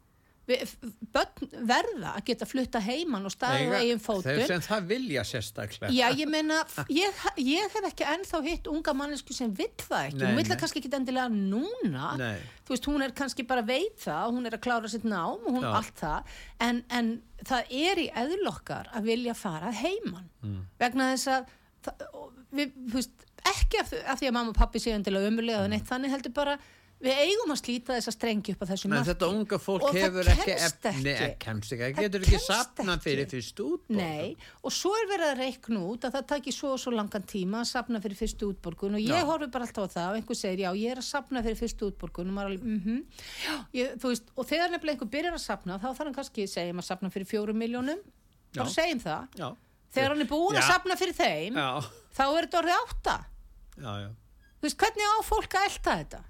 börn 1.14 1.50
verða 1.68 2.12
að 2.18 2.24
geta 2.30 2.46
flutta 2.48 2.80
heiman 2.84 3.26
og 3.28 3.32
staðið 3.34 3.74
á 3.74 3.78
eigin 3.80 4.02
fótum 4.02 4.26
þeir 4.28 4.46
sem 4.50 4.64
það 4.64 4.88
vilja 4.90 5.24
sérstaklega 5.28 5.92
Já, 5.94 6.06
ég 6.18 6.30
meina, 6.34 6.60
ég, 6.92 7.20
ég 7.44 7.74
hef 7.76 7.88
ekki 7.90 8.06
ennþá 8.14 8.42
hitt 8.46 8.70
unga 8.72 8.94
mannesku 8.96 9.36
sem 9.36 9.52
vill 9.56 9.70
það 9.82 10.08
ekki, 10.10 10.22
hún 10.24 10.40
vill 10.40 10.48
það 10.50 10.60
kannski 10.64 10.82
ekki 10.82 10.92
endilega 11.00 11.28
núna, 11.34 12.10
Nei. 12.20 12.42
þú 12.66 12.74
veist, 12.76 12.90
hún 12.90 13.06
er 13.06 13.14
kannski 13.22 13.46
bara 13.48 13.64
veit 13.66 13.98
það, 14.04 14.34
hún 14.36 14.50
er 14.50 14.58
að 14.58 14.64
klára 14.66 14.90
sitt 14.92 15.06
nám 15.08 15.38
og 15.40 15.50
hún 15.58 15.66
Já. 15.66 15.72
allt 15.80 16.02
það, 16.02 16.34
en, 16.68 16.82
en 17.00 17.10
það 17.46 17.72
er 17.84 18.02
í 18.04 18.10
eðlokkar 18.24 18.90
að 18.94 19.10
vilja 19.12 19.36
fara 19.38 19.72
heiman, 19.82 20.26
Mm. 20.40 20.62
vegna 20.80 21.10
þess 21.12 21.28
að 21.28 21.50
það, 21.84 22.04
við, 22.56 22.70
þú 22.88 22.94
veist, 22.96 23.24
ekki 23.50 23.80
af, 23.82 23.90
af 24.08 24.20
því 24.20 24.28
að 24.30 24.34
mamma 24.36 24.52
og 24.54 24.56
pappi 24.56 24.80
séu 24.80 24.94
endilega 24.96 25.28
umulega 25.28 25.66
mm. 25.68 25.82
þannig 25.90 26.14
heldur 26.14 26.32
bara, 26.36 26.54
við 27.00 27.16
eigum 27.16 27.52
að 27.54 27.58
slíta 27.62 27.94
þess 27.96 28.10
að 28.10 28.14
strengi 28.16 28.52
upp 28.54 28.60
á 28.60 28.66
þessu 28.70 28.88
Men 28.90 28.98
marki. 28.98 29.08
þetta 29.10 29.28
unga 29.32 29.58
fólk 29.58 29.84
Og 29.88 29.94
hefur 29.96 30.28
ekki 30.34 30.52
efni, 30.52 31.12
ekki. 31.14 31.28
kemst 31.44 31.72
ekki, 31.72 31.86
Það 31.96 32.04
getur 32.04 32.24
ekki 32.26 32.40
sapna 32.44 32.96
fyrir 33.00 33.28
fyrst 33.30 33.62
útborgun. 33.64 33.96
Nei, 33.96 34.36
og 34.62 34.74
svo 34.76 34.92
er 35.00 35.06
verið 35.08 35.28
að 35.30 35.40
reikna 35.40 35.80
út 35.88 36.04
að 36.04 36.14
það 36.18 36.26
taki 36.34 36.52
svo 36.52 36.72
og 36.74 36.82
svo 36.82 36.92
langan 36.92 37.24
tíma 37.32 37.62
að 37.62 37.70
sapna 37.72 38.02
fyrir 38.04 38.20
fyrstu 38.20 38.50
útborgun 38.52 38.98
og 39.00 39.00
ég 39.06 39.24
horfi 39.30 39.48
bara 39.54 39.64
alltaf 39.64 39.88
á 39.88 39.94
það 39.96 40.10
og 40.10 40.20
einhver 40.20 40.36
segir 40.42 40.64
já, 40.66 40.70
ég 40.76 40.92
er 40.92 41.00
að 41.00 41.08
sapna 41.08 41.42
fyrir 41.46 41.60
fyrstu 41.62 41.88
útborgun 41.88 42.28
og 42.28 42.36
maður 42.36 42.52
alveg, 42.52 42.68
mhm, 42.76 43.00
já, 43.46 43.54
ég, 43.80 43.96
þú 43.96 44.12
veist, 44.12 44.28
og 44.36 44.46
þegar 44.52 44.70
nefnilega 44.76 44.94
einhver 44.98 45.12
byrjar 45.16 45.38
að 45.40 45.44
sapna 45.48 45.78
þá 45.80 45.86
þarf 45.88 46.04
hann 46.04 46.14
kannski, 46.20 46.46
segjum 46.52 46.82
að 46.84 46.88
sapna 46.92 47.10
fyrir 47.16 47.30
fjórum 47.32 47.56
miljónum, 47.64 48.00
bara 48.56 48.68
segjum 48.76 49.00
það, 49.00 49.28
Já. 49.40 49.48
þegar 49.96 50.10
hann 50.14 50.20
er 50.26 50.30
búin 50.36 50.56
að 50.58 50.64
Já. 50.66 50.68
sapna 50.74 50.96
fyrir 51.00 51.16
þeim, 51.16 51.56
Já, 51.56 51.70
þá 52.12 52.24
er 52.28 52.44
þetta 52.46 52.60
orðið 52.60 52.76
átta. 52.84 53.16
já, 53.80 53.92
já. 54.04 54.10
Þú 54.60 54.66
veist, 54.68 54.76
hvernig 54.84 55.06
á 55.08 55.16
fólk 55.24 55.54
að 55.56 55.66
elta 55.70 55.96
þetta? 56.02 56.20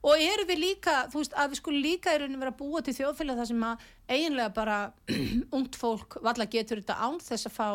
Og 0.00 0.16
eru 0.16 0.46
við 0.48 0.62
líka, 0.62 0.94
þú 1.12 1.20
veist, 1.20 1.34
að 1.36 1.52
við 1.52 1.58
skulum 1.60 1.84
líka 1.84 2.14
í 2.14 2.20
rauninni 2.22 2.40
vera 2.40 2.54
að 2.54 2.60
búa 2.62 2.80
til 2.84 2.94
þjóðfélag 2.96 3.40
þar 3.42 3.48
sem 3.50 3.64
að 3.68 3.82
eiginlega 4.08 4.52
bara 4.56 4.78
ungt 5.58 5.76
fólk 5.76 6.16
valla 6.24 6.48
getur 6.48 6.80
þetta 6.80 6.96
án 7.04 7.20
þess 7.20 7.50
að 7.50 7.56
fá 7.58 7.68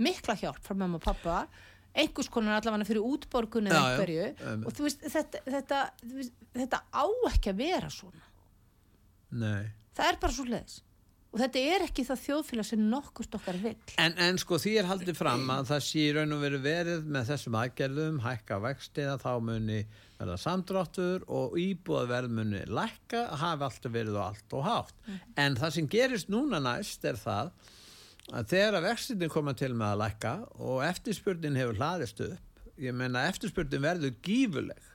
mikla 0.00 0.36
hjálp 0.40 0.60
frá 0.64 0.76
mamma 0.76 1.00
og 1.00 1.04
pappa 1.04 1.38
einhvers 1.96 2.28
konar 2.30 2.60
allavega 2.60 2.86
fyrir 2.88 3.06
útborgun 3.06 3.70
eða 3.70 3.80
einhverju 3.86 4.26
einmitt. 4.28 4.66
og 4.68 4.76
þú 4.76 4.86
veist, 4.86 5.08
þetta, 5.10 5.40
þetta, 5.46 5.80
þetta 6.60 6.82
á 6.94 7.04
ekki 7.32 7.50
að 7.50 7.64
vera 7.64 7.90
svona. 7.90 8.28
Nei. 9.40 9.72
Það 9.96 10.12
er 10.12 10.20
bara 10.22 10.36
svo 10.36 10.46
leiðis. 10.46 10.78
og 11.30 11.38
þetta 11.38 11.60
er 11.72 11.84
ekki 11.86 12.02
það 12.06 12.22
þjóðfélag 12.24 12.66
sem 12.66 12.86
nokkurt 12.90 13.34
okkar 13.38 13.58
vill. 13.62 13.76
En, 14.02 14.16
en 14.18 14.38
sko 14.42 14.58
því 14.58 14.76
er 14.80 14.88
haldið 14.88 15.18
fram 15.18 15.44
að 15.54 15.68
það 15.68 15.84
sé 15.86 16.06
raun 16.16 16.34
og 16.34 16.40
veru 16.42 16.58
verið 16.64 17.04
með 17.06 17.28
þessum 17.28 17.58
aðgerðum, 17.60 18.22
hækka 18.24 18.58
vextiða, 18.64 19.18
þá 19.22 19.32
muni 19.46 19.84
verða 20.20 20.36
samdráttur 20.40 21.24
og 21.32 21.56
íbúðaverð 21.60 22.34
muni 22.36 22.62
lækka, 22.68 23.24
hafi 23.40 23.66
alltaf 23.66 23.94
verið 23.94 24.18
og 24.18 24.24
allt 24.26 24.56
og 24.58 24.66
hátt. 24.66 24.94
En 25.40 25.56
það 25.58 25.76
sem 25.78 25.88
gerist 25.90 26.32
núna 26.32 26.60
næst 26.62 27.06
er 27.08 27.18
það 27.20 27.52
að 28.30 28.52
þegar 28.52 28.78
að 28.78 28.86
vextinni 28.90 29.30
koma 29.32 29.56
til 29.58 29.72
með 29.74 29.94
að 29.94 30.02
lækka 30.04 30.36
og 30.60 30.84
eftirspurnin 30.86 31.58
hefur 31.58 31.80
hlaðist 31.80 32.22
upp, 32.28 32.62
ég 32.80 32.96
meina 32.96 33.26
eftirspurnin 33.30 33.82
verður 33.82 34.14
gífuleg 34.24 34.90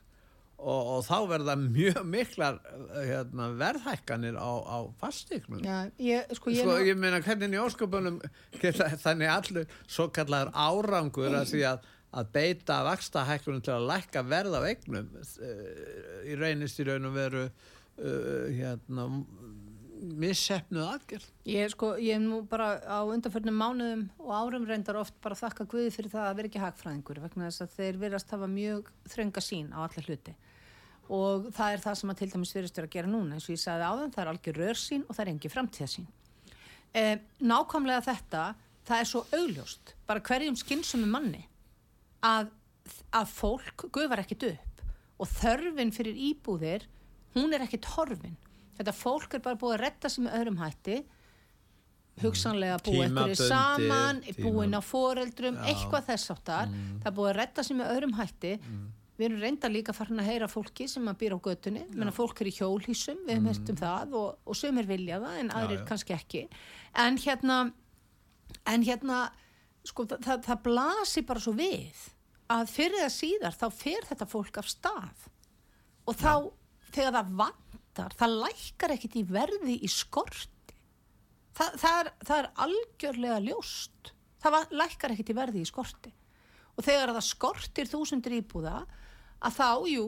og, 0.55 0.87
og 0.95 1.01
þá 1.05 1.17
verða 1.29 1.55
mjög 1.59 1.99
miklar 2.07 2.59
hérna, 2.95 3.49
verðhækkanir 3.59 4.37
á, 4.39 4.51
á 4.63 4.77
fasteiknum. 5.01 5.59
Já, 5.65 5.91
ég, 5.99 6.31
sko, 6.37 6.53
ég, 6.53 6.63
Sko, 6.63 6.77
ég 6.85 6.97
meina 6.99 7.19
hvernig 7.25 7.57
í 7.57 7.61
ósköpunum 7.61 8.21
þannig 9.05 9.33
allur 9.33 9.67
svo 9.83 10.07
kallar 10.15 10.53
árangur 10.53 11.35
að 11.35 11.51
því 11.51 11.65
að, 11.73 11.91
að 12.15 12.31
beita 12.35 12.79
vakstahækkunum 12.87 13.63
til 13.65 13.75
að 13.75 13.87
lækka 13.91 14.23
verð 14.27 14.57
á 14.57 14.61
eignum 14.69 15.11
uh, 15.19 15.59
í 16.25 16.37
reynist 16.39 16.79
í 16.79 16.87
raun 16.87 17.09
og 17.09 17.15
veru 17.15 17.45
uh, 17.45 18.47
hérna 18.55 19.09
missefnuð 20.05 20.85
aðgerð. 20.85 21.27
Ég, 21.49 21.69
sko, 21.71 21.93
ég 22.01 22.17
er 22.17 22.21
nú 22.21 22.41
bara 22.49 22.75
á 22.83 22.99
undanförnum 23.07 23.55
mánuðum 23.57 24.03
og 24.21 24.33
árum 24.35 24.67
reyndar 24.67 24.99
oft 24.99 25.15
bara 25.23 25.37
þakka 25.39 25.65
Guði 25.71 25.93
fyrir 25.95 26.11
það 26.13 26.27
að 26.27 26.35
vera 26.39 26.51
ekki 26.51 26.61
hagfræðingur 26.61 27.21
vegna 27.23 27.47
þess 27.47 27.63
að 27.65 27.77
þeir 27.77 28.01
verðast 28.03 28.35
hafa 28.35 28.49
mjög 28.51 28.91
þrönga 29.13 29.43
sín 29.43 29.71
á 29.71 29.79
alla 29.85 30.05
hluti. 30.05 30.35
Og 31.15 31.49
það 31.55 31.73
er 31.77 31.81
það 31.85 31.97
sem 32.01 32.11
að 32.11 32.21
til 32.21 32.29
dæmis 32.33 32.53
vera 32.57 32.83
að 32.83 32.93
gera 32.97 33.09
núna. 33.09 33.37
Eins 33.37 33.47
og 33.47 33.55
ég 33.55 33.63
sagði 33.63 33.89
áðan, 33.89 34.13
það 34.13 34.23
er 34.23 34.31
algjör 34.33 34.61
rörsín 34.61 35.07
og 35.07 35.15
það 35.15 35.25
er 35.25 35.33
engi 35.33 35.51
framtíðasín 35.53 36.07
eh, 36.95 37.17
Nákvæmlega 37.45 38.05
þetta 38.05 38.45
það 38.85 39.01
er 39.01 39.09
svo 39.09 39.21
augljóst, 39.33 39.93
bara 40.07 40.23
hverjum 40.25 40.57
skynsum 40.59 41.05
manni 41.09 41.45
að, 42.23 42.51
að 43.15 43.27
fólk 43.33 43.87
gufar 43.95 44.23
ekkit 44.23 44.47
upp 44.53 44.83
og 45.19 45.31
þörfin 45.31 45.93
fyrir 45.95 46.17
íbúðir 46.29 46.87
hún 47.35 47.53
er 47.55 47.63
ekkit 47.65 47.87
horfin. 47.95 48.37
Þetta 48.75 48.95
fólk 48.95 49.37
er 49.37 49.43
bara 49.43 49.59
búið 49.59 49.77
að 49.77 49.83
retta 49.85 50.11
með 50.19 50.39
öðrum 50.39 50.59
hætti 50.59 50.97
hugsanlega 52.23 52.77
búið 52.83 53.09
ekkur 53.09 53.39
saman 53.39 54.21
búin 54.39 54.75
á 54.75 54.81
foreldrum, 54.83 55.57
Já. 55.59 55.65
eitthvað 55.71 56.11
þess 56.11 56.31
áttar 56.31 56.69
það 56.71 57.09
er 57.09 57.15
búið 57.17 57.31
að 57.31 57.39
retta 57.41 57.65
með 57.75 57.91
öðrum 57.95 58.15
hætti. 58.19 58.53
Við 59.15 59.29
erum 59.29 59.43
reynda 59.45 59.71
líka 59.71 59.93
farin 59.95 60.19
að 60.19 60.27
heyra 60.27 60.47
fólki 60.51 60.89
sem 60.91 61.05
að 61.07 61.19
býra 61.21 61.37
á 61.39 61.45
götunni, 61.45 61.85
menna 61.93 62.11
fólk 62.11 62.41
er 62.43 62.49
í 62.49 62.55
hjólhísum 62.57 63.21
við 63.23 63.37
hefum 63.37 63.47
heyrt 63.47 63.71
um 63.71 63.77
það 63.79 64.15
og, 64.19 64.41
og 64.43 64.57
sumir 64.59 64.89
vilja 64.89 65.21
það 65.23 65.37
en 65.39 65.51
aðrir 65.55 65.85
kannski 65.87 66.15
ekki. 66.15 66.41
En 66.99 67.19
hérna 67.23 67.59
en 68.67 68.83
hérna 68.83 69.21
sko, 69.89 70.05
það, 70.09 70.25
það, 70.25 70.43
það 70.47 70.61
blasi 70.67 71.23
bara 71.29 71.43
svo 71.43 71.53
við 71.57 72.03
að 72.55 72.71
fyrir 72.73 73.01
það 73.03 73.13
síðar 73.15 73.55
þá 73.57 73.65
fer 73.73 74.07
þetta 74.09 74.27
fólk 74.29 74.59
af 74.61 74.67
stað. 74.69 75.23
Og 76.05 76.17
þá 76.19 76.33
þegar 76.95 77.15
það 77.17 77.31
vantar 77.41 78.17
það 78.19 78.35
lækkar 78.43 78.93
ekkit 78.95 79.17
í 79.17 79.23
verði 79.29 79.77
í 79.81 79.89
skorti. 79.89 80.75
Þa, 81.55 81.69
það, 81.79 81.97
er, 82.01 82.11
það 82.27 82.37
er 82.41 82.49
algjörlega 82.65 83.39
ljóst. 83.47 84.11
Það 84.43 84.55
va- 84.57 84.77
lækkar 84.83 85.15
ekkit 85.15 85.31
í 85.31 85.37
verði 85.39 85.63
í 85.63 85.69
skorti. 85.69 86.13
Og 86.75 86.83
þegar 86.85 87.13
það 87.15 87.27
skortir 87.29 87.89
þúsundir 87.89 88.37
íbúða 88.41 88.81
að 89.45 89.57
þá, 89.57 89.69
jú, 89.89 90.03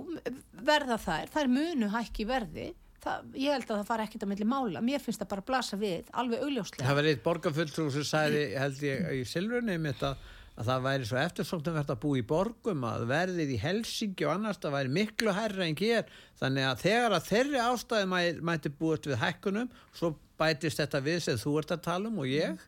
verða 0.68 0.98
þær 1.02 1.32
þær 1.34 1.50
munu 1.52 1.90
hækki 1.94 2.26
verði 2.28 2.68
það, 3.08 3.28
ég 3.42 3.54
held 3.56 3.68
að 3.72 3.76
það 3.80 3.90
fara 3.90 4.06
ekkit 4.08 4.24
að 4.28 4.32
milli 4.36 4.48
mála. 4.54 4.82
Mér 4.86 5.04
finnst 5.04 5.22
það 5.24 5.32
bara 5.34 5.44
að 5.46 5.50
blasa 5.52 5.80
við, 5.82 6.10
alveg 6.22 6.44
augljóslega. 6.48 6.88
Það 6.90 7.00
var 7.02 7.10
eitt 7.12 7.24
borgarfulltrú 7.26 7.88
sem 7.98 8.08
sagði, 8.12 8.44
held 8.60 8.84
ég, 8.88 9.08
í 9.18 9.24
Silvurni 9.32 9.78
mitt 9.88 10.04
að, 10.08 10.22
að 10.58 10.70
það 10.72 10.86
væri 10.88 11.10
svo 11.10 11.20
eftirsóknum 11.24 11.76
verið 11.78 11.92
að 11.96 12.00
búa 12.06 12.22
í 12.22 12.24
borgum 12.34 12.86
að 12.90 13.04
verðið 13.12 13.52
í 13.56 13.60
Helsingi 13.62 14.26
og 14.28 14.36
annars 14.38 14.62
það 14.64 14.78
væri 14.78 14.96
miklu 15.02 15.36
hærra 15.38 15.68
en 15.70 15.78
hér. 15.82 16.08
Þannig 16.42 16.70
að 16.72 16.82
þegar 16.86 17.18
að 17.20 17.28
þeirri 17.32 17.62
ástæði 17.66 18.08
mæ, 18.14 18.20
mæti 18.52 18.74
búist 18.80 19.06
við 19.10 19.22
hækkunum 19.22 19.70
svo 19.98 20.16
bætist 20.38 20.82
þetta 20.82 21.04
við 21.06 21.22
sem 21.28 21.38
þú 21.42 21.60
ert 21.62 21.78
að 21.78 21.86
tala 21.90 22.10
um 22.12 22.20
og 22.26 22.28
ég. 22.30 22.66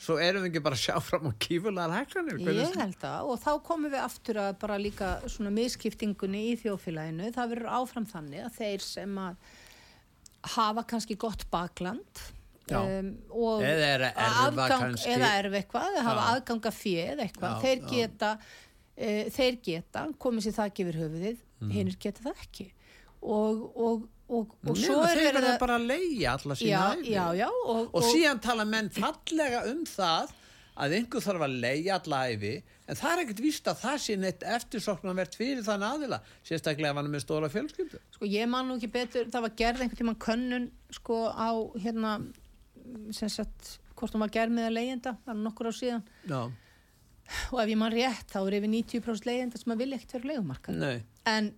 Svo 0.00 0.14
erum 0.16 0.46
við 0.46 0.48
ekki 0.48 0.60
bara 0.64 0.76
að 0.78 0.80
sjá 0.80 0.94
fram 1.04 1.26
á 1.28 1.32
kífulegar 1.44 1.90
Hvernig- 1.92 2.56
Ég 2.56 2.76
held 2.80 2.94
það. 3.02 3.26
Og 3.28 3.36
þá 3.42 3.50
komum 3.66 3.90
við 3.92 4.00
aftur 4.00 4.38
að 4.40 4.54
bara 4.62 4.78
líka 4.80 5.08
svona 5.28 5.50
miskiptingunni 5.52 6.40
í 6.54 6.56
þjóðfélaginu. 6.62 7.28
Það 7.36 7.50
verður 7.52 7.74
áfram 7.76 8.06
þannig 8.08 8.46
að 8.46 8.56
þeir 8.56 8.80
sem 8.86 9.18
að 9.20 9.36
hafa 10.44 10.82
kannski 10.86 11.16
gott 11.18 11.44
bakland 11.50 12.20
um, 12.70 13.08
og 13.32 13.62
Eða 13.64 13.86
er 13.94 14.04
erfa 14.12 14.68
kannski. 14.68 15.10
eða 15.14 15.30
erfa 15.40 15.56
eitthvað, 15.62 15.88
eða 15.94 16.02
hafa 16.08 16.26
aðganga 16.34 16.72
fjöð 16.76 17.22
eitthvað, 17.24 17.54
Já, 17.54 17.60
þeir 17.64 17.80
geta 17.92 18.32
uh, 18.38 19.24
þeir 19.38 19.58
geta, 19.64 20.06
komið 20.18 20.46
sér 20.48 20.56
það 20.60 20.74
gefur 20.80 21.00
höfuðið, 21.04 21.36
Mhm. 21.58 21.70
hinnir 21.74 21.96
geta 21.98 22.22
það 22.22 22.42
ekki. 22.44 22.64
Og, 23.18 23.62
og, 23.74 24.02
og, 24.30 24.52
og 24.68 24.76
svo 24.78 24.94
Nema 25.00 25.08
er 25.10 25.16
þeir 25.18 25.32
verið 25.34 25.48
að 25.50 25.56
bara 25.58 25.74
að 25.80 25.86
leia 25.90 26.34
alla 26.36 26.54
sína 26.54 26.68
já, 26.70 27.08
já, 27.10 27.24
já, 27.40 27.48
og, 27.66 27.88
og 27.98 28.04
síðan 28.06 28.40
tala 28.44 28.64
menn 28.64 28.90
fallega 28.94 29.64
um 29.72 29.80
það 29.84 30.30
að 30.78 30.94
einhver 30.98 31.24
þarf 31.24 31.44
að 31.46 31.56
leia 31.64 31.96
alla 31.98 32.20
æfi 32.30 32.52
en 32.86 32.98
það 32.98 33.10
er 33.12 33.22
ekkert 33.24 33.42
víst 33.44 33.70
að 33.70 33.80
það 33.82 33.96
sé 34.04 34.16
neitt 34.18 34.44
eftirsoknanvert 34.56 35.34
fyrir 35.38 35.64
þann 35.66 35.86
aðila 35.88 36.20
sérstaklega 36.46 36.92
ef 36.92 37.00
hann 37.00 37.10
er 37.10 37.14
með 37.16 37.24
stóra 37.24 37.50
fjölskyldu. 37.52 38.00
Sko 38.14 38.30
ég 38.30 38.48
man 38.50 38.70
nú 38.70 38.78
ekki 38.78 38.92
betur, 38.94 39.28
það 39.32 39.46
var 39.48 39.56
gerð 39.58 39.84
einhvern 39.84 40.00
tímann 40.02 40.22
könnun 40.22 40.70
sko 40.94 41.24
á 41.34 41.50
hérna 41.82 42.14
sem 43.12 43.28
sagt, 43.32 43.74
hvort 43.98 44.14
hún 44.14 44.24
var 44.24 44.32
gerð 44.32 44.54
með 44.56 44.70
að 44.70 44.76
leiðenda, 44.78 45.14
það 45.26 45.34
er 45.34 45.42
nokkur 45.44 45.68
á 45.68 45.72
síðan. 45.76 46.04
Já, 46.30 46.40
og 47.52 47.62
ef 47.62 47.70
ég 47.70 47.78
man 47.80 47.92
rétt 47.92 48.30
þá 48.32 48.38
er 48.40 48.58
yfir 48.58 48.72
90% 48.72 49.28
leiðenda 49.28 49.60
sem 49.60 49.74
að 49.74 49.82
vilja 49.82 49.98
ekkert 49.98 50.14
vera 50.16 50.30
leigumarkað 50.32 50.78
nei. 50.80 50.98
En 51.28 51.50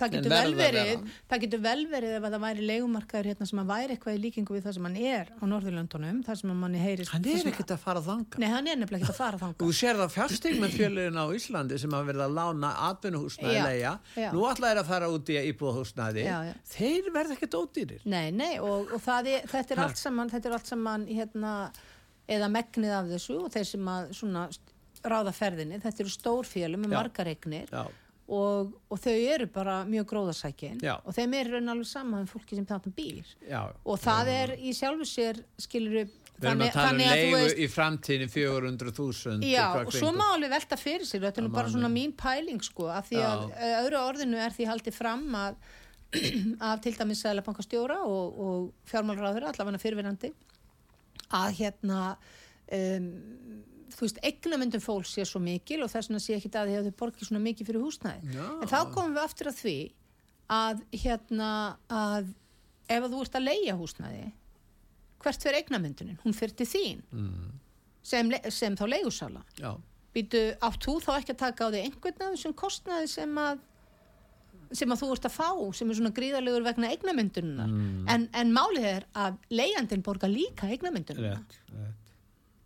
það 0.00 0.14
getur 0.16 0.32
verða 0.34 0.44
vel 0.44 0.50
að 0.50 0.62
verið 0.64 1.04
það 1.30 1.42
getur 1.44 1.62
vel 1.66 1.82
verið 1.90 2.14
ef 2.16 2.26
að 2.26 2.34
það 2.34 2.44
væri 2.44 2.66
leigumarkaður 2.70 3.28
hérna 3.30 3.48
sem 3.50 3.60
að 3.62 3.70
væri 3.70 3.96
eitthvað 3.96 4.16
í 4.16 4.22
líkingu 4.24 4.56
við 4.56 4.66
það 4.66 4.76
sem 4.76 4.88
hann 4.88 4.98
er 5.10 5.30
á 5.30 5.42
Norðurlöndunum, 5.50 6.22
það 6.26 6.40
sem 6.40 6.52
að 6.54 6.58
manni 6.60 6.82
heyrist 6.82 7.14
Hann 7.14 7.28
er 7.30 7.50
ekkert 7.50 7.74
að 7.74 7.82
fara 7.84 8.02
þanga 8.04 8.40
Nei, 8.40 8.48
hann 8.50 8.70
er 8.70 8.80
nefnilega 8.80 9.04
ekkert 9.04 9.14
að 9.14 9.20
fara 9.20 9.40
þangað. 9.42 9.64
Þú 9.64 9.76
sér 9.80 10.00
það 10.00 10.14
fjársteg 10.16 10.58
með 10.60 10.76
fjölurinn 10.78 11.20
á 11.20 11.26
Íslandi 11.36 11.80
sem 11.82 11.96
hafa 11.96 12.08
verið 12.10 12.24
að 12.26 12.36
lána 12.40 12.72
atvinnuhúsnaði 12.88 13.62
leia. 13.66 13.94
Nú 14.34 14.44
ætla 14.48 14.72
þeir 14.72 14.82
að 14.82 14.90
fara 14.90 15.10
út 15.12 15.30
í 15.30 15.38
já. 16.24 16.36
Þeir 16.70 17.12
verða 17.14 17.36
ekkert 17.36 17.56
ódýrir. 17.60 18.04
Nei, 18.08 18.30
nei, 18.34 18.52
og, 18.62 18.92
og 18.96 19.08
er, 19.20 19.46
þetta 19.50 19.76
er 19.76 19.82
allt 19.84 20.00
saman, 20.00 20.30
þetta 20.32 20.50
er 20.50 20.56
allt 20.56 20.70
saman, 20.70 21.06
hérna, 21.10 21.54
eða 22.30 22.50
megnið 22.52 22.94
af 22.96 23.10
þessu 23.14 23.38
og 23.44 23.50
þeir 23.54 23.68
sem 23.72 23.90
að 23.90 24.12
ráða 25.00 25.32
ferðinni, 25.34 25.80
þetta 25.80 26.04
eru 26.04 26.12
stór 26.12 26.48
félum 26.48 26.84
með 26.84 26.96
Já. 27.72 27.84
Og, 28.30 28.72
og 28.90 29.00
þau 29.02 29.14
eru 29.34 29.46
bara 29.50 29.80
mjög 29.88 30.06
gróðasækin 30.12 30.80
Já. 30.84 30.94
og 31.02 31.14
þeim 31.16 31.36
er 31.40 31.50
raun 31.56 31.72
alveg 31.74 31.88
saman 31.90 32.28
fólki 32.30 32.58
sem 32.58 32.66
þarna 32.68 32.92
býr 32.96 33.34
já 33.48 33.62
og 33.84 34.00
það 34.00 34.30
er 34.36 34.54
í 34.58 34.74
sjálfu 34.76 35.08
sér, 35.08 35.44
skilur 35.58 36.08
Við 36.40 36.48
erum 36.48 36.62
að 36.64 36.70
tala 36.72 36.92
um 36.94 37.00
að 37.04 37.18
leigu 37.18 37.36
veist, 37.36 37.58
í 37.60 37.66
framtíðin 37.68 38.30
400.000 38.32 39.44
Já, 39.44 39.64
og 39.82 39.90
svo 39.92 40.12
má 40.16 40.22
alveg 40.30 40.54
velta 40.54 40.78
fyrir 40.80 41.04
sér, 41.04 41.26
þetta 41.26 41.42
er 41.42 41.44
nú 41.44 41.52
bara 41.52 41.68
mánuði. 41.68 41.74
svona 41.74 41.90
mín 41.92 42.14
pæling 42.16 42.62
sko, 42.64 42.86
af 42.88 43.10
því 43.10 43.18
að 43.20 43.42
Já. 43.42 43.50
eh, 43.66 43.74
öðru 43.82 43.98
orðinu 44.00 44.40
er 44.40 44.54
því 44.56 44.68
haldið 44.70 44.96
fram 44.96 45.26
að 45.36 45.58
af 46.70 46.80
til 46.80 46.94
dæmis 46.96 47.20
sælabankastjóra 47.26 47.98
og, 48.08 48.40
og 48.46 48.88
fjármálráður, 48.88 49.50
allavega 49.50 49.82
fyrirvinandi 49.82 50.32
að 51.36 51.60
hérna 51.60 52.00
um, 52.72 53.10
þú 53.96 54.04
veist, 54.06 54.18
eignamyndum 54.26 54.82
fólks 54.84 55.14
sé 55.16 55.24
svo 55.28 55.40
mikil 55.42 55.82
og 55.84 55.90
þess 55.92 56.08
vegna 56.10 56.20
sé 56.24 56.36
ekki 56.36 56.50
að 56.52 56.68
því 56.70 56.76
að 56.80 56.88
þau 56.90 56.96
borgi 57.02 57.26
svona 57.28 57.42
mikið 57.44 57.70
fyrir 57.70 57.84
húsnæði. 57.84 58.34
Já. 58.36 58.46
en 58.62 58.68
þá 58.70 58.78
komum 58.94 59.14
við 59.16 59.22
aftur 59.24 59.50
að 59.52 59.58
því 59.62 59.76
að 60.50 60.82
hérna 61.04 61.50
að 61.88 62.30
ef 62.90 63.04
að 63.06 63.12
þú 63.14 63.22
ert 63.24 63.38
að 63.40 63.46
leia 63.46 63.76
húsnæði 63.78 64.24
hvert 65.20 65.42
fyrir 65.44 65.60
eignamyndunin, 65.60 66.18
hún 66.24 66.34
fyrir 66.34 66.54
til 66.56 66.66
þín. 66.66 67.02
Mm, 67.12 67.50
sem, 68.02 68.30
sem 68.50 68.76
þá 68.80 68.86
leigusala. 68.88 69.42
Já, 69.60 69.74
býtu, 70.16 70.40
átt 70.64 70.86
þú 70.86 70.94
þá 71.04 71.10
ekki 71.20 71.34
að 71.36 71.42
taka 71.44 71.68
á 71.68 71.70
því 71.70 71.82
einhvern 71.84 72.22
af 72.24 72.32
þessum 72.34 72.54
kostnaði 72.56 73.10
sem 73.12 73.36
að 73.38 73.66
sem 74.72 74.92
að 74.94 75.00
þú 75.02 75.06
ert 75.16 75.24
að 75.26 75.34
fá, 75.34 75.48
sem 75.74 75.90
er 75.90 75.96
svona 75.98 76.12
gríðalegur 76.14 76.62
vegna 76.62 76.90
eignamyndunar 76.94 77.66
Mm. 77.70 78.04
en, 78.08 78.28
en 78.38 78.52
málið 78.54 78.84
er 78.86 79.06
að 79.18 79.38
leigjandinn 79.50 80.02
borgar 80.06 80.30
líka 80.30 80.68
eignamyndunar 80.70 81.34
rétt, 81.40 81.56
rétt 81.74 81.96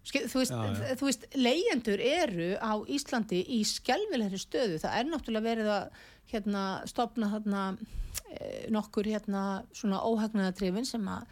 þú, 0.04 0.40
veist, 0.40 0.52
Já, 0.54 0.96
þú 1.00 1.08
veist, 1.08 1.24
leigjendur 1.36 2.02
eru 2.04 2.50
á 2.60 2.72
Íslandi 2.92 3.40
í 3.56 3.62
skelvilegri 3.68 4.40
stöðu. 4.40 4.78
Það 4.82 4.98
er 4.98 5.08
náttúrulega 5.10 5.48
verið 5.48 5.70
að 5.74 6.02
hérna, 6.32 6.64
stopna 6.90 7.30
hérna, 7.32 7.64
eh, 8.34 8.66
nokkur 8.74 9.08
hérna, 9.08 9.64
svona 9.76 10.02
óhagnaðatrifin 10.04 10.88
sem 10.88 11.04
að 11.08 11.26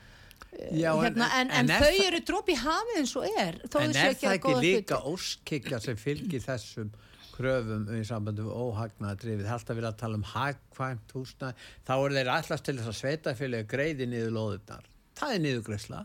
eh, 0.53 0.83
Já, 0.83 0.93
hérna, 1.01 1.31
en, 1.41 1.53
en, 1.53 1.71
en 1.71 1.85
þau 1.85 2.05
eru 2.09 2.23
dropi 2.33 2.57
í 2.57 2.61
hafið 2.63 3.01
eins 3.03 3.17
og 3.21 3.27
er 3.31 3.61
En 3.63 3.97
er 3.97 4.13
að 4.13 4.21
það 4.23 4.37
ekki 4.37 4.59
líka 4.65 5.01
óskikja 5.09 5.81
sem 5.85 5.99
fylgir 6.01 6.45
þessum 6.45 6.93
kröfum 7.33 7.87
í 7.97 8.03
óhagnaðadrifið 8.05 9.49
alltaf 9.49 9.77
verið 9.77 9.89
að 9.89 10.01
tala 10.05 10.19
um 10.21 10.25
hagkvæmt 10.35 11.15
húsnæði. 11.17 11.69
Þá 11.89 11.95
eru 11.97 12.19
þeir 12.19 12.33
allast 12.37 12.67
til 12.69 12.77
þess 12.79 12.93
að 12.93 12.99
sveitafélagi 13.01 13.71
greiði 13.73 14.09
niður 14.13 14.35
lóðurnar 14.37 14.89
það 15.19 15.37
er 15.37 15.45
niðurgreisla 15.47 16.03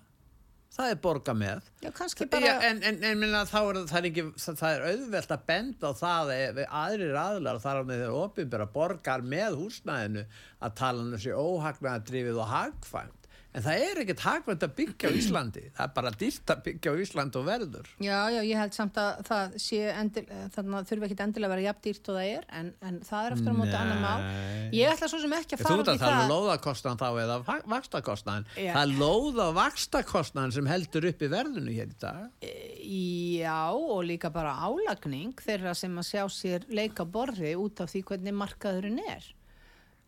það 0.78 0.92
er 0.94 1.00
borga 1.02 1.34
með. 1.38 1.70
Já, 1.82 1.90
kannski 1.98 2.28
Já, 2.28 2.32
bara... 2.34 2.54
en, 2.70 2.82
en, 2.86 3.00
en 3.10 3.22
minna, 3.22 3.44
þá 3.50 3.58
er 3.60 3.80
það 3.90 4.00
er 4.00 4.10
ekki 4.12 4.26
það 4.46 4.68
er 4.70 4.86
auðvelt 4.92 5.34
að 5.34 5.46
benda 5.50 5.92
á 5.92 5.94
það 5.98 6.34
ef 6.38 6.62
aðrir 6.68 7.20
aðlar 7.22 7.62
þar 7.63 7.82
á 7.82 7.84
með 7.90 8.04
þeir 8.04 8.18
ofinbæra 8.22 8.68
borgar 8.78 9.26
með 9.36 9.58
húsnæðinu 9.62 10.26
að 10.68 10.76
tala 10.82 11.06
um 11.06 11.13
þessi 11.16 11.34
óhagnaða 11.34 12.06
drifið 12.12 12.42
og 12.44 12.52
hagfæmt 12.54 13.16
en 13.58 13.63
það 13.65 13.84
er 13.88 14.02
ekkert 14.04 14.24
hagfæmt 14.28 14.63
að 14.67 14.74
byggja 14.78 15.10
á 15.10 15.12
Íslandi 15.17 15.63
það 15.78 15.84
er 15.88 15.93
bara 15.98 16.12
dýrt 16.22 16.52
að 16.54 16.60
byggja 16.67 16.91
á 16.93 16.96
Íslandi 17.04 17.39
og 17.41 17.46
verður 17.48 17.88
Já, 18.06 18.17
já, 18.36 18.39
ég 18.46 18.62
held 18.62 18.76
samt 18.78 19.00
að 19.02 19.22
það 19.28 19.56
sé 19.63 19.80
endil, 19.93 20.24
þannig 20.56 20.78
að 20.80 20.89
þurfi 20.91 21.08
ekki 21.10 21.17
endilega 21.26 21.50
að 21.50 21.54
vera 21.56 21.65
jafn 21.67 21.84
dýrt 21.88 22.12
og 22.13 22.17
það 22.20 22.30
er, 22.38 22.48
en, 22.60 22.72
en 22.91 23.00
það 23.08 23.28
er 23.30 23.36
eftir 23.38 23.50
á 23.50 23.56
móti 23.58 23.78
annar. 23.82 24.26
Nei. 24.28 24.70
Ég 24.78 24.91
ætla 24.93 25.10
svo 25.12 25.22
sem 25.24 25.36
ekki 25.38 25.58
að 25.58 25.63
Þú 25.63 25.67
fara 25.67 25.78
veit 25.78 25.84
út 25.84 25.91
að 25.91 25.98
í 25.98 26.02
það 26.04 26.13
er 26.13 26.20
það. 26.22 26.32
lóðakostnaðan 26.34 27.02
þá 27.02 27.08
eða 27.24 27.38
vakstakostnaðan 27.74 28.48
það 28.58 28.82
er 28.84 28.93
lóða 29.02 29.48
vakstakostnaðan 29.58 30.56
sem 30.58 30.70
heldur 30.72 31.10
upp 31.12 31.24
í 31.26 31.32
verðinu 31.34 31.76
hér 31.78 31.91
í 31.91 31.98
dag 32.04 32.52
Já, 32.88 33.58
og 33.74 34.04
líka 34.08 34.30
bara 34.34 34.54
álagning 34.63 35.34
þeirra 35.43 35.74
sem 35.78 35.98
að 36.00 36.08
sjá 36.12 36.24
sér 36.32 36.67
leika 36.72 37.06
borði 37.08 37.56
út 37.60 37.82
af 37.84 37.91
því 37.91 38.04
hvernig 38.12 38.36
markaðurinn 38.38 39.02
er. 39.04 39.26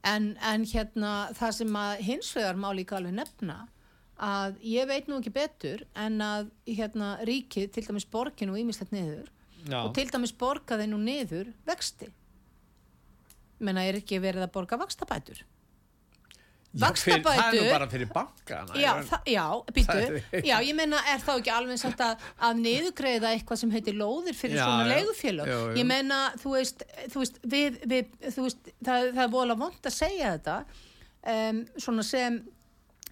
En, 0.08 0.32
en 0.40 0.64
hérna 0.64 1.12
það 1.36 1.56
sem 1.58 1.76
að 1.76 2.06
hins 2.08 2.30
vegar 2.38 2.56
má 2.56 2.70
líka 2.72 2.96
alveg 2.96 3.18
nefna 3.18 3.58
að 4.20 4.60
ég 4.68 4.88
veit 4.88 5.08
nú 5.08 5.20
ekki 5.20 5.34
betur 5.36 5.84
en 5.96 6.20
að 6.24 6.50
hérna 6.68 7.18
ríkið, 7.28 7.70
til 7.76 7.84
dæmis 7.88 8.08
borgin 8.08 8.52
og 8.52 8.60
ímislegt 8.60 8.96
niður 8.96 9.28
Já. 9.66 9.82
og 9.84 9.94
til 9.96 10.08
dæmis 10.12 10.36
borgaði 10.36 10.88
nú 10.92 11.00
niður 11.04 11.52
vexti. 11.68 12.10
Menna 13.60 13.84
er 13.88 14.00
ekki 14.00 14.22
verið 14.24 14.46
að 14.48 14.54
borga 14.56 14.80
vakstabætur. 16.78 17.40
Það 17.40 17.56
er 17.56 17.64
nú 17.64 17.72
bara 17.74 17.88
fyrir 17.90 18.10
bankana 18.14 18.78
Já, 18.78 18.90
það, 19.10 19.32
já, 19.34 19.46
býtu, 19.74 20.20
já, 20.46 20.56
ég 20.68 20.76
meina, 20.78 21.00
er 21.10 21.24
þá 21.24 21.32
ekki 21.34 21.54
alveg 21.54 21.82
samt 21.82 22.04
að, 22.06 22.28
að 22.46 22.62
niðugreiða 22.62 23.32
eitthvað 23.34 23.62
sem 23.64 23.74
heitir 23.74 23.98
lóðir 23.98 24.38
fyrir 24.38 24.60
Já, 24.60 24.66
svona 24.68 24.86
jú. 25.50 25.64
Ég 25.80 25.90
meina, 25.90 26.20
þú 26.44 26.54
veist, 26.54 26.86
þú 27.10 27.24
veist, 27.24 27.42
við, 27.56 27.80
við, 27.90 28.14
þú 28.28 28.46
veist, 28.46 28.72
það, 28.78 29.10
það 29.18 29.24
er 29.26 29.34
vola 29.34 29.58
vond 29.64 29.90
að 29.90 29.96
segja 29.98 30.36
þetta, 30.36 30.58
um, 31.34 31.64
svona 31.88 32.06
sem, 32.06 32.38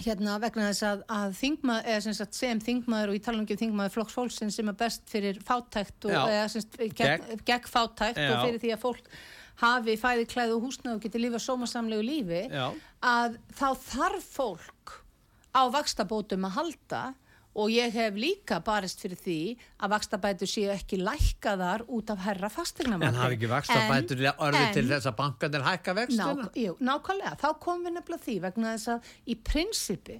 hérna, 0.05 0.35
vegna 0.43 0.67
þess 0.69 0.85
að, 0.91 1.01
að 1.17 1.39
sem 2.05 2.17
sagt 2.19 2.37
sem 2.37 2.61
þingmaður 2.61 3.15
og 3.15 3.17
ég 3.17 3.25
tala 3.25 3.41
um 3.41 3.49
þingmaður 3.49 3.95
flokks 3.95 4.19
fólksinn 4.19 4.53
sem 4.53 4.69
er 4.69 4.77
best 4.77 5.09
fyrir 5.09 5.41
fátækt 5.47 6.05
og, 6.11 6.13
gegn, 6.93 7.25
fátækt 7.73 8.21
og 8.21 8.45
fyrir 8.45 8.61
því 8.61 8.75
að 8.75 8.85
fólk 8.85 9.09
hafi 9.61 9.97
fæði 9.99 10.25
klæði 10.29 10.57
og 10.57 10.65
húsnað 10.67 10.97
og 10.97 11.05
geti 11.05 11.21
lífa 11.21 11.41
sómasamlegu 11.41 12.05
lífi 12.05 12.43
Já. 12.51 12.67
að 13.01 13.39
þá 13.57 13.69
þarf 13.85 14.27
fólk 14.37 14.97
á 15.57 15.61
vakstabótum 15.73 16.45
að 16.45 16.57
halda 16.59 17.01
og 17.57 17.71
ég 17.73 17.93
hef 17.95 18.17
líka 18.21 18.59
barist 18.61 19.01
fyrir 19.01 19.17
því 19.17 19.39
að 19.81 19.93
vakstabætur 19.95 20.49
séu 20.51 20.69
ekki 20.69 20.99
lækkaðar 21.01 21.87
út 21.89 22.11
af 22.13 22.21
herra 22.27 22.51
fastegnamati. 22.53 23.09
En 23.09 23.17
hafi 23.17 23.37
ekki 23.39 23.49
vakstabætur 23.49 24.21
orðið 24.35 24.67
til 24.77 24.85
þess 24.91 25.09
að 25.09 25.17
bankanir 25.17 25.65
hækka 25.65 25.95
vextuna? 25.97 26.27
Nák, 26.43 26.59
jú, 26.61 26.75
nákvæmlega, 26.77 27.33
þá 27.41 27.47
komum 27.63 27.87
við 27.87 27.95
nefnilega 27.97 28.25
því 28.27 28.37
vegna 28.45 28.75
þess 28.75 28.93
að 28.93 29.09
í 29.25 29.37
prinsipi 29.49 30.19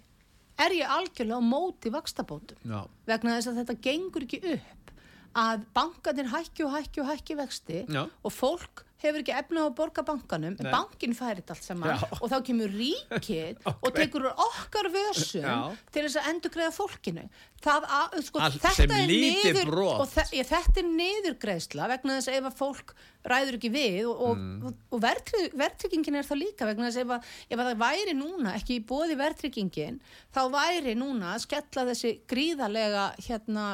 er 0.65 0.77
ég 0.79 0.95
algjörlega 0.97 1.37
á 1.37 1.43
móti 1.45 1.93
vakstabótum 1.93 2.65
Já. 2.65 2.81
vegna 3.05 3.37
þess 3.37 3.51
að 3.51 3.61
þetta 3.61 3.77
gengur 3.85 4.25
ekki 4.25 4.41
upp 4.55 4.93
að 5.37 5.69
bankanir 5.77 6.33
hækki 6.33 6.65
og 6.65 6.73
hækki 6.73 7.03
og 7.03 7.09
hækki 7.11 7.37
vexti 7.37 7.83
Já. 7.85 8.03
og 8.07 8.33
fólk 8.33 8.86
hefur 9.03 9.21
ekki 9.21 9.33
efna 9.37 9.61
á 9.61 9.65
að 9.69 9.75
borga 9.77 10.03
bankanum 10.07 10.55
Nei. 10.57 10.71
bankin 10.73 11.13
færi 11.17 11.41
þetta 11.43 11.53
allt 11.55 11.65
saman 11.67 11.91
Já. 11.93 12.07
og 12.17 12.31
þá 12.31 12.37
kemur 12.47 12.71
ríkið 12.73 13.59
og 13.83 13.91
tekur 13.93 14.25
okkar 14.31 14.89
vössum 14.93 15.45
Já. 15.45 15.57
til 15.93 16.05
þess 16.07 16.17
að 16.21 16.29
endur 16.31 16.53
greiða 16.55 16.73
fólkinu 16.73 17.25
það 17.61 17.85
að, 17.97 18.15
sko, 18.27 18.41
þetta 18.53 18.97
er 18.97 19.11
niður 19.11 19.71
og 19.87 20.03
þe 20.11 20.25
ég, 20.37 20.49
þetta 20.49 20.81
er 20.81 20.89
niðurgreiðsla 20.93 21.87
vegna 21.93 22.17
þess 22.17 22.31
að 22.31 22.39
ef 22.39 22.49
að 22.49 22.57
fólk 22.59 22.93
ræður 23.27 23.57
ekki 23.59 23.71
við 23.73 23.99
og, 24.07 24.21
og, 24.29 24.35
Mm. 24.37 24.73
og 24.93 25.01
verðtryggingin 25.03 25.59
verðtryggingin 25.61 26.17
er 26.19 26.27
það 26.27 26.41
líka 26.43 26.67
vegna 26.69 26.87
þess 26.89 27.01
ef, 27.01 27.13
að, 27.17 27.31
ef 27.49 27.59
að 27.59 27.69
það 27.71 27.81
væri 27.81 28.13
núna 28.17 28.53
ekki 28.57 28.77
í 28.77 28.83
bóði 28.87 29.17
verðtryggingin 29.19 29.97
þá 30.35 30.41
væri 30.53 30.93
núna 30.97 31.33
að 31.35 31.43
skella 31.47 31.85
þessi 31.91 32.13
gríðarlega 32.29 33.07
hérna 33.27 33.65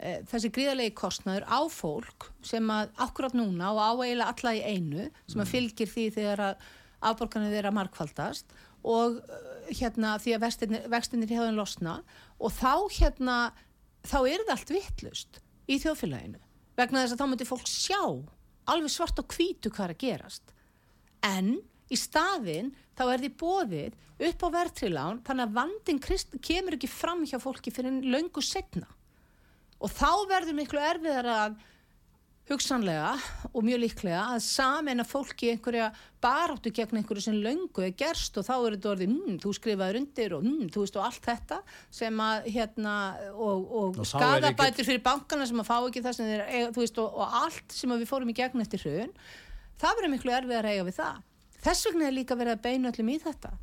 þessi 0.00 0.48
gríðarlegi 0.54 0.94
kostnaður 0.96 1.44
á 1.44 1.60
fólk 1.68 2.30
sem 2.46 2.70
að 2.72 2.92
akkurat 3.04 3.34
núna 3.36 3.72
og 3.74 3.80
á 3.84 3.90
eiginlega 4.00 4.32
alla 4.32 4.52
í 4.56 4.60
einu 4.64 5.08
sem 5.28 5.42
að 5.42 5.50
fylgir 5.52 5.90
því 5.90 6.04
þegar 6.14 6.44
að 6.46 6.68
afborganir 7.10 7.52
þeirra 7.52 7.72
markfaldast 7.74 8.54
og 8.88 9.18
eh, 9.20 9.72
hérna 9.76 10.14
því 10.20 10.36
að 10.36 10.46
vextinir, 10.88 11.32
hefðan 11.32 11.58
losna 11.58 11.98
og 12.40 12.54
þá 12.56 12.88
hérna 12.96 13.38
þá 14.06 14.18
er 14.24 14.44
það 14.46 14.54
allt 14.54 14.72
vittlust 14.72 15.40
í 15.68 15.76
þjóðfélaginu. 15.82 16.40
Vegna 16.80 17.02
þess 17.02 17.16
að 17.16 17.20
þá 17.20 17.26
myndi 17.30 17.48
fólk 17.48 17.68
sjá 17.68 18.00
alveg 18.70 18.92
svart 18.92 19.20
og 19.20 19.34
hvítu 19.34 19.72
hvað 19.72 19.90
er 19.90 19.94
að 19.94 20.04
gerast. 20.04 20.54
En 21.26 21.58
í 21.92 21.98
staðin 21.98 22.72
þá 22.96 23.04
er 23.10 23.24
því 23.24 23.30
bóðið 23.42 23.98
upp 24.30 24.44
á 24.44 24.48
verðtrilán 24.56 25.20
þannig 25.26 25.44
að 25.44 25.58
vandin 25.58 26.00
krist, 26.00 26.32
kemur 26.40 26.76
ekki 26.76 26.88
fram 26.88 27.26
hjá 27.28 27.36
fólki 27.42 27.72
fyrir 27.74 28.00
löngu 28.04 28.40
setna 28.44 28.88
og 29.80 29.92
þá 29.92 30.10
verður 30.30 30.56
miklu 30.58 30.80
erfiðar 30.84 31.28
að 31.34 31.58
hugsanlega 32.50 33.12
og 33.54 33.62
mjög 33.62 33.80
líklega 33.84 34.22
að 34.32 34.40
sameina 34.42 35.04
fólki 35.06 35.46
í 35.46 35.52
einhverja 35.54 35.90
baráttu 36.22 36.72
gegn 36.74 36.98
einhverju 36.98 37.22
sem 37.22 37.38
löngu 37.38 37.84
er 37.86 37.94
gerst 37.98 38.36
og 38.40 38.46
þá 38.46 38.52
er 38.56 38.76
þetta 38.76 38.90
orðið, 38.90 39.12
mm, 39.14 39.38
þú 39.44 39.52
skrifaður 39.56 40.00
undir 40.00 40.34
og 40.36 40.44
mm, 40.46 40.72
þú 40.74 40.84
veist 40.84 40.98
og 40.98 41.06
allt 41.06 41.28
þetta 41.28 41.60
sem 42.00 42.24
að 42.26 42.50
hérna 42.56 42.96
og, 43.30 43.62
og, 43.70 43.86
Og 43.94 44.02
er 44.02 44.10
skadabætur 44.10 44.88
fyrir 44.88 45.04
bankana 45.06 45.46
sem 45.46 45.62
að 45.62 45.70
fá 45.70 45.76
ekki 45.78 46.04
það 46.06 46.18
sem 46.18 46.30
þeir 46.32 46.74
þú 46.74 46.84
veist 46.84 47.02
og, 47.04 47.18
og 47.22 47.40
allt 47.44 47.78
sem 47.78 47.94
að 47.94 48.02
við 48.02 48.12
fórum 48.12 48.34
í 48.34 48.38
gegn 48.40 48.66
eftir 48.66 48.86
hrun 48.86 49.16
það 49.80 49.98
verður 50.00 50.14
miklu 50.16 50.38
erfiðar 50.40 50.70
að 50.70 50.76
eiga 50.76 50.88
við 50.90 51.00
það. 51.00 51.26
Þess 51.60 51.86
vegna 51.86 52.08
er 52.08 52.16
líka 52.16 52.40
verið 52.40 52.56
að 52.56 52.64
beina 52.66 52.90
öllum 52.90 53.12
í 53.14 53.20
þetta 53.20 53.54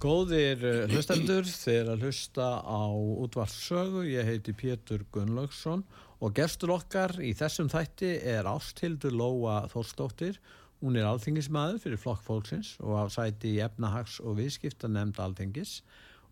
Góðir 0.00 0.62
uh, 0.64 0.76
hlustendur, 0.88 1.44
þeir 1.44 1.90
að 1.92 2.06
hlusta 2.06 2.44
á 2.64 2.88
útvarssögu, 3.20 4.06
ég 4.08 4.24
heiti 4.24 4.54
Pétur 4.56 5.02
Gunnlaugsson 5.12 5.82
og 6.24 6.32
gestur 6.38 6.70
okkar 6.72 7.18
í 7.20 7.34
þessum 7.36 7.68
þætti 7.68 8.14
er 8.32 8.48
Ástildur 8.48 9.12
Lóa 9.12 9.58
Þórsdóttir. 9.68 10.38
Hún 10.80 10.96
er 10.96 11.04
alþingismæður 11.04 11.82
fyrir 11.82 12.00
flokk 12.00 12.24
fólksins 12.24 12.70
og 12.80 12.96
á 12.96 13.04
sæti 13.12 13.50
í 13.58 13.60
efnahags- 13.60 14.22
og 14.24 14.38
viðskipta 14.38 14.88
nefnd 14.88 15.20
alþingis 15.20 15.82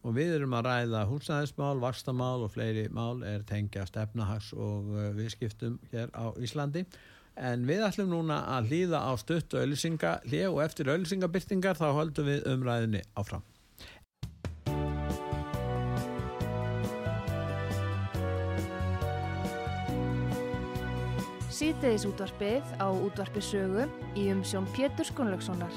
og 0.00 0.16
við 0.16 0.38
erum 0.38 0.56
að 0.56 0.70
ræða 0.70 1.04
húsnæðismál, 1.12 1.76
vakstamál 1.84 2.46
og 2.46 2.54
fleiri 2.54 2.86
mál 2.88 3.20
er 3.20 3.44
tengjast 3.44 4.00
efnahags- 4.00 4.54
og 4.56 4.88
uh, 4.96 5.10
viðskiptum 5.18 5.76
hér 5.92 6.08
á 6.16 6.32
Íslandi. 6.40 6.86
En 7.36 7.68
við 7.68 7.84
ætlum 7.84 8.16
núna 8.16 8.40
að 8.56 8.72
hlýða 8.72 9.04
á 9.04 9.12
stutt 9.20 9.60
auðlýsinga 9.60 10.16
hlið 10.24 10.48
og 10.54 10.64
eftir 10.64 10.88
auðlýsingabyrtingar 10.88 11.76
þá 11.76 11.88
höldum 12.00 12.32
við 12.32 12.48
umræðinni 12.56 13.04
áfram. 13.12 13.44
Síðdeðis 21.58 22.04
útvarpið 22.06 22.68
á 22.78 22.86
útvarpi 22.86 23.40
sögu 23.42 23.88
í 24.14 24.28
umsjón 24.30 24.68
Pétur 24.76 25.08
Gunnlaugssonar. 25.10 25.72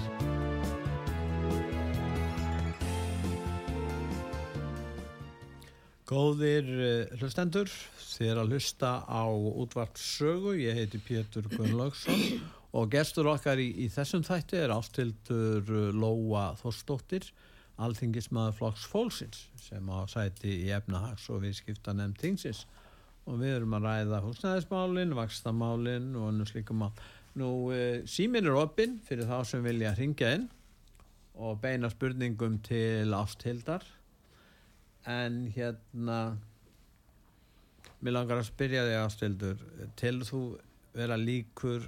Góðir 6.05 6.69
uh, 6.69 7.15
hlustendur, 7.17 7.71
þið 7.97 8.29
er 8.29 8.41
að 8.43 8.53
hlusta 8.53 8.91
á 9.09 9.25
útvarpssögu, 9.25 10.53
ég 10.61 10.77
heiti 10.77 11.01
Pétur 11.01 11.49
Gunnlaugsson 11.49 12.21
og 12.77 12.93
gestur 12.93 13.31
okkar 13.33 13.57
í, 13.57 13.71
í 13.81 13.89
þessum 13.89 14.21
þætti 14.27 14.61
er 14.61 14.75
ástildur 14.75 15.73
Lóa 15.97 16.51
Þorsdóttir, 16.61 17.25
alþingismæður 17.81 18.59
flokks 18.59 18.85
fólksins 18.91 19.47
sem 19.65 19.89
á 19.89 20.05
sæti 20.05 20.59
í 20.67 20.69
efnahags 20.77 21.25
og 21.33 21.41
viðskipta 21.47 21.97
nefnd 21.97 22.21
tingsins 22.21 22.67
og 23.29 23.39
við 23.41 23.55
erum 23.57 23.75
að 23.77 23.87
ræða 23.87 24.21
húsnæðismálin, 24.25 25.15
vakstamálin 25.17 26.11
og 26.17 26.29
annars 26.31 26.55
líka 26.55 26.75
mál. 26.77 26.91
Nú, 27.37 27.49
uh, 27.71 28.01
símin 28.09 28.49
er 28.49 28.57
opinn 28.59 28.99
fyrir 29.07 29.29
þá 29.29 29.37
sem 29.47 29.63
vilja 29.65 29.93
hringja 29.95 30.33
inn 30.37 30.49
og 31.41 31.61
beina 31.63 31.89
spurningum 31.91 32.59
til 32.65 33.13
ástildar. 33.15 33.85
En 35.07 35.45
hérna 35.55 36.21
mér 38.01 38.17
langar 38.17 38.41
að 38.41 38.49
spyrja 38.49 38.83
þig 38.87 38.99
ástildur 38.99 39.63
telur 39.99 40.27
þú 40.27 40.41
vera 40.97 41.17
líkur 41.19 41.85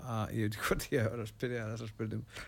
að, 0.00 0.32
ég 0.36 0.46
veit 0.46 0.56
ekki 0.56 0.66
hvort 0.68 0.88
ég 0.94 1.04
hefur 1.04 1.22
að 1.24 1.30
spyrja 1.32 1.68
þessa 1.72 1.88
spurningum 1.90 2.42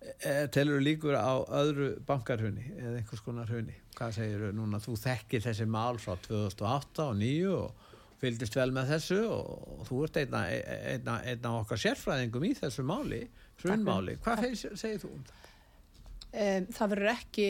e, 0.00 0.32
telur 0.54 0.78
þú 0.78 0.84
líkur 0.86 1.18
á 1.18 1.34
öðru 1.60 1.90
bankarhunni 2.08 2.70
eða 2.76 3.00
einhvers 3.00 3.24
konar 3.26 3.50
hunni 3.52 3.76
hvað 3.98 4.14
segir 4.16 4.44
þú 4.46 4.52
núna, 4.56 4.80
þú 4.82 4.96
þekkir 5.02 5.44
þessi 5.48 5.68
mál 5.68 5.98
frá 6.00 6.14
2008 6.26 7.06
og 7.08 7.18
2009 7.18 7.54
og 7.56 7.86
fylgdist 8.18 8.58
vel 8.58 8.70
með 8.74 8.94
þessu 8.94 9.18
og, 9.30 9.82
þú 9.88 10.04
ert 10.06 10.20
einna, 10.22 10.44
einna, 10.92 11.18
einna 11.22 11.54
okkar 11.60 11.82
sérfræðingum 11.82 12.46
í 12.48 12.54
þessu 12.58 12.86
máli 12.86 13.24
hrunmáli, 13.62 14.18
hvað 14.22 14.44
segir, 14.48 14.78
segir 14.78 15.02
þú 15.02 15.12
um 15.16 15.26
það? 15.26 15.50
um, 16.28 16.70
það 16.78 16.94
verður 16.94 17.12
ekki 17.14 17.48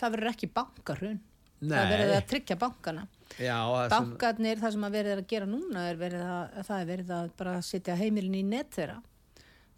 það 0.00 0.16
verður 0.16 0.32
ekki 0.32 0.50
bankarhun 0.54 1.20
það 1.60 1.82
er 1.82 1.92
verið 1.92 2.14
að 2.16 2.26
tryggja 2.30 2.56
bankana. 2.60 3.04
Já, 3.36 3.56
það 3.58 3.84
sem, 3.84 4.08
bankarnir, 4.08 4.60
það 4.60 4.74
sem 4.74 4.86
að 4.86 4.96
verið 4.96 5.12
er 5.12 5.22
að 5.22 5.30
gera 5.32 5.48
núna 5.50 5.84
er 5.90 6.00
verið 6.00 6.24
að, 6.24 6.58
það 6.68 6.80
er 6.80 6.88
verið 6.90 7.12
að 7.16 7.30
bara 7.40 7.54
setja 7.64 7.96
heimilin 8.00 8.38
í 8.38 8.42
net 8.48 8.72
þeirra. 8.76 8.98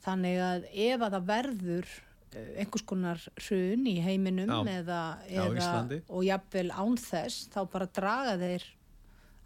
Þannig 0.03 0.41
að 0.43 0.67
ef 0.73 1.05
að 1.07 1.17
það 1.17 1.29
verður 1.33 1.93
einhvers 2.35 2.85
konar 2.89 3.23
hrun 3.47 3.87
í 3.91 3.97
heiminum 4.05 4.51
Já. 4.51 4.79
eða, 4.79 5.01
eða 5.29 5.49
Íslandi. 5.59 5.99
og 6.09 6.25
jafnvel 6.27 6.69
án 6.73 6.97
þess 7.01 7.49
þá 7.53 7.59
bara 7.73 7.89
draga 7.99 8.37
þeir 8.41 8.69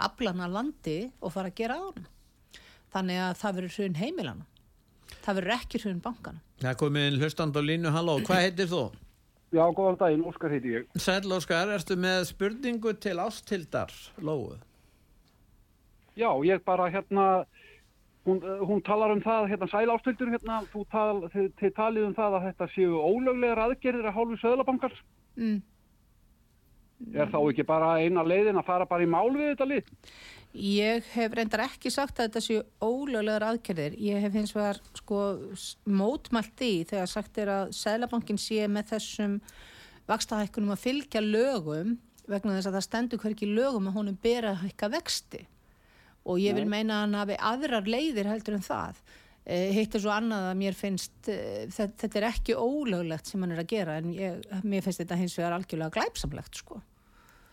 aflana 0.07 0.49
landi 0.53 0.99
og 1.21 1.33
fara 1.35 1.51
að 1.53 1.59
gera 1.63 1.79
á 1.81 1.83
honum 1.87 2.13
þannig 2.95 3.23
að 3.25 3.41
það 3.41 3.57
verður 3.61 3.79
hrun 3.79 3.99
heimilana 4.03 4.47
það 5.25 5.41
verður 5.41 5.57
ekki 5.57 5.83
hrun 5.83 6.05
bankana 6.05 6.45
það 6.63 6.79
komið 6.85 7.09
inn 7.11 7.19
hlustand 7.21 7.59
á 7.59 7.63
línu, 7.65 7.93
halló, 7.93 8.21
hvað 8.25 8.47
heitir 8.47 8.71
þú? 8.71 8.85
Já, 9.55 9.63
góðan 9.73 9.99
daginn, 10.01 10.25
Óskar 10.27 10.51
heiti 10.51 10.73
ég. 10.75 10.87
Sæll 10.99 11.33
Óskar, 11.33 11.71
ertu 11.71 11.95
með 12.01 12.25
spurningu 12.33 12.91
til 12.99 13.15
ástildar, 13.23 13.93
Lóu? 14.19 14.57
Já, 16.19 16.29
ég 16.49 16.65
bara 16.67 16.89
hérna, 16.91 17.45
hún, 18.27 18.43
eh, 18.43 18.59
hún 18.67 18.83
talar 18.83 19.15
um 19.15 19.23
það, 19.23 19.49
hérna, 19.53 19.71
sæl 19.71 19.93
ástildur, 19.95 20.33
hérna, 20.35 20.61
þú 20.73 20.85
tal, 20.91 21.23
þið, 21.33 21.49
þið 21.61 21.75
talið 21.79 22.09
um 22.09 22.15
það 22.19 22.39
að 22.39 22.47
þetta 22.51 22.69
séu 22.75 23.01
ólöglegar 23.01 23.63
aðgerðir 23.65 24.11
að 24.11 24.17
hálfu 24.19 24.41
söðlabankars. 24.43 25.03
mm. 25.37 25.63
Er 27.13 27.29
þá 27.29 27.39
ekki 27.43 27.65
bara 27.69 27.99
eina 28.01 28.23
leiðin 28.25 28.57
að 28.57 28.69
fara 28.71 28.87
bara 28.89 29.05
í 29.05 29.11
mál 29.11 29.29
við 29.35 29.51
þetta 29.51 29.67
lið? 29.69 29.89
Ég 30.57 31.09
hef 31.13 31.35
reyndar 31.37 31.67
ekki 31.67 31.91
sagt 31.93 32.17
að 32.17 32.31
þetta 32.31 32.41
séu 32.41 32.63
ólöglegar 32.81 33.45
aðgerðir. 33.45 33.99
Ég 34.01 34.23
hef 34.25 34.33
hins 34.33 34.55
vegar 34.57 34.81
sko 34.97 35.19
mótmælt 35.85 36.63
í 36.65 36.87
þegar 36.89 37.11
sagt 37.13 37.41
er 37.43 37.53
að 37.53 37.75
Sælabankin 37.77 38.41
sé 38.41 38.65
með 38.73 38.95
þessum 38.95 39.37
vakstahækkunum 40.09 40.73
að 40.73 40.85
fylgja 40.87 41.21
lögum 41.21 41.99
vegna 42.31 42.57
þess 42.57 42.71
að 42.71 42.79
það 42.79 42.87
stendur 42.89 43.23
hverki 43.23 43.51
lögum 43.51 43.91
að 43.91 43.99
honum 44.01 44.19
bera 44.23 44.55
að 44.55 44.65
hækka 44.65 44.91
vexti. 44.97 45.43
Og 46.27 46.41
ég 46.43 46.57
vil 46.57 46.67
meina 46.67 46.99
að 46.99 47.05
hann 47.05 47.21
hafi 47.21 47.39
aðrar 47.53 47.89
leiðir 47.91 48.29
heldur 48.31 48.59
en 48.59 48.67
það. 48.67 48.99
E, 49.47 49.57
hitt 49.77 49.95
er 49.95 50.03
svo 50.03 50.11
annað 50.11 50.49
að 50.49 50.57
mér 50.59 50.75
finnst 50.75 51.29
e, 51.31 51.39
þetta, 51.71 52.11
er 52.19 52.29
ekki 52.33 52.57
ólöglegt 52.59 53.31
sem 53.31 53.45
hann 53.45 53.55
er 53.55 53.63
að 53.63 53.71
gera 53.71 54.01
en 54.01 54.11
ég, 54.15 54.41
mér 54.67 54.83
finnst 54.83 55.05
þetta 55.05 55.19
hins 55.21 55.37
vegar 55.39 55.55
algjörlega 55.55 55.95
glæpsamlegt 55.95 56.59
sko. 56.59 56.81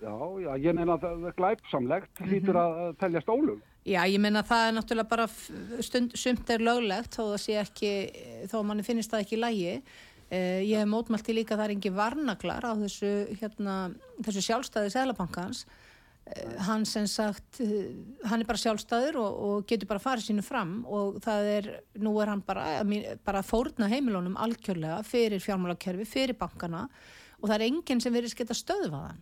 Já, 0.03 0.15
já, 0.41 0.49
ég 0.59 0.73
meina 0.75 0.97
að 0.97 1.05
það 1.05 1.27
er 1.29 1.35
glæpsamlegt, 1.37 2.23
hlýtur 2.25 2.57
að 2.59 2.79
að 2.81 2.95
teljast 3.03 3.29
ólög. 3.29 3.61
Já, 3.83 3.99
ég 4.07 4.19
meina 4.23 4.41
það 4.47 4.65
er 4.65 4.73
náttúrulega 4.77 5.11
bara 5.11 5.27
stund, 5.83 6.17
sumt 6.19 6.49
er 6.51 6.63
löglegt 6.63 7.15
þó 7.19 7.37
sé 7.39 7.59
ekki, 7.61 7.93
þó 8.51 8.57
að 8.61 8.67
manni 8.71 8.87
finnist 8.87 9.13
það 9.13 9.23
ekki 9.25 9.39
lægi. 9.39 9.77
Eh, 10.33 10.63
ég 10.65 10.81
hef 10.81 10.89
mótmælt 10.89 11.29
í 11.29 11.37
líka 11.37 11.53
að 11.53 11.61
það 11.61 11.65
er 11.67 11.75
engi 11.75 11.93
varnaglar 11.93 12.65
á 12.65 12.71
þessu, 12.79 13.11
hérna, 13.37 13.75
þessu 14.25 14.43
sjálfstæði 14.47 14.93
Sælabankans. 14.95 15.65
Eh, 16.25 16.53
hann 16.63 16.85
sem 16.87 17.03
sagt, 17.05 17.59
eh, 17.59 17.89
hann 18.29 18.39
er 18.39 18.47
bara 18.47 18.57
sjálfstæður 18.61 19.17
og, 19.19 19.39
og 19.43 19.65
getur 19.67 19.89
bara 19.89 19.99
farið 19.99 20.29
sínu 20.29 20.43
fram 20.45 20.85
og 20.87 21.17
það 21.25 21.49
er, 21.57 21.65
nú 21.99 22.13
er 22.23 22.31
hann 22.31 22.39
bara, 22.47 22.79
að 22.79 23.17
bara 23.25 23.41
að 23.43 23.49
fórna 23.49 23.89
heimilónum 23.91 24.37
algjörlega 24.39 25.01
fyrir 25.03 25.43
fjármálakerfi, 25.43 26.05
fyrir 26.07 26.37
bankana 26.39 26.85
og 27.41 27.49
það 27.49 27.55
er 27.57 27.65
enginn 27.67 27.99
sem 28.01 28.13
verið 28.15 28.37
geta 28.39 28.55
stöðvað 28.55 29.09
hann. 29.09 29.21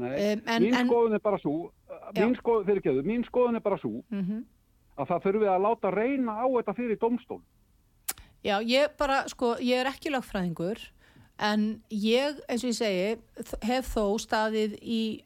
Nei, 0.00 0.08
Um, 0.32 0.40
en- 0.46 0.62
mín 0.64 0.74
en- 0.78 0.88
skoðun 0.88 1.14
er 1.14 1.20
bara 1.20 1.36
svo, 1.38 1.70
mín 2.16 2.34
geðu, 2.40 3.02
mín 3.04 3.24
skoðun 3.28 3.56
er 3.56 3.60
bara 3.60 3.76
svo 3.78 4.02
Mm 4.10 4.44
að 5.00 5.06
það 5.08 5.22
þurfi 5.24 5.46
að 5.48 5.62
láta 5.64 5.90
reyna 5.94 6.32
á 6.40 6.44
þetta 6.56 6.74
fyrir 6.76 6.98
domstól. 7.00 7.40
Já, 8.44 8.58
ég 8.64 8.96
bara, 8.98 9.22
sko, 9.28 9.54
ég 9.60 9.80
er 9.80 9.86
ekki 9.88 10.10
lögfræðingur 10.12 10.76
en 11.38 11.82
ég, 11.90 12.36
eins 12.48 12.64
og 12.64 12.68
ég 12.70 12.76
segi, 12.76 13.18
hef 13.64 13.88
þó 13.94 14.18
staðið 14.20 14.74
í 14.82 15.22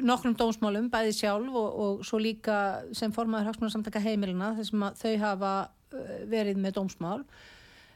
nokkrum 0.00 0.36
dómsmálum, 0.38 0.90
bæði 0.92 1.16
sjálf 1.16 1.56
og, 1.58 1.80
og 1.84 2.04
svo 2.06 2.20
líka 2.22 2.58
sem 2.96 3.12
formaður 3.12 3.50
hagsmunarsamtaka 3.50 4.02
heimilina 4.02 4.54
þar 4.56 4.68
sem 4.68 4.86
að 4.86 5.02
þau 5.02 5.16
hafa 5.26 5.56
uh, 5.66 6.14
verið 6.30 6.62
með 6.62 6.78
dómsmál. 6.78 7.18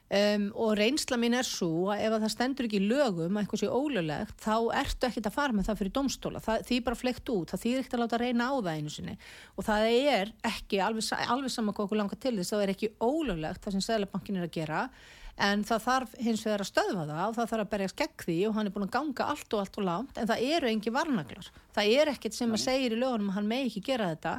Um, 0.07 0.45
og 0.55 0.77
reynsla 0.79 1.17
mín 1.19 1.35
er 1.35 1.43
svo 1.43 1.89
að 1.91 2.05
ef 2.05 2.13
að 2.15 2.21
það 2.23 2.33
stendur 2.37 2.67
ekki 2.69 2.79
lögum 2.85 3.35
að 3.35 3.41
eitthvað 3.41 3.63
sé 3.65 3.71
ólöglegt 3.75 4.37
þá 4.45 4.55
ertu 4.79 5.09
ekkert 5.09 5.27
að 5.27 5.35
fara 5.35 5.57
með 5.57 5.67
það 5.67 5.81
fyrir 5.81 5.95
dómstóla. 5.97 6.43
Það, 6.45 6.63
því 6.69 6.79
bara 6.87 6.99
flekt 7.01 7.33
út, 7.35 7.51
það 7.51 7.63
þýr 7.65 7.81
ekkert 7.81 7.97
að 7.97 8.03
láta 8.05 8.21
reyna 8.23 8.47
á 8.47 8.55
það 8.55 8.71
einu 8.77 8.93
sinni. 8.95 9.17
Og 9.57 9.67
það 9.67 9.87
er 9.97 10.31
ekki 10.53 10.79
alveg, 10.87 11.09
alveg 11.27 11.55
saman 11.57 11.75
hvað 11.75 11.89
okkur 11.89 12.01
langar 12.05 12.21
til 12.23 12.37
þess 12.39 12.55
það 12.55 12.63
er 12.69 12.75
ekki 12.77 12.93
ólöglegt 13.03 13.67
það 13.67 13.75
sem 13.75 13.87
Sæðlabankin 13.89 14.39
er 14.39 14.47
að 14.47 14.55
gera 14.61 14.85
en 15.37 15.65
það 15.69 15.83
þarf 15.85 16.15
hins 16.27 16.45
vegar 16.47 16.65
að 16.65 16.71
stöðva 16.71 17.07
það 17.11 17.25
og 17.27 17.35
það 17.37 17.51
þarf 17.51 17.65
að 17.65 17.73
berjast 17.75 17.99
gegn 18.01 18.23
því 18.23 18.37
og 18.49 18.55
hann 18.57 18.69
er 18.69 18.75
búin 18.75 18.87
að 18.87 18.95
ganga 18.97 19.27
allt 19.33 19.57
og 19.57 19.63
allt 19.63 19.79
og 19.81 19.87
langt 19.87 20.21
en 20.21 20.31
það 20.31 20.45
eru 20.57 20.71
engi 20.71 20.93
varnaglar. 20.95 21.51
Það 21.77 21.97
er 22.01 22.13
ekkert 22.13 22.37
sem 22.39 22.55
að 22.57 22.63
segir 22.65 22.97
í 22.97 23.01
lögunum 23.01 23.33
að 23.33 23.39
hann 23.39 23.51
megi 23.51 23.71
ekki 23.71 23.85
gera 23.91 24.13
þetta 24.15 24.37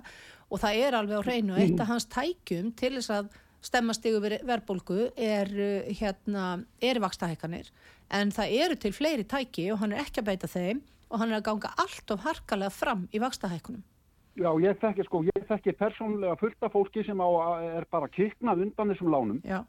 og 0.48 0.64
það 0.64 0.80
er 0.86 0.98
alveg 0.98 1.22
á 1.22 1.28
hreinu. 1.28 1.54
Og 1.54 1.62
eitt 1.62 1.84
af 1.84 1.92
hans 1.92 2.08
tækjum 2.10 2.72
til 2.80 2.94
þess 2.98 3.14
að 3.14 3.30
stemmast 3.68 4.06
yfir 4.08 4.38
verðbólgu 4.48 5.12
er 5.14 5.52
uh, 5.52 5.92
hérna, 6.00 6.48
er 6.82 7.02
vakstahækkanir 7.04 7.70
en 8.14 8.32
það 8.32 8.56
eru 8.64 8.78
til 8.80 8.94
fleiri 8.96 9.26
tæki 9.28 9.68
og 9.74 9.82
hann 9.82 9.94
er 9.94 10.06
ekki 10.06 10.24
að 10.24 10.30
beita 10.32 10.50
þeim 10.52 10.82
og 11.12 11.22
hann 11.22 11.32
er 11.32 11.42
að 11.42 11.48
ganga 11.50 11.74
allt 11.82 12.14
of 12.14 12.24
harkalega 12.24 12.74
fram 12.74 13.08
í 13.12 13.22
vakstahækkunum 13.24 13.84
Já, 14.38 14.52
ég 14.62 14.78
þekki 14.78 15.04
sko, 15.08 15.24
ég 15.26 15.46
þekki 15.50 15.74
persónulega 15.80 16.36
fullt 16.38 16.66
af 16.68 16.76
fólki 16.76 17.02
sem 17.06 17.18
á, 17.18 17.30
er 17.80 17.88
bara 17.90 18.10
kiknað 18.14 18.68
undan 18.68 18.92
þessum 18.94 19.10
lánum. 19.10 19.40
Já, 19.42 19.64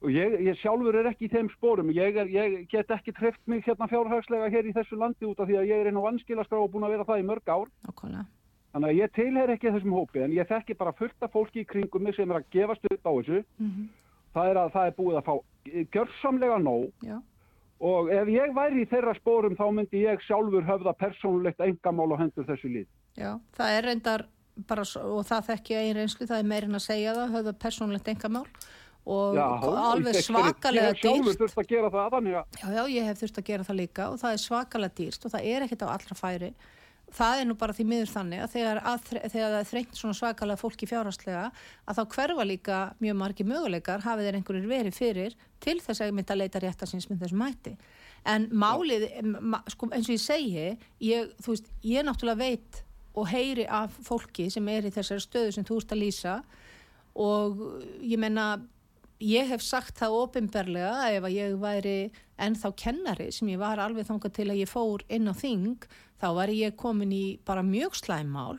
og 0.00 0.10
ég, 0.14 0.36
ég 0.46 0.58
sjálfur 0.60 0.96
er 0.96 1.10
ekki 1.10 1.28
í 1.28 1.32
þeim 1.32 1.48
spórum 1.52 1.92
ég, 1.92 2.16
er, 2.16 2.28
ég 2.32 2.58
get 2.72 2.90
ekki 2.94 3.12
treft 3.16 3.40
mig 3.50 3.64
hérna 3.66 3.88
fjárhagslega 3.90 4.50
hér 4.52 4.68
í 4.70 4.74
þessu 4.76 4.98
landi 5.00 5.28
út 5.28 5.40
af 5.40 5.48
því 5.50 5.60
að 5.60 5.70
ég 5.70 5.82
er 5.82 5.90
inn 5.90 6.00
á 6.00 6.06
vanskilaskrá 6.08 6.60
og 6.60 6.70
búin 6.72 6.86
að 6.88 6.94
vera 6.96 7.08
það 7.08 7.22
í 7.22 7.26
mörg 7.30 7.52
ár. 7.52 7.72
Nákvæmlega. 7.88 8.26
Þannig 8.70 8.92
að 8.92 9.00
ég 9.00 9.14
tilher 9.16 9.50
ekki 9.50 9.72
þessum 9.74 9.96
hópi 9.98 10.22
en 10.22 10.36
ég 10.36 10.46
þekki 10.46 10.76
bara 10.78 10.94
fullt 10.94 11.26
af 11.26 11.32
fólki 11.34 11.64
í 11.64 11.68
kringum 11.68 12.04
mig 12.06 12.14
sem 12.14 12.30
er 12.30 12.38
að 12.38 12.52
gefast 12.54 12.86
upp 12.86 13.02
á 13.02 13.12
þessu. 13.12 13.42
Mm 13.58 13.88
það 14.34 14.50
er 14.50 14.60
að 14.60 14.72
það 14.74 14.88
er 14.88 14.96
búið 14.98 15.18
að 15.18 15.28
fá 15.28 15.34
gjörsamlega 15.96 16.58
nóg. 16.62 17.06
Já, 17.06 17.16
og 17.90 18.10
ef 18.14 18.30
ég 18.32 18.52
væri 18.56 18.84
í 18.84 18.90
þeirra 18.90 19.14
spórum 19.18 19.56
þá 19.58 19.64
myndi 19.76 20.04
ég 20.04 20.26
sjálfur 20.26 20.66
höfða 20.68 20.94
persónulegt 21.00 21.64
engamál 21.64 22.10
á 22.14 22.20
hendur 22.22 22.46
þessu 22.48 22.70
lið. 22.74 22.88
Já, 23.18 23.32
það 23.56 23.76
er 23.76 23.88
reyndar 23.88 24.26
bara, 24.68 24.84
og 25.08 25.24
það 25.28 25.48
þekki 25.50 25.76
ég 25.76 25.82
einn 25.88 26.02
að 29.06 29.64
og 29.70 29.78
alveg 29.94 30.14
ég- 30.14 30.26
svakalega 30.26 30.90
ég 30.90 30.92
hef 30.92 31.00
sjálfur 31.00 31.38
þurft 31.40 31.58
að 31.62 31.70
gera 31.72 31.90
það 31.90 32.10
þannig 32.16 32.34
að 32.40 32.60
Já, 32.60 32.68
já, 32.76 32.82
ég 32.94 33.04
hef 33.08 33.18
þurft 33.22 33.38
að 33.40 33.44
gera 33.48 33.64
það 33.64 33.78
líka 33.80 34.10
og 34.12 34.18
það 34.20 34.32
er 34.36 34.42
svakalega 34.44 34.94
dýrst 35.00 35.24
og 35.24 35.32
það 35.32 35.46
er 35.54 35.62
ekkert 35.66 35.82
á 35.82 35.88
allra 35.94 36.14
færi. 36.20 36.52
Það 37.10 37.40
er 37.40 37.46
nú 37.50 37.54
bara 37.58 37.72
því 37.74 37.84
miður 37.90 38.06
þannig 38.12 38.40
að 38.44 38.50
þegar, 38.54 38.78
að, 38.86 39.00
þegar 39.32 39.54
það 39.56 39.64
þrengt 39.70 39.96
svona 39.98 40.14
svakalega 40.14 40.60
fólki 40.60 40.86
fjárhastlega 40.86 41.46
að 41.90 41.96
þá 41.98 42.02
hverfa 42.14 42.44
líka 42.46 42.76
mjög 43.02 43.16
margi 43.18 43.46
möguleikar 43.50 44.04
hafið 44.04 44.28
þeir 44.28 44.38
einhverjir 44.38 44.68
verið 44.70 44.94
fyrir 44.94 45.34
til 45.58 45.80
þess 45.82 46.00
að 46.06 46.12
mynda 46.14 46.36
að 46.36 46.42
leita 46.44 46.62
réttarsins 46.62 47.08
með 47.10 47.24
þessum 47.24 47.42
mætti. 47.42 47.72
En 48.30 48.46
málið, 48.52 49.08
sko, 49.74 49.88
eins 49.90 50.06
og 50.06 50.14
ég 50.14 50.22
segi, 50.22 50.68
ég, 51.02 51.32
þú 51.42 51.56
veist, 51.56 51.72
ég 51.82 52.04
náttúrulega 52.06 52.38
veit 52.44 52.82
og 53.16 53.26
heyri 53.26 53.66
af 53.66 53.90
fólki 54.06 54.46
sem 54.52 54.68
er 54.70 54.86
í 54.86 54.92
þessari 54.94 55.24
stöðu 55.24 55.52
sem 55.56 55.64
þú 55.66 55.80
ert 55.82 55.90
að 55.96 56.02
lýsa 56.04 56.36
og 57.18 57.58
ég 58.06 58.18
menna 58.22 58.52
ég 59.20 59.50
hef 59.52 59.62
sagt 59.64 59.98
það 60.00 60.16
ofinberlega 60.24 60.92
að 61.04 61.18
ef 61.18 61.28
að 61.28 61.36
ég 61.36 61.58
væri 61.60 61.96
ennþá 62.40 62.72
kennari 62.82 63.28
sem 63.34 63.50
ég 63.52 63.60
var 63.60 63.80
alveg 63.82 64.08
þangað 64.08 64.36
til 64.38 64.48
að 64.48 64.60
ég 64.62 64.70
fór 64.70 65.04
inn 65.12 65.28
á 65.28 65.34
þing 65.36 65.86
þá 66.20 66.28
var 66.38 66.52
ég 66.54 66.76
komin 66.80 67.12
í 67.12 67.24
bara 67.44 67.64
mjög 67.64 67.98
slæmmál 68.00 68.58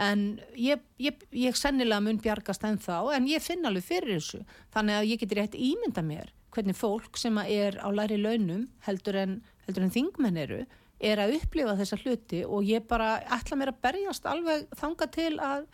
en 0.00 0.40
ég, 0.58 0.80
ég, 0.98 1.24
ég 1.30 1.56
sennilega 1.56 2.02
mun 2.02 2.20
bjargast 2.22 2.64
ennþá 2.66 3.00
en 3.16 3.28
ég 3.30 3.42
finn 3.42 3.64
alveg 3.66 3.86
fyrir 3.86 4.18
þessu. 4.18 4.40
Þannig 4.74 4.98
að 4.98 5.10
ég 5.12 5.20
geti 5.22 5.38
rétt 5.38 5.58
ímynda 5.58 6.02
mér 6.04 6.32
hvernig 6.54 6.78
fólk 6.78 7.18
sem 7.18 7.38
er 7.44 7.78
á 7.82 7.88
læri 7.94 8.18
launum 8.20 8.68
heldur 8.86 9.18
en, 9.18 9.38
heldur 9.66 9.86
en 9.86 9.94
þingmenn 9.94 10.38
eru 10.38 10.60
er 11.04 11.20
að 11.20 11.36
upplifa 11.40 11.74
þessa 11.78 11.98
hluti 12.02 12.44
og 12.46 12.66
ég 12.66 12.86
bara 12.88 13.16
ætla 13.34 13.58
mér 13.58 13.72
að 13.72 13.80
berjast 13.86 14.28
alveg 14.30 14.68
þangað 14.78 15.14
til 15.16 15.32
að 15.42 15.66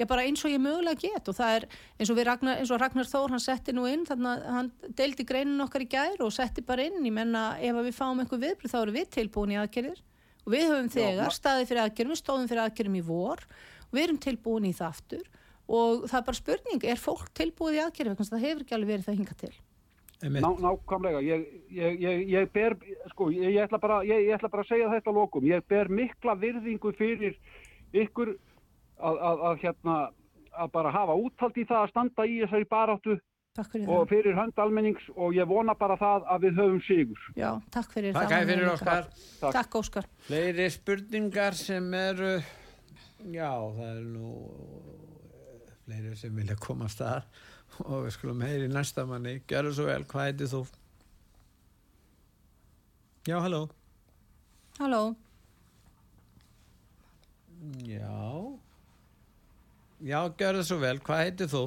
ég 0.00 0.08
bara 0.10 0.24
eins 0.26 0.42
og 0.44 0.50
ég 0.50 0.58
mögulega 0.62 0.98
get 1.04 1.28
og 1.30 1.36
það 1.38 1.52
er 1.58 1.66
eins 2.00 2.10
og, 2.10 2.18
Ragnar, 2.26 2.56
eins 2.62 2.72
og 2.74 2.80
Ragnar 2.82 3.06
Þór 3.10 3.34
hann 3.34 3.42
setti 3.44 3.74
nú 3.76 3.84
inn 3.90 4.02
þannig 4.08 4.30
að 4.32 4.56
hann 4.56 4.70
deildi 4.98 5.26
greinin 5.28 5.62
okkar 5.66 5.84
í 5.84 5.88
gær 5.92 6.24
og 6.26 6.32
setti 6.34 6.64
bara 6.66 6.86
inn, 6.88 6.98
ég 7.06 7.14
menna 7.14 7.44
ef 7.60 7.74
að 7.78 7.86
við 7.90 7.94
fáum 8.00 8.22
einhver 8.24 8.42
viðbrið 8.42 8.74
þá 8.74 8.80
erum 8.82 8.98
við 8.98 9.10
tilbúin 9.18 9.54
í 9.54 9.60
aðgerðir. 9.62 10.00
Og 10.44 10.52
við 10.52 10.66
höfum 10.68 10.90
þegar 10.92 11.28
ma- 11.30 11.36
staðið 11.38 11.68
fyrir 11.70 11.82
aðgerðum, 11.84 12.14
við 12.16 12.20
stóðum 12.20 12.48
fyrir 12.50 12.64
aðgerðum 12.66 12.98
í 12.98 13.04
vor 13.06 13.44
og 13.86 13.94
við 13.96 14.02
erum 14.08 14.18
tilbúin 14.26 14.66
í 14.68 14.74
það 14.76 14.90
aftur. 14.90 15.28
Og 15.64 16.02
það 16.10 16.18
er 16.18 16.26
bara 16.26 16.40
spurning, 16.42 16.82
er 16.84 17.00
fólk 17.00 17.30
tilbúið 17.38 17.78
í 17.78 17.84
aðgerðum, 17.86 18.18
það 18.18 18.42
hefur 18.44 18.66
ekki 18.66 18.76
alveg 18.76 18.90
verið 18.92 19.06
það 19.08 19.16
hinga 19.22 19.36
til? 19.40 19.54
Einmitt. 20.24 20.44
Ná, 20.44 20.50
nákvæmlega, 20.64 21.20
ég, 21.24 21.46
ég, 21.74 21.96
ég, 22.00 22.20
ég 22.32 22.50
ber, 22.52 22.76
sko, 23.10 23.30
ég, 23.32 23.48
ég, 23.54 23.62
ætla 23.66 23.80
bara, 23.80 24.02
ég, 24.06 24.20
ég 24.28 24.36
ætla 24.36 24.48
bara 24.52 24.62
að 24.64 24.70
segja 24.70 24.90
þetta 24.92 25.10
að 25.10 25.18
lokum, 25.18 25.44
ég 25.48 25.64
ber 25.68 25.88
mikla 25.92 26.34
virðingu 26.40 26.92
fyrir 26.96 27.34
ykkur 28.04 28.34
að, 28.98 29.18
að, 29.30 29.44
að 29.50 29.62
hérna, 29.64 29.94
að 30.54 30.72
bara 30.76 30.90
hafa 30.94 31.14
úthald 31.18 31.56
í 31.58 31.64
það 31.68 31.80
að 31.84 31.90
standa 31.94 32.26
í 32.30 32.40
þessari 32.44 32.68
baráttu 32.70 33.16
Takk 33.54 33.68
fyrir 33.70 33.86
og 33.88 34.00
það. 34.00 34.08
fyrir 34.10 34.34
hönd 34.34 34.56
almennings 34.58 35.04
og 35.14 35.34
ég 35.36 35.46
vona 35.46 35.74
bara 35.78 35.94
það 36.00 36.24
að 36.34 36.40
við 36.48 36.56
höfum 36.58 36.80
sigur. 36.82 37.20
Já, 37.38 37.50
takk 37.70 37.92
fyrir 37.94 38.14
Takk 38.16 38.30
það. 38.32 38.46
fyrir 38.50 38.66
Mónika. 38.66 38.74
Óskar. 38.74 39.04
Takk. 39.40 39.52
Takk 39.58 39.76
Óskar. 39.78 40.08
Fleiri 40.26 40.66
spurningar 40.74 41.54
sem 41.58 41.86
eru, 41.94 42.32
já 43.30 43.50
það 43.76 43.90
er 43.92 44.00
nú 44.10 44.32
eh, 44.50 45.74
fleiri 45.84 46.16
sem 46.18 46.34
vilja 46.34 46.56
koma 46.58 46.88
að 46.90 46.96
stað 46.96 47.28
og 47.84 48.04
við 48.08 48.16
skulum 48.16 48.42
heyri 48.46 48.66
næsta 48.70 49.06
manni. 49.06 49.36
Gjörðu 49.50 49.76
svo 49.78 49.86
vel, 49.86 50.02
hvað 50.10 50.26
heitir 50.32 50.50
þú? 50.50 50.64
Já, 53.30 53.38
halló. 53.40 53.62
Halló. 54.80 55.02
Já. 57.86 58.18
Já, 60.04 60.18
gjörðu 60.36 60.62
svo 60.68 60.76
vel, 60.82 60.98
hvað 61.00 61.20
heitir 61.22 61.48
þú? 61.48 61.60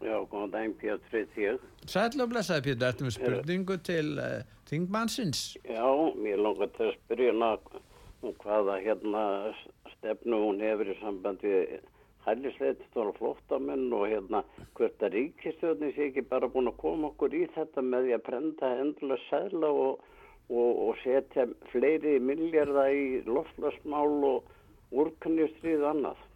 Já, 0.00 0.14
góðan 0.30 0.52
daginn 0.52 0.74
Pétur 0.78 1.40
ég. 1.42 1.56
Sætla 1.90 2.22
og 2.22 2.30
blessaði 2.30 2.62
Pétur, 2.68 2.86
ertu 2.86 3.06
með 3.06 3.14
spurningu 3.16 3.76
til 3.82 4.12
uh, 4.22 4.36
Þingmannsins? 4.70 5.40
Já, 5.66 5.88
mér 6.14 6.38
langar 6.38 6.70
til 6.76 6.86
að 6.86 6.92
spyrja 7.00 7.32
hana 7.34 7.48
um 8.22 8.36
hvaða 8.44 8.76
hérna 8.84 9.24
stefnu 9.96 10.38
hún 10.44 10.62
hefur 10.62 10.92
í 10.92 10.96
sambandi 11.00 11.56
hælisleitistóra 12.28 13.16
flóttamenn 13.18 13.90
og 13.96 14.06
hérna 14.12 14.44
hvert 14.78 15.02
að 15.02 15.16
ríkistjóðni 15.16 15.90
sé 15.96 16.12
ekki 16.12 16.28
bara 16.30 16.52
búin 16.52 16.70
að 16.70 16.78
koma 16.84 17.10
okkur 17.10 17.34
í 17.34 17.42
þetta 17.56 17.82
með 17.90 18.06
því 18.06 18.16
að 18.20 18.26
prenda 18.30 18.74
endulega 18.84 19.26
sæla 19.26 19.74
og, 19.82 20.08
og, 20.46 20.70
og 20.86 21.02
setja 21.02 21.50
fleiri 21.74 22.20
milljarða 22.22 22.86
í 22.94 23.06
loftlasmál 23.26 24.18
og 24.30 24.58
úrkannjustrið 24.94 25.82
og 25.82 25.94
annað. 25.96 26.26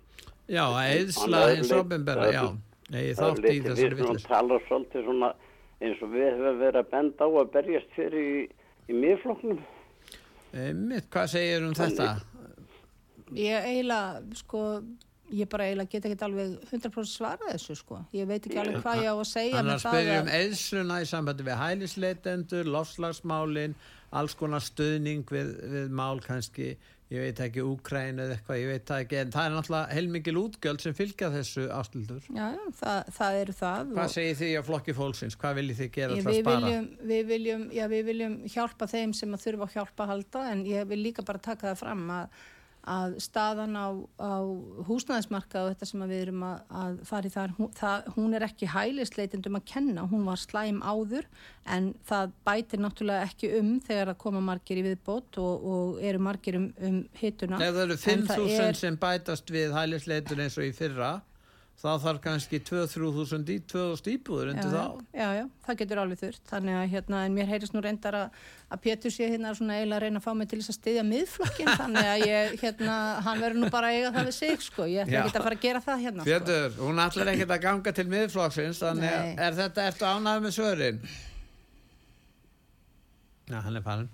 Já, 0.48 0.64
eðsla 0.84 1.42
ofinbera, 1.80 2.26
það 2.26 2.28
er- 2.28 2.34
já. 2.34 2.44
Nei, 2.90 3.00
Það 3.00 3.08
er 3.08 3.14
þátt 3.16 3.38
í 3.38 3.48
litið 3.48 3.78
við 3.78 3.94
svona 3.94 4.10
villist. 4.10 4.26
tala 4.28 4.58
svolítið 4.68 5.04
svona 5.06 5.30
eins 5.80 6.02
og 6.04 6.10
við 6.12 6.26
höfum 6.34 6.58
verið 6.60 6.80
að 6.82 6.90
benda 6.90 7.24
á 7.24 7.28
að 7.32 7.52
berjast 7.54 7.94
fyrir 7.96 8.20
í, 8.20 8.42
í 8.88 8.92
miðflokknum. 8.98 9.62
Mitt, 10.74 11.08
hvað 11.10 11.32
segir 11.32 11.64
um 11.66 11.72
þetta? 11.74 12.10
Ég 13.34 13.64
eiginlega, 13.66 14.36
sko, 14.38 14.60
ég 15.32 15.48
bara 15.50 15.64
eiginlega 15.64 15.90
get 15.90 16.04
ekki 16.10 16.26
alveg 16.28 16.52
100% 16.70 17.10
svarað 17.10 17.54
þessu, 17.54 17.76
sko. 17.80 17.98
Ég 18.14 18.28
veit 18.28 18.44
ekki 18.44 18.60
alveg 18.60 18.82
hvað 18.84 19.02
ég 19.02 19.10
á 19.10 19.16
að 19.16 19.30
segja 19.32 19.58
er 19.58 19.64
með 19.64 19.74
að 19.80 20.10
um 20.20 20.28
að... 20.28 20.34
eðsluna 20.38 21.00
í 21.00 21.08
sambandi 21.10 21.46
við 21.48 21.58
hælisleitendur, 21.64 22.70
lofslagsmálin, 22.76 23.74
alls 24.14 24.36
konar 24.38 24.62
stuðning 24.62 25.24
við, 25.32 25.54
við 25.72 25.88
mál 25.90 26.20
kannski, 26.22 26.76
ég 27.14 27.22
veit 27.24 27.40
ekki, 27.44 27.62
Úkræn 27.64 28.18
eða 28.22 28.36
eitthvað, 28.36 28.58
ég 28.60 28.70
veit 28.72 28.92
ekki, 28.96 29.18
en 29.22 29.32
það 29.34 29.46
er 29.48 29.54
náttúrulega 29.54 29.96
heilmikil 29.98 30.34
útgjöld 30.40 30.84
sem 30.84 30.96
fylgja 30.98 31.30
þessu 31.34 31.66
ástildur. 31.74 32.26
Já, 32.34 32.48
það, 32.80 33.12
það 33.18 33.38
eru 33.42 33.56
það. 33.60 33.92
Hvað 33.94 34.04
og- 34.04 34.14
segir 34.16 34.38
þið 34.40 34.54
á 34.58 34.62
flokki 34.68 34.96
fólksins? 34.98 35.38
Hvað 35.40 35.58
viljið 35.60 35.80
þið 35.82 35.90
gera 35.98 36.18
til 36.18 36.24
að 36.24 36.40
spara? 36.40 36.64
viljum, 36.66 36.88
við, 37.12 37.22
viljum, 37.32 37.64
já, 37.78 37.84
við 37.94 38.04
viljum 38.10 38.34
hjálpa 38.56 38.90
þeim 38.94 39.14
sem 39.14 39.36
að 39.38 39.44
þurfa 39.46 39.68
að 39.68 39.76
hjálpa 39.78 40.04
að 40.06 40.12
halda 40.14 40.44
en 40.52 40.64
ég 40.66 40.88
vil 40.90 41.00
líka 41.04 41.24
bara 41.24 41.38
taka 41.38 41.70
það 41.72 41.80
fram 41.84 42.04
að, 42.10 42.42
að 42.90 43.16
staðan 43.24 43.76
á, 43.78 43.88
á 44.20 44.32
húsnæðismarkað 44.88 45.66
og 45.66 45.72
þetta 45.72 45.88
sem 45.88 46.04
við 46.04 46.22
erum 46.26 46.42
að, 46.46 46.62
að 46.82 46.98
fara 47.08 47.30
í 47.30 47.32
þar, 47.34 47.54
hún, 47.58 47.70
það, 47.78 48.08
hún 48.16 48.36
er 48.38 48.46
ekki 48.48 48.68
hælisleitendum 48.74 49.58
að 49.58 49.66
kenna, 49.72 50.06
hún 50.10 50.24
var 50.28 50.40
slæm 50.42 50.80
áður 50.84 51.28
en 51.76 51.90
það 52.08 52.34
bætir 52.48 52.82
náttúrulega 52.84 53.28
ekki 53.30 53.52
um 53.60 53.70
þegar 53.86 54.12
að 54.14 54.20
koma 54.26 54.42
margir 54.44 54.80
í 54.82 54.86
viðbót 54.88 55.40
og, 55.42 55.68
og 55.74 56.02
eru 56.04 56.20
margir 56.26 56.58
um, 56.60 56.66
um 56.84 56.98
hituna. 57.20 57.60
Ef 57.64 57.74
það 57.78 57.84
eru 57.86 57.98
En 58.14 58.26
það 58.28 58.42
5.000 58.44 58.66
er- 58.68 58.80
sem 58.84 58.98
bætast 59.00 59.54
við 59.54 59.72
hælisleitur 59.78 60.44
eins 60.44 60.58
og 60.60 60.68
í 60.68 60.74
fyrra, 60.76 61.14
þá 61.80 61.88
þarf 62.00 62.20
kannski 62.24 62.60
2-3.000 62.64 63.50
í 63.52 63.56
2.000 63.68 64.12
íbúður 64.14 64.52
undir 64.52 64.70
já, 64.70 64.76
þá. 64.76 65.00
já, 65.18 65.26
já, 65.36 65.42
það 65.66 65.78
getur 65.80 66.00
alveg 66.00 66.20
þurft 66.22 66.52
þannig 66.52 66.78
að 66.78 66.86
hérna, 66.94 67.22
en 67.26 67.34
mér 67.36 67.50
heyrist 67.50 67.74
nú 67.74 67.82
reyndar 67.84 68.16
að, 68.18 68.38
að 68.72 68.82
Pétur 68.86 69.12
sé 69.12 69.28
hérna 69.28 69.52
svona 69.58 69.76
eiginlega 69.76 69.98
að 69.98 70.06
reyna 70.06 70.22
að 70.22 70.24
fá 70.24 70.30
mig 70.38 70.50
til 70.50 70.60
þess 70.60 70.72
að 70.72 70.78
styðja 70.78 71.04
miðflokkin 71.10 71.70
þannig 71.82 72.10
að 72.14 72.24
ég, 72.30 72.56
hérna, 72.62 72.96
hann 73.26 73.44
verður 73.44 73.60
nú 73.60 73.70
bara 73.74 73.90
að 73.90 73.98
eiga 73.98 74.14
það 74.14 74.30
við 74.30 74.38
sig, 74.38 74.64
sko, 74.68 74.88
ég 74.88 75.04
ætla 75.04 75.26
ekki 75.26 75.40
að 75.42 75.48
fara 75.48 75.58
að 75.58 75.66
gera 75.66 75.84
það 75.84 76.06
hérna, 76.06 76.24
sko. 76.24 76.30
Fjötur, 76.30 76.80
hún 76.80 77.04
ætlar 77.04 77.32
ekkert 77.34 77.54
að 77.58 77.62
ganga 77.66 77.94
til 77.98 78.08
miðflokksins, 78.14 78.82
þannig 78.86 79.12
að 79.12 79.28
Nei. 79.28 79.36
er 79.48 79.60
þetta, 79.60 79.86
ertu 79.90 80.08
ánægð 80.08 80.46
með 80.46 80.56
svörin? 80.56 81.04
Já, 83.50 83.58
hann 83.60 83.76
er 83.76 83.84
farin. 83.84 84.10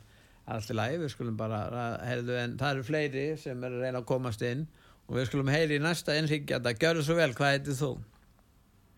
Allt 0.50 0.72
í 0.72 0.74
lagi, 0.74 0.98
við 0.98 1.12
skulum 1.12 1.36
bara, 1.38 1.60
heyrðu, 2.02 2.34
en 2.40 2.58
það 2.58 2.72
eru 2.74 2.86
fleiri 2.88 3.26
sem 3.38 3.60
er 3.62 3.76
að 3.76 3.84
reyna 3.84 4.00
að 4.00 4.08
komast 4.10 4.42
inn 4.42 4.66
og 5.10 5.16
við 5.18 5.26
skulum 5.26 5.50
heyri 5.50 5.76
í 5.80 5.82
næsta 5.82 6.14
innryggjata. 6.20 6.72
Gjörðu 6.78 7.02
svo 7.08 7.16
vel, 7.18 7.32
hvað 7.34 7.54
heitir 7.56 7.78
þú? 7.80 7.90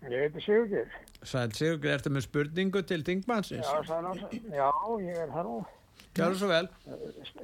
Ég 0.03 0.25
heiti 0.27 0.43
Sigurgeir. 0.45 0.91
Sæl 1.23 1.53
Sigur, 1.57 1.89
ertu 1.95 2.11
með 2.13 2.27
spurningu 2.27 2.83
til 2.85 3.01
Þingmannsins? 3.07 3.65
Já, 3.65 3.79
já, 4.53 4.69
ég 5.07 5.23
er 5.23 5.31
það 5.33 5.47
nú. 5.49 5.63
Gjörðu 6.13 6.39
svo 6.43 6.49
vel. 6.51 6.67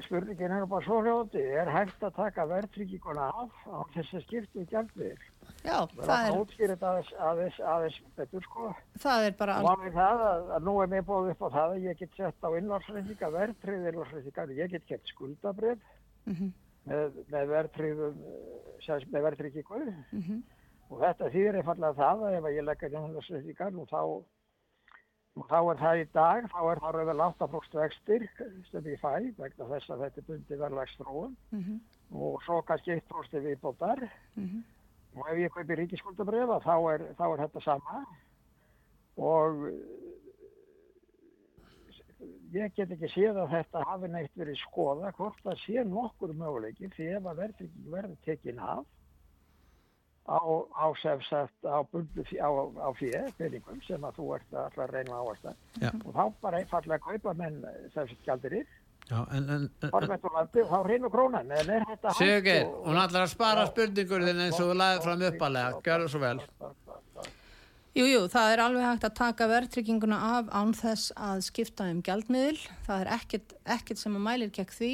Spurningin 0.05 0.53
er 0.59 0.67
bara 0.69 0.85
svo 0.85 0.99
hljóti. 1.05 1.41
Er 1.63 1.71
hægt 1.73 2.03
að 2.05 2.17
taka 2.19 2.45
verðtrygginguna 2.51 3.29
af 3.31 3.55
á 3.71 3.79
þess 3.95 4.19
að 4.19 4.25
skipta 4.27 4.61
í 4.61 4.67
gjaldmiðil? 4.73 5.27
Já, 5.65 5.79
Það 5.97 6.27
er 6.29 6.75
aðeins, 6.77 7.09
aðeins, 7.19 7.57
aðeins 7.73 7.97
betur 8.19 8.45
sko. 8.45 8.69
það 9.01 9.25
er 9.31 9.33
bara 9.39 9.55
alveg, 9.59 9.79
málið 9.81 9.97
það 9.97 10.21
að, 10.29 10.43
að 10.59 10.67
nú 10.69 10.75
er 10.83 10.91
mér 10.93 11.07
bóðið 11.09 11.31
upp 11.33 11.43
á 11.43 11.49
það 11.57 11.73
að 11.73 11.87
ég 11.89 11.99
get 12.03 12.13
sett 12.19 12.45
á 12.47 12.49
innlársreitinga 12.61 13.31
verðtryggðir 13.39 13.93
innlársreitingar. 13.95 14.53
Ég 14.59 14.71
get 14.77 14.87
kett 14.91 15.11
skuldabrif 15.15 15.79
Mhm. 16.29 16.51
með, 16.53 16.53
með 16.89 17.51
verðtryggðum, 17.53 18.19
eh, 18.89 19.05
með 19.13 19.23
verðtryggingu. 19.29 19.81
Mhm. 20.13 20.43
Og 20.91 21.01
þetta 21.03 21.29
þýðir 21.35 21.59
einfallega 21.61 21.95
það 22.01 22.23
að 22.29 22.37
ef 22.39 22.45
ég 22.57 22.65
leggja 22.65 22.89
innlársreitingar 22.89 23.73
nú 23.73 23.87
þá 23.87 24.25
Og 25.39 25.47
þá 25.47 25.59
er 25.71 25.77
það 25.79 25.99
í 26.01 26.07
dag, 26.13 26.47
þá 26.51 26.61
er 26.73 26.79
það 26.83 26.95
rauðvel 26.97 27.21
8% 27.23 27.75
vextir 27.79 28.25
sem 28.73 28.83
ég 28.91 28.99
fæ 28.99 29.13
vegna 29.39 29.69
þess 29.71 29.91
að 29.95 30.01
þetta 30.03 30.19
er 30.19 30.27
bundið 30.27 30.59
verðlagsþróun 30.65 31.37
Mhm. 31.53 31.77
og 32.13 32.43
svo 32.43 32.57
kannski 32.67 32.91
1% 32.97 33.45
viðbótar 33.47 34.03
Mhm. 34.35 34.65
og 35.17 35.29
ef 35.29 35.37
ég 35.39 35.51
kaupi 35.55 35.77
ríkiskuldabrefa 35.79 36.59
þá 36.65 37.15
þá 37.15 37.25
er 37.39 37.47
þetta 37.47 37.63
sama 37.63 38.05
og 39.17 39.71
ég 42.55 42.77
get 42.77 42.93
ekki 42.95 43.11
séð 43.13 43.41
að 43.43 43.57
þetta 43.57 43.85
hafi 43.89 44.13
neitt 44.13 44.39
verið 44.39 44.61
skoða 44.63 45.13
hvort 45.19 45.43
það 45.45 45.61
sé 45.65 45.85
nokkur 45.89 46.33
möguleiki 46.37 46.91
því 46.95 47.11
ef 47.19 47.29
að 47.29 47.43
verðtrygging 47.43 47.93
verður 47.93 48.17
tekin 48.25 48.63
af 48.63 48.85
á, 50.29 50.41
á 50.77 50.87
sem 51.03 51.23
sagt 51.29 51.69
á 51.69 51.81
bundu 51.93 52.25
á, 52.37 52.51
á 52.85 52.89
fjö, 52.99 53.23
peningum 53.39 53.81
sem 53.87 54.05
að 54.05 54.21
þú 54.21 54.35
ert 54.37 54.53
að 54.53 54.67
alltaf 54.67 54.93
reyna 54.93 55.23
Já. 55.81 55.91
og 56.05 56.13
þá 56.13 56.25
bara 56.43 56.61
einfallega 56.61 57.05
kaupa 57.05 57.35
menn 57.39 57.63
sem 57.95 58.09
sagt 58.09 58.25
gjaldirir, 58.27 58.69
Já, 59.09 59.23
en, 59.33 59.47
en, 59.49 59.63
en, 59.81 59.93
horfum 59.95 60.11
þetta 60.13 60.31
landi 60.35 60.63
og 60.63 60.73
þá 60.73 60.79
reynur 60.85 61.13
krónan 61.13 61.53
Sigur, 62.19 62.67
hún 62.85 62.99
ætlar 63.01 63.25
að 63.25 63.31
spara 63.33 63.65
spurningur 63.71 64.25
þinn 64.27 64.43
eins 64.45 64.59
og 64.61 64.69
þú 64.69 64.75
laðið 64.83 65.07
fram 65.07 65.25
uppalega. 65.31 65.79
Gjörðu 65.87 66.11
svo 66.13 66.21
vel. 66.27 66.41
Jú, 67.99 68.05
jú, 68.07 68.19
það 68.31 68.53
er 68.53 68.61
alveg 68.63 68.85
hægt 68.87 69.05
að 69.09 69.15
taka 69.19 69.47
verðtrygginguna 69.51 70.17
af 70.37 70.51
án 70.55 70.69
þess 70.79 71.09
að 71.19 71.41
skipta 71.49 71.89
um 71.91 71.99
gjaldmiðil. 72.07 72.61
Það 72.87 73.01
er 73.03 73.09
ekkert, 73.17 73.55
ekkert 73.75 73.99
sem 73.99 74.15
að 74.15 74.23
mælir 74.23 74.53
gegn 74.55 74.71
því. 74.77 74.91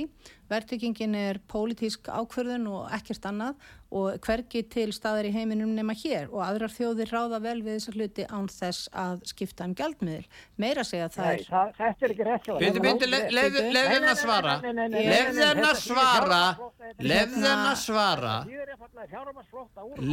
Verðtryggingin 0.50 1.14
er 1.16 1.38
pólitísk 1.48 2.08
ákverðun 2.12 2.66
og 2.68 2.90
ekkert 2.92 3.24
annað 3.30 3.54
og 3.94 4.18
hvergi 4.26 4.60
til 4.68 4.90
staðar 4.92 5.24
í 5.28 5.30
heiminum 5.32 5.70
nema 5.76 5.94
hér 5.96 6.26
og 6.28 6.42
aðrar 6.44 6.72
þjóðir 6.74 7.12
ráða 7.14 7.38
vel 7.44 7.60
við 7.62 7.78
þessa 7.78 7.94
hluti 7.94 8.26
án 8.28 8.48
þess 8.52 8.88
að 9.04 9.22
skipta 9.30 9.64
um 9.68 9.74
gjaldmiðil. 9.78 10.26
Meira 10.60 10.84
segja 10.84 11.08
það 11.14 11.30
Nei, 11.30 11.38
er... 11.38 11.46
það, 11.48 11.72
þetta 11.78 12.06
er 12.08 12.14
ekki 12.14 12.26
rétt 12.28 12.44
hjá 12.48 12.52
þér. 12.52 12.60
Bíddu, 12.64 12.82
bíddu, 12.84 13.08
le- 13.08 13.22
leyfðu 13.38 13.64
leyfðu 13.78 13.94
henni 13.94 14.10
að 14.12 14.20
svara. 14.24 14.54
Nei, 14.60 14.72
nei, 14.72 14.74
nei, 14.74 14.88
nei, 14.88 15.06
nei, 15.06 15.32
nei, 15.32 15.46
henni 15.46 15.68
að 15.70 15.80
svara. 15.84 16.42
Leyfðu 17.14 17.46
henni 17.48 17.70
að 17.70 17.80
svara. 17.86 18.34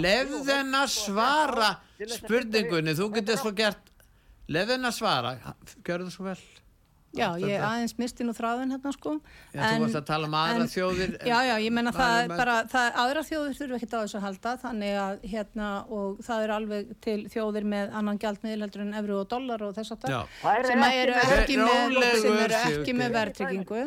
Leyfðu 0.07 0.55
henni 0.55 0.81
að 0.85 0.91
svara 0.95 1.69
spurningunni. 2.15 2.95
Þú 3.01 3.11
getur 3.19 3.41
svo 3.41 3.51
gert. 3.57 3.91
Leyfðu 4.51 4.77
henni 4.77 4.91
að 4.93 4.97
svara. 5.01 5.35
Gjörðu 5.83 6.13
svo 6.15 6.29
vel. 6.31 6.39
Já, 7.11 7.27
ég 7.43 7.59
aðeins 7.59 7.93
misti 7.99 8.23
nú 8.23 8.31
þráðin 8.31 8.71
hérna 8.71 8.91
sko. 8.95 9.17
Já, 9.51 9.59
þú 9.65 9.81
varst 9.83 9.97
að 9.99 10.05
tala 10.07 10.27
um 10.29 10.35
aðra 10.39 10.61
en- 10.63 10.69
þjóðir. 10.71 11.15
Já, 11.27 11.37
já, 11.43 11.55
ég 11.59 11.73
menna 11.75 11.91
það 11.91 12.19
er 12.21 12.31
bara, 12.31 12.55
það, 12.71 12.87
aðra 13.03 13.23
þjóðir 13.27 13.57
þurfa 13.59 13.79
ekkert 13.79 13.95
á 13.95 13.99
þessu 13.99 14.19
að 14.19 14.25
halda, 14.27 14.53
þannig 14.61 14.99
að 15.01 15.25
hérna, 15.33 15.71
og 15.91 16.21
það 16.23 16.45
er 16.45 16.53
alveg 16.55 16.93
til 17.03 17.17
þjóðir 17.33 17.67
með 17.73 17.97
annan 17.99 18.21
gjaldmiðl 18.21 18.63
heldur 18.63 18.85
en 18.85 18.93
evru 19.01 19.19
og 19.19 19.27
dólar 19.33 19.65
og 19.67 19.75
þess 19.75 19.91
að. 19.97 20.07
Það 20.39 20.71
sem 20.71 20.87
eru 20.87 21.19
ekki 21.19 21.59
með, 21.59 21.99
eru 22.31 22.61
ekki 22.71 22.97
með 23.01 23.15
verðtryggingu 23.19 23.83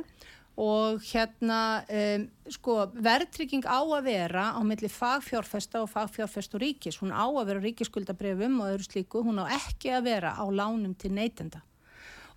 og 0.54 1.00
hérna 1.02 1.60
um, 1.90 2.28
sko, 2.52 2.76
verðtrygging 2.94 3.64
á 3.66 3.82
að 3.82 4.04
vera 4.06 4.44
á 4.54 4.60
milli 4.62 4.86
fagfjárfesta 4.92 5.80
og 5.82 5.90
fagfjárfest 5.90 6.54
og 6.54 6.62
ríkis, 6.62 7.00
hún 7.02 7.10
á 7.10 7.26
að 7.26 7.46
vera 7.48 7.58
á 7.58 7.66
ríkiskuldabrefum 7.66 8.60
og 8.62 8.76
öðru 8.76 8.86
slíku, 8.86 9.24
hún 9.26 9.42
á 9.42 9.50
ekki 9.50 9.90
að 9.96 10.12
vera 10.12 10.36
á 10.38 10.44
lánum 10.46 10.94
til 10.94 11.10
neytenda 11.10 11.64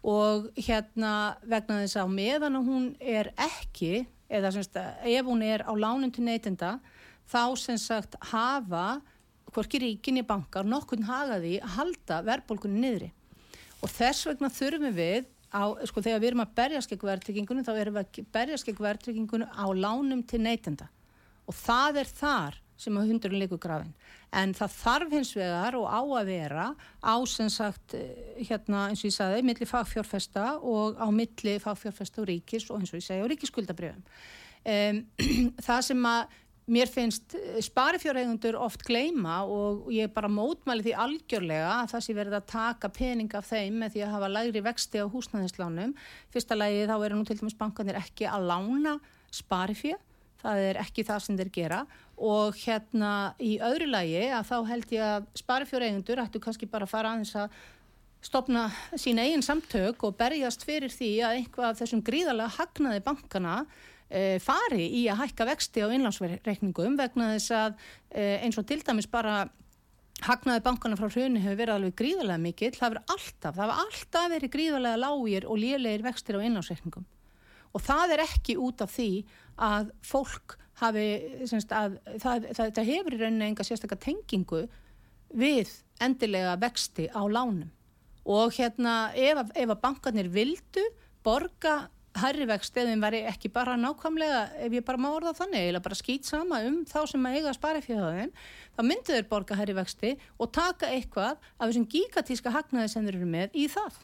og 0.06 0.50
hérna 0.56 1.38
vegna 1.43 1.82
þess 1.84 2.00
að 2.02 2.14
meðan 2.14 2.60
hún 2.64 2.88
er 3.02 3.32
ekki 3.34 4.06
eða 4.28 4.52
semst 4.54 4.78
að 4.80 5.08
ef 5.14 5.28
hún 5.28 5.43
er 5.45 5.64
á 5.64 5.74
lánum 5.74 6.12
til 6.14 6.26
neytenda 6.28 6.78
þá 7.28 7.56
sem 7.60 7.80
sagt 7.82 8.18
hafa 8.32 9.00
hvorki 9.54 9.80
ríkinni 9.82 10.24
bankar 10.28 10.68
nokkurn 10.68 11.08
hagaði 11.08 11.58
að 11.64 11.74
halda 11.78 12.20
verðbólkunni 12.28 12.84
niðri. 12.84 13.10
Og 13.82 13.91
þess 13.93 14.28
vegna 14.28 14.52
þurfum 14.54 14.93
við 14.95 15.28
á, 15.54 15.64
sko 15.88 16.04
þegar 16.04 16.22
við 16.22 16.30
erum 16.32 16.43
að 16.43 16.54
berjast 16.60 16.91
gegn 16.91 17.10
verðtryggingunum 17.10 17.66
þá 17.66 17.74
erum 17.76 17.98
við 17.98 18.04
að 18.04 18.30
berjast 18.36 18.68
gegn 18.68 18.84
verðtryggingunum 18.86 19.54
á 19.54 19.66
lánum 19.74 20.24
til 20.28 20.41
neytenda. 20.43 20.89
Og 21.48 21.56
það 21.56 22.02
er 22.04 22.12
þar 22.12 22.60
sem 22.78 22.98
að 23.00 23.14
hundurinn 23.14 23.41
leikur 23.41 23.62
grafin 23.62 23.93
en 24.36 24.55
það 24.57 24.73
þarf 24.75 25.13
hins 25.15 25.36
vegar 25.38 25.78
og 25.80 25.86
á 25.88 26.01
að 26.03 26.32
vera 26.32 26.65
á 26.99 27.15
sem 27.30 27.51
sagt 27.51 27.95
eh, 27.95 28.41
hérna 28.49 28.88
eins 28.89 29.03
og 29.03 29.11
ég 29.11 29.15
sagði, 29.15 29.45
milli 29.47 29.67
fagfjárfesta 29.69 30.57
og 30.59 30.99
á 30.99 31.07
milli 31.13 31.55
fagfjárfesta 31.63 32.23
og 32.23 32.28
ríkis 32.32 32.67
og 32.71 32.82
eins 32.82 32.91
og 32.91 32.99
ég 32.99 33.07
segi 33.07 33.23
á 33.23 33.32
ríkisskuldabrjöfum 33.32 34.03
um, 34.03 35.01
það 35.67 35.88
sem 35.91 36.11
að 36.11 36.36
mér 36.67 36.89
finnst 36.91 37.36
sparifjárhegundur 37.63 38.57
oft 38.59 38.84
gleima 38.84 39.39
og 39.47 39.86
ég 39.93 40.11
bara 40.11 40.28
mótmæli 40.28 40.84
því 40.84 40.95
algjörlega 40.99 41.69
að 41.78 41.93
það 41.93 42.03
sé 42.03 42.15
verið 42.17 42.36
að 42.36 42.49
taka 42.51 42.89
pening 42.91 43.36
af 43.39 43.47
þeim 43.47 43.78
með 43.80 43.93
því 43.93 44.03
að 44.03 44.11
hafa 44.15 44.32
lægri 44.34 44.63
vexti 44.65 44.99
á 44.99 45.07
húsnæðislánum. 45.07 45.93
Fyrsta 46.34 46.57
lægi 46.59 46.89
þá 46.89 46.97
eru 46.97 47.21
nú 47.21 47.28
til 47.28 47.39
dæmis 47.39 47.55
bankanir 47.55 48.01
ekki 48.01 48.28
að 48.28 48.49
lána 48.51 48.97
sparifjör, 49.32 50.01
það 50.43 50.65
er 50.65 50.82
ekki 50.84 51.07
það 51.07 51.23
sem 51.23 51.39
þeir 51.39 51.53
gera 51.55 51.80
og 52.18 52.55
hérna 52.57 53.34
í 53.38 53.57
öðru 53.61 53.89
lægi 53.91 54.24
að 54.34 54.47
þá 54.49 54.55
held 54.72 54.93
ég 54.95 55.03
að 55.05 55.28
sparifjárhegundur 55.38 56.22
ættu 56.24 56.41
kannski 56.41 56.70
bara 56.70 56.88
að 56.88 56.93
fara 56.95 57.11
aðeins 57.13 57.36
að 57.38 57.59
stopna 58.26 58.63
sín 58.97 59.22
eigin 59.22 59.45
samtök 59.45 60.01
og 60.07 60.18
berjast 60.18 60.65
fyrir 60.65 60.91
því 60.91 61.11
að 61.26 61.38
einhvað 61.41 61.70
af 61.70 61.78
þessum 61.82 62.01
gríðarlega 62.07 62.55
hagnaði 62.57 63.03
bankana 63.05 63.59
e, 64.09 64.39
fari 64.43 64.88
í 65.01 65.05
að 65.11 65.22
hækka 65.22 65.47
vexti 65.51 65.86
á 65.86 65.93
innlánsreikningum 65.93 66.97
vegna 66.97 67.36
þess 67.36 67.53
að 67.53 67.78
e, 68.09 68.26
eins 68.41 68.57
og 68.57 68.65
til 68.68 68.82
dæmis 68.82 69.09
bara 69.11 69.43
hagnaði 70.26 70.63
bankana 70.65 70.97
frá 70.97 71.11
hrjunni 71.11 71.43
hefur 71.43 71.59
verið 71.61 71.76
alveg 71.76 71.97
gríðarlega 71.99 72.41
mikill, 72.41 72.74
það 72.74 72.95
verið 72.95 73.11
alltaf, 73.13 73.57
það 73.59 73.70
var 73.70 73.82
alltaf 73.84 74.32
verið 74.34 74.53
gríðarlega 74.55 75.01
lágir 75.03 75.45
og 75.45 75.59
lélegir 75.61 76.05
vextir 76.07 76.39
á 76.41 76.45
innlánsreikningum. 76.47 77.05
Og 77.78 77.84
það 77.86 78.15
er 78.15 78.24
ekki 78.24 78.55
út 78.57 78.82
af 78.82 78.95
því 78.95 79.11
að 79.68 79.91
fólk 80.01 80.57
hafi, 80.82 81.07
semst 81.49 81.73
að 81.73 81.97
það, 82.21 82.47
það, 82.53 82.71
það 82.78 82.91
hefur 82.91 83.15
í 83.17 83.19
rauninni 83.21 83.49
enga 83.51 83.65
sérstaklega 83.67 84.05
tengingu 84.05 84.63
við 85.38 85.73
endilega 86.03 86.55
vexti 86.61 87.09
á 87.11 87.21
lánum. 87.25 87.69
Og 88.28 88.51
hérna 88.57 89.13
ef, 89.15 89.53
ef 89.55 89.69
að 89.71 89.84
bankarnir 89.84 90.32
vildu 90.32 90.84
borga 91.23 91.88
herri 92.17 92.47
vexti 92.49 92.82
ef 92.82 92.89
þeim 92.89 93.03
væri 93.03 93.21
ekki 93.30 93.51
bara 93.53 93.75
nákvæmlega 93.80 94.41
ef 94.65 94.73
ég 94.73 94.86
bara 94.86 95.01
má 95.01 95.09
orða 95.11 95.36
þannig 95.38 95.69
eða 95.69 95.84
bara 95.86 95.97
skýt 95.97 96.28
sama 96.30 96.61
um 96.65 96.80
þá 96.88 96.99
sem 97.11 97.28
að 97.30 97.38
eiga 97.38 97.51
að 97.51 97.57
spara 97.59 97.84
fyrir 97.84 98.17
þeim 98.17 98.32
þá 98.78 98.82
myndu 98.89 99.13
þeir 99.13 99.28
borga 99.30 99.57
herri 99.59 99.75
vexti 99.78 100.13
og 100.38 100.51
taka 100.55 100.89
eitthvað 100.95 101.36
af 101.38 101.67
þessum 101.67 101.88
gigatíska 101.91 102.53
hagnaði 102.55 102.93
sem 102.93 103.05
þeir 103.05 103.19
eru 103.19 103.30
með 103.36 103.57
í 103.57 103.67
það 103.71 103.99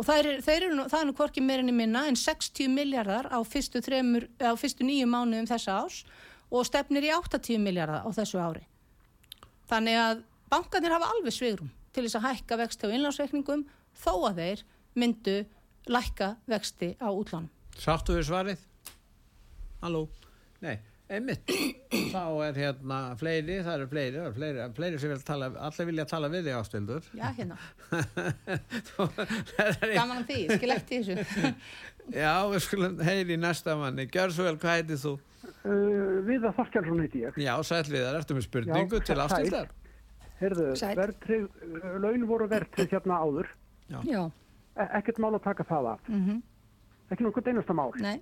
og 0.00 0.06
það 0.08 0.20
er, 0.22 0.28
er, 0.40 0.66
það 0.88 0.98
er 1.02 1.06
nú 1.08 1.14
hvorki 1.18 1.44
meirinni 1.44 1.74
minna 1.76 2.06
en 2.08 2.16
60 2.16 2.72
miljardar 2.72 3.28
á 3.28 3.38
fyrstu, 3.44 3.82
þremur, 3.84 4.26
á 4.40 4.56
fyrstu 4.56 4.86
nýju 4.88 5.08
mánuðum 5.10 5.48
þessa 5.50 5.82
ás 5.84 6.00
og 6.50 6.64
stefnir 6.66 7.04
í 7.06 7.12
80 7.12 7.60
miljardar 7.60 8.06
á 8.06 8.08
þessu 8.16 8.40
ári 8.40 8.64
þannig 9.70 10.00
að 10.00 10.24
bankanir 10.50 10.96
hafa 10.96 11.12
alveg 11.14 11.36
svigrum 11.36 11.70
til 11.94 12.06
þess 12.06 12.18
að 12.18 12.26
hækka 12.28 12.58
vexti 12.62 12.88
á 12.88 12.94
innlánsreikningum 12.94 13.66
þó 14.00 14.12
að 14.30 14.40
þeir 14.40 14.64
myndu 14.98 15.36
lækka 15.90 16.34
vexti 16.50 16.94
á 16.98 17.08
útlánum. 17.10 17.50
Sáttu 17.78 18.16
við 18.16 18.26
svarið? 18.28 18.64
Halló? 19.80 20.06
Nei, 20.60 20.76
einmitt. 21.10 21.50
Þá 22.12 22.22
er 22.46 22.58
hérna 22.58 22.98
fleiri, 23.20 23.56
það 23.64 23.74
eru 23.76 23.88
fleiri, 23.90 24.16
það 24.16 24.28
eru 24.28 24.36
fleiri, 24.36 24.66
fleiri 24.76 25.00
sem 25.02 25.12
vilja 25.12 25.26
tala, 25.26 25.48
allir 25.68 25.88
vilja 25.90 26.06
tala 26.10 26.30
við 26.32 26.48
þig 26.48 26.58
ástildur. 26.58 27.08
Já, 27.18 27.26
hérna. 27.38 27.56
Gaman 29.98 30.20
að 30.20 30.30
því, 30.30 30.38
skil 30.54 30.76
eftir 30.76 31.08
þessu. 31.08 31.52
Já, 32.22 32.34
við 32.50 32.64
skulum 32.66 33.02
heyri 33.06 33.36
næsta 33.38 33.76
manni. 33.78 34.06
Gjör 34.10 34.34
svo 34.34 34.46
vel, 34.48 34.58
hvað 34.62 34.80
heitið 34.80 35.04
þú? 35.04 35.14
Uh, 35.60 36.16
Viðar 36.26 36.56
Þorkjálsson 36.56 37.02
heiti 37.04 37.24
ég. 37.26 37.40
Já, 37.40 37.54
sæl 37.66 37.84
Viðar, 37.90 38.20
ertu 38.22 38.36
með 38.36 38.48
spurningu 38.48 39.00
Já, 39.00 39.06
til 39.10 39.18
ástöldar? 39.24 39.72
Herðu, 40.40 40.70
laun 42.00 42.22
voru 42.28 42.46
verðtrið 42.48 42.94
hérna 42.96 43.18
áður. 43.20 43.50
Já. 43.90 43.98
Já. 44.08 44.22
E 44.80 44.86
ekkert 45.00 45.18
mál 45.20 45.34
að 45.34 45.42
taka 45.44 45.66
það 45.68 45.90
af. 45.92 46.08
Mm 46.08 46.22
-hmm. 46.24 46.38
Ekki 47.10 47.26
náttúrulega 47.26 47.50
einasta 47.50 47.74
mál. 47.74 47.92
Nei. 48.00 48.18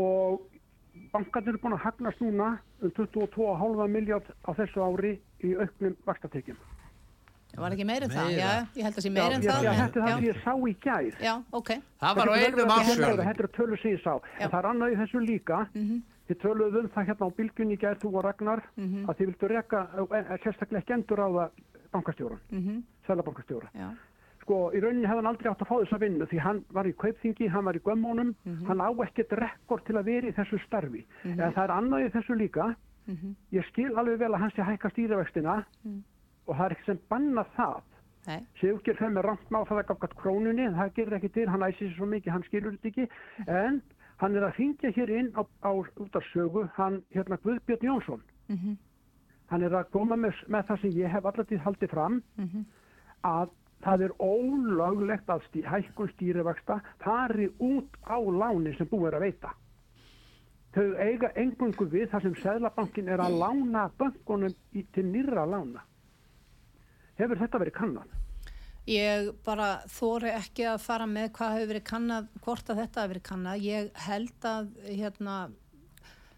Og 0.00 0.51
bankarnir 1.12 1.54
eru 1.54 1.62
búin 1.62 1.76
að 1.76 1.84
hagnast 1.86 2.22
núna 2.22 2.52
um 2.82 2.92
22,5 2.96 3.88
miljard 3.92 4.30
á 4.48 4.50
þessu 4.56 4.84
ári 4.84 5.16
í 5.44 5.56
auknum 5.56 5.96
vakstatekjum. 6.06 6.60
Það 7.52 7.64
var 7.66 7.74
ekki 7.76 7.84
meira 7.84 8.06
en 8.06 8.12
það, 8.12 8.30
já, 8.32 8.50
ég 8.78 8.86
held 8.86 8.92
að 8.92 8.96
það 8.96 9.04
sé 9.04 9.10
meira 9.12 9.36
en 9.36 9.42
það. 9.44 9.64
Já, 9.66 9.72
þetta 9.78 9.98
er 9.98 10.04
það 10.04 10.14
sem 10.14 10.26
ég 10.26 10.38
sá 10.40 10.52
í 10.54 10.74
gæð. 10.86 11.18
Já, 11.20 11.32
ok. 11.58 11.72
Það 12.00 12.18
var 12.18 12.30
á 12.32 12.34
einum 12.40 12.72
ásjörðum. 12.76 13.26
Þetta 13.26 13.44
er 13.44 13.50
tölur 13.58 13.82
sem 13.82 13.92
ég 13.92 14.00
sá. 14.00 14.14
Það 14.38 14.56
er 14.60 14.68
annað 14.70 14.94
í 14.94 14.96
þessu 15.02 15.22
líka. 15.26 15.58
Þið 16.30 16.38
töluðu 16.40 16.80
um 16.80 16.88
það 16.94 17.08
hérna 17.10 17.28
á 17.28 17.36
bylgunni 17.36 17.76
í 17.76 17.82
gæð, 17.82 17.98
þú 18.00 18.12
og 18.14 18.24
Ragnar, 18.24 18.62
-hmm. 18.78 19.04
að 19.10 19.16
þið 19.18 19.28
vildu 19.28 19.48
reyka, 19.52 19.80
sérstaklega 20.44 20.80
ekki 20.80 20.94
endur 20.96 21.20
á 21.20 21.28
það 21.28 21.50
bankastjóran, 21.92 22.40
-hmm. 22.48 22.82
sælabankastjóra. 23.06 23.68
Sko 24.42 24.56
í 24.74 24.80
rauninni 24.82 25.06
hefði 25.06 25.22
hann 25.22 25.30
aldrei 25.30 25.50
átt 25.50 25.60
að 25.62 25.68
fá 25.70 25.76
þess 25.76 25.94
að 25.96 26.02
vinna 26.02 26.26
því 26.26 26.38
hann 26.42 26.64
var 26.74 26.88
í 26.90 26.94
kaupþingi, 26.98 27.48
hann 27.48 27.66
var 27.68 27.76
í 27.78 27.82
gömmónum 27.84 28.32
mm 28.32 28.54
-hmm. 28.54 28.66
hann 28.66 28.80
á 28.82 28.90
ekkert 29.04 29.32
rekord 29.38 29.84
til 29.86 29.96
að 29.96 30.08
vera 30.10 30.26
í 30.26 30.36
þessu 30.38 30.58
starfi 30.66 31.04
mm 31.04 31.30
-hmm. 31.30 31.42
en 31.42 31.52
það 31.52 31.64
er 31.64 31.74
annað 31.76 32.06
í 32.06 32.12
þessu 32.16 32.34
líka 32.34 32.66
mm 33.06 33.14
-hmm. 33.14 33.34
ég 33.52 33.64
skil 33.70 33.98
alveg 33.98 34.18
vel 34.18 34.34
að 34.34 34.40
hann 34.40 34.50
sé 34.50 34.62
hækka 34.62 34.90
stýravextina 34.90 35.64
mhm. 35.84 36.02
og 36.46 36.56
það 36.56 36.64
er 36.64 36.72
ekki 36.72 36.84
sem 36.86 37.00
banna 37.08 37.44
það 37.56 37.82
Sigurger 38.60 38.94
þeim 38.96 39.16
er 39.18 39.26
ramt 39.26 39.50
má 39.50 39.64
það 39.66 39.80
ekki 39.80 39.92
afgætt 39.92 40.14
krónunni 40.20 40.68
það 40.76 40.94
gerir 40.94 41.16
ekki 41.16 41.28
til, 41.28 41.48
hann 41.50 41.64
æsir 41.66 41.94
svo 41.96 42.06
mikið 42.06 42.32
hann 42.32 42.44
skilur 42.46 42.76
þetta 42.76 42.88
ekki, 42.88 43.08
en 43.48 43.82
hann 44.22 44.36
er 44.36 44.46
að 44.46 44.58
hingja 44.60 44.92
hér 44.94 45.10
inn 45.10 45.32
á, 45.34 45.42
á 45.42 45.70
út 45.74 46.16
af 46.16 46.24
sögu 46.30 46.68
hann, 46.76 47.02
hérna 47.10 47.38
Guðbjörn 47.42 47.82
Jónsson 47.82 48.22
mhm. 48.48 48.76
hann 49.50 49.62
er 49.62 49.74
að 49.74 49.90
koma 49.90 50.16
með, 50.16 50.38
með 50.46 50.68
það 50.68 50.80
sem 50.80 50.94
ég 51.00 51.10
hef 51.10 51.26
allar 51.26 51.64
haldið 51.66 51.90
fram 51.90 52.22
mhm. 52.36 52.64
að 53.22 53.50
það 53.82 54.06
er 54.06 54.14
ólöglegt 54.22 55.30
að 55.32 55.44
stí, 55.48 55.64
hækkun 55.66 56.10
stýrivexta 56.14 56.78
fari 57.02 57.48
út 57.58 57.98
á 58.06 58.18
láni 58.18 58.74
sem 58.78 58.88
búið 58.88 59.10
er 59.10 59.18
að 59.18 59.26
veita. 59.26 59.52
Þau 60.72 60.88
eiga 61.04 61.28
engungu 61.36 61.86
við 61.92 62.08
þar 62.12 62.24
sem 62.24 62.36
Sæðlabankin 62.40 63.10
er 63.12 63.20
að 63.20 63.36
lána 63.42 63.88
bankunum 63.98 64.54
í, 64.72 64.86
til 64.94 65.04
nýra 65.10 65.44
lána. 65.44 65.82
Hefur 67.18 67.40
þetta 67.42 67.60
verið 67.60 67.76
kannan? 67.76 68.14
Ég 68.88 69.28
bara 69.46 69.82
þóri 69.86 70.32
ekki 70.32 70.64
að 70.66 70.80
fara 70.82 71.06
með 71.06 71.28
hvað 71.36 71.52
hefur 71.56 71.68
verið 71.70 71.84
kannad, 71.90 72.30
hvort 72.42 72.70
að 72.72 72.80
þetta 72.82 73.02
hefur 73.02 73.12
verið 73.12 73.26
kannad. 73.28 73.60
Ég 73.62 73.90
held 74.06 74.48
að 74.48 74.72
hérna 74.88 75.36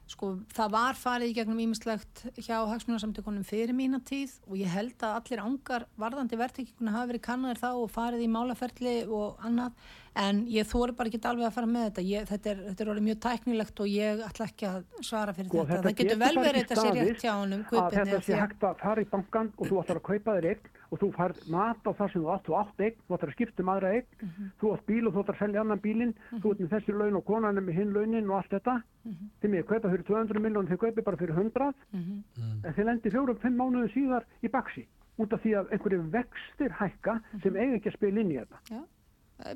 Sko 0.04 0.34
það 0.52 0.72
var 0.74 0.98
farið 1.00 1.30
í 1.30 1.34
gegnum 1.38 1.60
ímislegt 1.64 2.26
hjá 2.36 2.58
hagsmunarsamtökunum 2.68 3.44
fyrir 3.48 3.72
mína 3.76 4.02
tíð 4.04 4.34
og 4.44 4.58
ég 4.60 4.68
held 4.68 5.00
að 5.00 5.14
allir 5.16 5.42
ángar 5.44 5.86
varðandi 5.96 6.36
verðtrygginguna 6.36 6.92
hafi 6.92 7.12
verið 7.14 7.24
kannar 7.24 7.60
þá 7.60 7.70
og 7.72 7.88
farið 7.94 8.26
í 8.26 8.28
málaferli 8.34 8.94
og 9.08 9.40
annað 9.48 9.72
en 10.14 10.44
ég 10.52 10.68
þóri 10.68 10.94
bara 10.94 11.10
ekki 11.10 11.22
alveg 11.26 11.48
að 11.48 11.56
fara 11.56 11.70
með 11.70 11.86
þetta. 11.88 12.04
Ég, 12.10 12.28
þetta, 12.28 12.52
er, 12.52 12.60
þetta 12.68 12.84
er 12.84 12.90
orðið 12.92 13.06
mjög 13.08 13.18
tæknilegt 13.24 13.80
og 13.82 13.90
ég 13.90 14.22
ætla 14.28 14.48
ekki 14.50 14.68
að 14.68 14.78
svara 15.00 15.34
fyrir 15.34 15.50
sko, 15.50 15.64
þetta. 15.64 15.74
þetta. 15.74 15.88
Það 15.88 15.98
getur 16.02 16.20
vel 16.22 16.34
verið 16.38 16.60
þetta 16.60 16.84
sér 16.84 17.00
rétt 17.00 17.24
hjá 17.24 17.32
honum. 17.32 17.64
Að 17.72 17.98
þetta 17.98 18.20
sé 18.28 18.38
hægt 18.38 18.68
að 18.68 18.84
fara 18.84 19.04
í 19.04 19.08
bankan 19.16 19.50
og 19.56 19.70
þú 19.70 19.80
ætlar 19.82 20.00
að 20.02 20.06
kaupa 20.10 20.36
þér 20.38 20.50
eign 20.52 20.70
og 20.94 21.00
þú 21.02 21.10
fær 21.16 21.34
mat 21.50 21.82
á 21.82 21.90
það 21.90 22.12
sem 22.12 22.22
þú 22.22 22.30
átt, 22.30 22.46
þú 22.46 22.56
átt 22.60 22.82
eign, 22.84 22.98
þú 23.02 23.16
ætlar 23.16 23.30
að 23.32 23.36
skipta 23.36 23.64
um 23.64 23.70
aðra 23.72 23.92
eign, 23.94 24.06
mm 24.06 24.28
-hmm. 24.28 24.50
þú 24.60 24.72
átt 24.74 24.86
bíl 24.86 25.06
og 25.06 25.14
þú 25.14 25.20
ætlar 25.22 25.34
að 25.34 25.42
selja 25.42 25.60
annan 25.60 25.84
bílinn, 25.86 26.14
mm 26.14 26.18
-hmm. 26.30 26.40
þú 26.42 26.50
ert 26.50 26.60
með 26.60 26.72
þessi 26.74 26.92
laun 26.92 27.16
og 27.18 27.24
konan 27.24 27.58
er 27.58 27.64
með 27.66 27.74
hinn 27.78 27.92
launin 27.92 28.30
og 28.30 28.36
allt 28.36 28.50
þetta. 28.54 28.74
Mm 29.04 29.12
-hmm. 29.12 29.28
Þið 29.40 29.50
með 29.50 29.66
kaupa 29.66 29.90
fyrir 29.90 30.04
200 30.04 30.40
miljónum, 30.40 30.70
þið 30.70 30.82
kaupi 30.84 31.02
bara 31.02 31.16
fyrir 31.16 31.34
100, 31.34 31.74
mhm. 31.92 32.24
en 32.64 32.74
þið 32.74 32.84
lendir 32.84 33.12
fjórum-fimm 33.12 33.56
mánuðu 33.56 33.88
síðar 33.92 34.24
í 34.42 34.48
baksi 34.48 34.86
út 35.18 35.32
af 35.32 35.40
því 35.42 35.50
að 35.58 35.70
einhverju 35.72 36.10
vextir 36.10 36.70
hækka 36.70 37.14
mhm. 37.14 37.40
sem 37.42 37.56
eiga 37.56 37.74
ekki 37.74 37.88
að 37.88 37.96
spila 37.96 38.20
inn 38.20 38.30
í 38.30 38.38
þetta. 38.38 38.58
Já. 38.70 38.82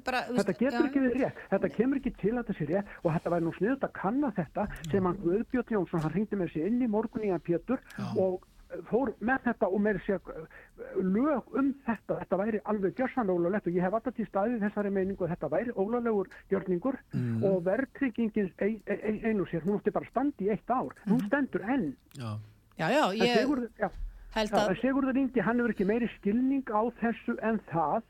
Bara, 0.04 0.26
þetta 0.34 0.52
getur 0.58 0.82
já. 0.82 0.86
ekki 0.88 1.00
við 1.00 1.12
rétt, 1.20 1.36
þetta 1.50 1.68
kemur 1.68 1.98
ekki 2.00 2.10
til 2.18 2.34
að 2.34 2.38
þetta 2.42 2.54
sé 2.58 2.64
rétt 2.66 2.86
og 3.04 3.12
þetta 3.14 3.30
væri 3.30 3.44
nú 3.44 3.52
sniðut 3.54 3.84
að 3.86 3.92
kanna 3.94 4.30
þetta 4.34 4.64
sem 4.90 5.06
hann 5.06 5.20
Guðbjörn 5.22 5.74
Jónsson, 5.74 6.02
hann 6.02 6.14
ringdi 6.16 6.36
með 6.36 6.50
sér 6.52 6.66
inn 6.66 6.82
í 6.82 6.88
morgun 6.90 7.24
í 7.24 7.30
hann 7.30 7.44
Pétur 7.46 7.78
og 8.18 8.42
fór 8.88 9.12
með 9.24 9.44
þetta 9.46 9.68
og 9.68 9.80
með 9.84 10.00
sér 10.04 10.32
uh, 10.32 10.42
lög 11.00 11.54
um 11.56 11.70
þetta, 11.86 12.18
þetta 12.22 12.40
væri 12.40 12.60
alveg 12.72 12.98
gjörsan 12.98 13.32
ólulegt 13.32 13.68
og 13.68 13.78
ég 13.78 13.86
hef 13.86 13.96
alltaf 13.96 14.16
til 14.16 14.26
staðið 14.28 14.66
þessari 14.66 14.92
meiningu 14.94 15.24
að 15.24 15.32
þetta 15.34 15.50
væri 15.54 15.74
ólulegur 15.76 16.28
gjörningur 16.52 16.98
mm. 17.14 17.46
og 17.48 17.62
verðtryggingin 17.68 18.52
ein, 18.64 18.76
ein, 18.92 19.22
einu 19.24 19.48
sér, 19.48 19.64
hún 19.64 19.80
átti 19.80 19.94
bara 19.94 20.10
standi 20.10 20.48
í 20.48 20.52
eitt 20.52 20.68
ár, 20.68 20.92
mm. 20.92 21.08
hún 21.12 21.24
stendur 21.26 21.64
enn. 21.64 21.88
Já, 22.18 22.30
já, 22.76 22.86
já 22.92 23.02
ég 23.22 23.34
segur, 23.40 23.64
já, 23.80 23.88
held 24.36 24.60
að 24.60 24.76
Sigurður 24.82 25.22
Indi, 25.24 25.44
hann 25.44 25.62
hefur 25.62 25.74
ekki 25.74 25.88
meiri 25.88 26.12
skilning 26.18 26.68
á 26.68 26.82
þessu 27.00 27.38
en 27.40 27.62
það 27.72 28.04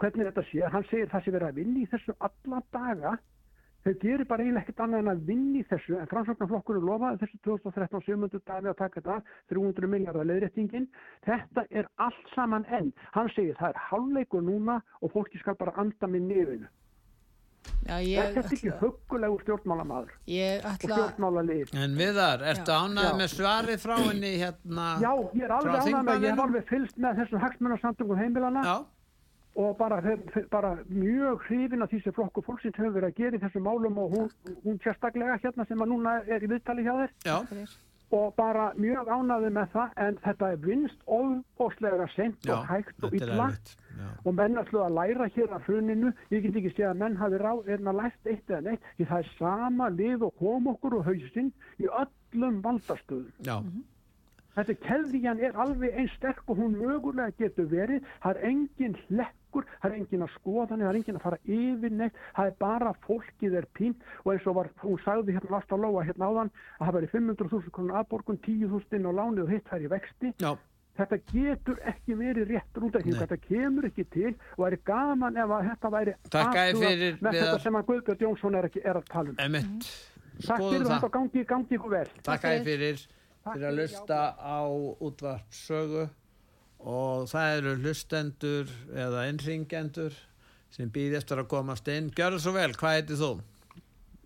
hvernig 0.00 0.30
þetta 0.30 0.46
sé, 0.48 0.62
hann 0.72 0.86
segir 0.88 1.10
það 1.12 1.24
sé 1.24 1.34
verið 1.34 1.50
að 1.50 1.60
vinni 1.60 1.84
í 1.84 1.90
þessu 1.90 2.16
alla 2.24 2.62
daga 2.72 3.18
Þau 3.80 3.94
gerir 4.02 4.26
bara 4.28 4.44
eiginlega 4.44 4.66
ekkert 4.66 4.82
annað 4.84 5.02
en 5.04 5.12
að 5.14 5.20
vinni 5.30 5.62
þessu 5.70 5.94
en 5.96 6.08
framsóknarflokkurinn 6.10 6.84
lofaði 6.84 7.22
þessu 7.22 7.38
2013 7.46 8.02
700 8.10 8.42
dagi 8.50 8.68
að 8.68 8.76
taka 8.82 9.00
þetta 9.00 9.16
300 9.54 9.88
miljardar 9.94 10.28
leiðréttingin. 10.28 10.90
Þetta 11.24 11.64
er 11.70 11.88
allt 11.96 12.34
saman 12.34 12.66
enn. 12.68 12.92
Hann 13.16 13.32
segir 13.32 13.56
það 13.60 13.72
er 13.72 13.80
hálfleikur 13.86 14.44
núna 14.44 14.82
og 15.00 15.14
fólki 15.14 15.40
skal 15.40 15.56
bara 15.56 15.72
anda 15.80 16.10
með 16.12 16.28
nefinu. 16.28 16.68
Já, 17.84 17.96
ég 18.04 18.20
Þetta 18.20 18.40
er 18.40 18.46
ekki 18.46 18.68
ætla, 18.68 18.76
huggulegur 18.80 19.42
stjórnmálamaður 19.44 20.12
ég 20.28 20.62
og 20.62 20.68
ætla, 20.70 20.96
stjórnmálalið. 20.96 21.72
En 21.80 21.96
Viðar, 21.96 22.44
ertu 22.52 22.72
Já. 23.08 23.16
með 23.20 23.28
svarið 23.34 23.82
frá 23.82 23.94
henni 24.00 24.30
hérna? 24.40 24.86
Já, 25.00 25.10
ég 25.36 25.44
er 25.44 25.54
alveg 25.56 25.74
ánægð 25.74 25.74
með, 25.74 25.74
ég 25.74 25.80
hef 25.80 25.88
þingmanninum? 25.88 26.42
alveg 26.44 26.66
fylst 26.70 27.00
með 27.00 27.20
þessum 27.20 27.44
hagsmunarsamtungum 27.44 28.20
heimilana 28.20 28.64
Já, 28.64 28.74
og 29.60 29.76
bara, 29.76 30.00
bara 30.50 30.72
mjög 30.88 31.44
hrifin 31.48 31.82
af 31.84 31.92
því 31.92 32.00
sem 32.04 32.16
flokku 32.16 32.42
fólksins 32.46 32.78
hefur 32.78 32.96
verið 32.96 33.10
að 33.10 33.20
gera 33.20 33.38
í 33.38 33.44
þessum 33.44 33.66
málum 33.68 33.98
og 34.00 34.16
hún, 34.16 34.32
hún 34.64 34.80
sérstaklega 34.84 35.38
hérna 35.42 35.66
sem 35.68 35.84
að 35.84 35.92
núna 35.92 36.16
er 36.26 36.44
í 36.46 36.50
viðtali 36.50 36.86
hjá 36.86 36.94
þér. 37.02 37.14
Já, 37.28 37.36
og 38.10 38.34
bara 38.34 38.70
mjög 38.74 39.06
ánæði 39.06 39.50
með 39.54 39.68
það 39.74 40.00
en 40.04 40.16
þetta 40.24 40.48
er 40.52 40.64
vinst 40.64 41.04
ofbóslega 41.18 42.08
sent 42.16 42.48
já, 42.48 42.56
og 42.56 42.66
hægt 42.66 43.04
og 43.06 43.14
illa. 43.14 43.46
og 44.24 44.34
menn 44.34 44.58
ætlu 44.58 44.80
að 44.82 44.96
læra 44.96 45.28
hér 45.36 45.54
af 45.54 45.68
hruninu. 45.68 46.10
Ég 46.32 46.42
get 46.42 46.56
ekki 46.56 46.72
séð 46.74 46.90
að 46.90 47.00
menn 47.04 47.20
hafi 47.20 47.38
ráð 47.38 47.68
er 47.68 47.84
að 47.84 48.00
lært 48.00 48.26
eitt 48.32 48.50
eða 48.50 48.60
neitt 48.66 48.90
því 48.96 49.06
það 49.12 49.22
er 49.22 49.30
sama 49.38 49.88
lið 49.94 50.26
og 50.26 50.34
kom 50.42 50.68
okkur 50.74 50.98
og 50.98 51.06
hausinn 51.06 51.52
í 51.78 51.86
öllum 52.02 52.60
valdastöðum. 52.64 53.32
Já, 53.46 53.60
Þetta 54.56 54.74
keðjan 54.82 55.40
er 55.46 55.58
alveg 55.62 55.94
eins 55.94 56.14
sterk 56.18 56.42
og 56.50 56.58
hún 56.58 56.74
mögulega 56.74 57.30
getur 57.38 57.68
verið. 57.70 58.02
Það 58.24 58.40
er 58.40 58.48
engin 58.48 58.96
hlekkur, 59.50 59.66
það 59.82 59.90
er 59.90 59.96
engin 59.98 60.22
að 60.24 60.32
skoðanir, 60.38 60.84
það 60.86 60.90
er 60.90 60.98
engin 61.00 61.18
að 61.18 61.24
fara 61.24 61.38
yfir 61.44 61.90
neitt. 61.98 62.14
Það 62.36 62.46
er 62.50 62.56
bara 62.60 62.92
fólkið 63.06 63.54
er 63.60 63.66
pínt 63.74 64.02
og 64.24 64.32
eins 64.32 64.46
og 64.46 64.54
var, 64.56 64.70
hún 64.84 64.98
sagði 65.04 65.34
hérna 65.36 65.50
last 65.56 65.72
á 65.72 65.76
lóa 65.76 66.04
hérna 66.06 66.30
áðan 66.30 66.50
að 66.78 66.86
það 66.86 66.96
væri 66.98 67.10
500.000 67.14 67.70
krónur 67.74 68.00
aðborgun, 68.00 68.40
10.000 68.46 68.98
inn 68.98 69.08
á 69.10 69.12
lánið 69.20 69.44
og 69.44 69.50
hitt 69.54 69.68
fær 69.70 69.80
í 69.84 69.90
vexti. 69.90 70.34
já, 70.40 70.52
Þetta 71.00 71.16
getur 71.32 71.78
ekki 71.86 72.14
verið 72.18 72.50
rétt 72.50 72.76
rúndækning, 72.76 73.14
Nei. 73.14 73.20
þetta 73.22 73.36
kemur 73.46 73.86
ekki 73.88 74.04
til 74.10 74.32
og 74.58 74.66
er 74.66 74.74
gaman 74.84 75.36
ef 75.38 75.52
að 75.54 75.68
þetta 75.70 75.90
væri 75.94 76.14
fyrir, 76.28 77.14
með 77.22 77.38
þetta 77.38 77.60
sem 77.62 77.78
að 77.78 77.86
Guðbjörn 77.88 78.24
Jónsson 78.26 78.58
er, 78.58 78.68
ekki, 78.68 78.82
er 78.84 78.98
að 78.98 79.06
tala 79.08 79.30
um. 79.30 79.38
emitt. 79.46 79.86
Takk 80.40 80.58
Skoðum 80.58 80.74
fyrir 80.74 80.84
það. 80.84 80.92
þetta 80.92 81.06
og 81.08 81.14
gangi, 81.14 81.44
gangi 81.46 81.78
ykkur 81.78 81.94
vel. 81.94 82.04
Takk 82.26 82.44
fyrir, 82.66 83.00
Takk 83.40 83.54
fyrir 83.54 83.68
að 83.70 83.78
lusta 83.80 84.20
á 84.36 84.60
útvarpsögu 85.00 86.08
og 86.80 87.28
það 87.30 87.56
eru 87.58 87.74
hlustendur 87.82 88.70
eða 88.94 89.26
innringendur 89.30 90.16
sem 90.72 90.90
býð 90.92 91.18
eftir 91.18 91.42
að 91.42 91.50
komast 91.50 91.88
inn. 91.92 92.10
Gjörðu 92.16 92.40
svo 92.40 92.54
vel, 92.56 92.70
hvað 92.78 92.96
heitir 92.96 93.20
þú? 93.20 93.30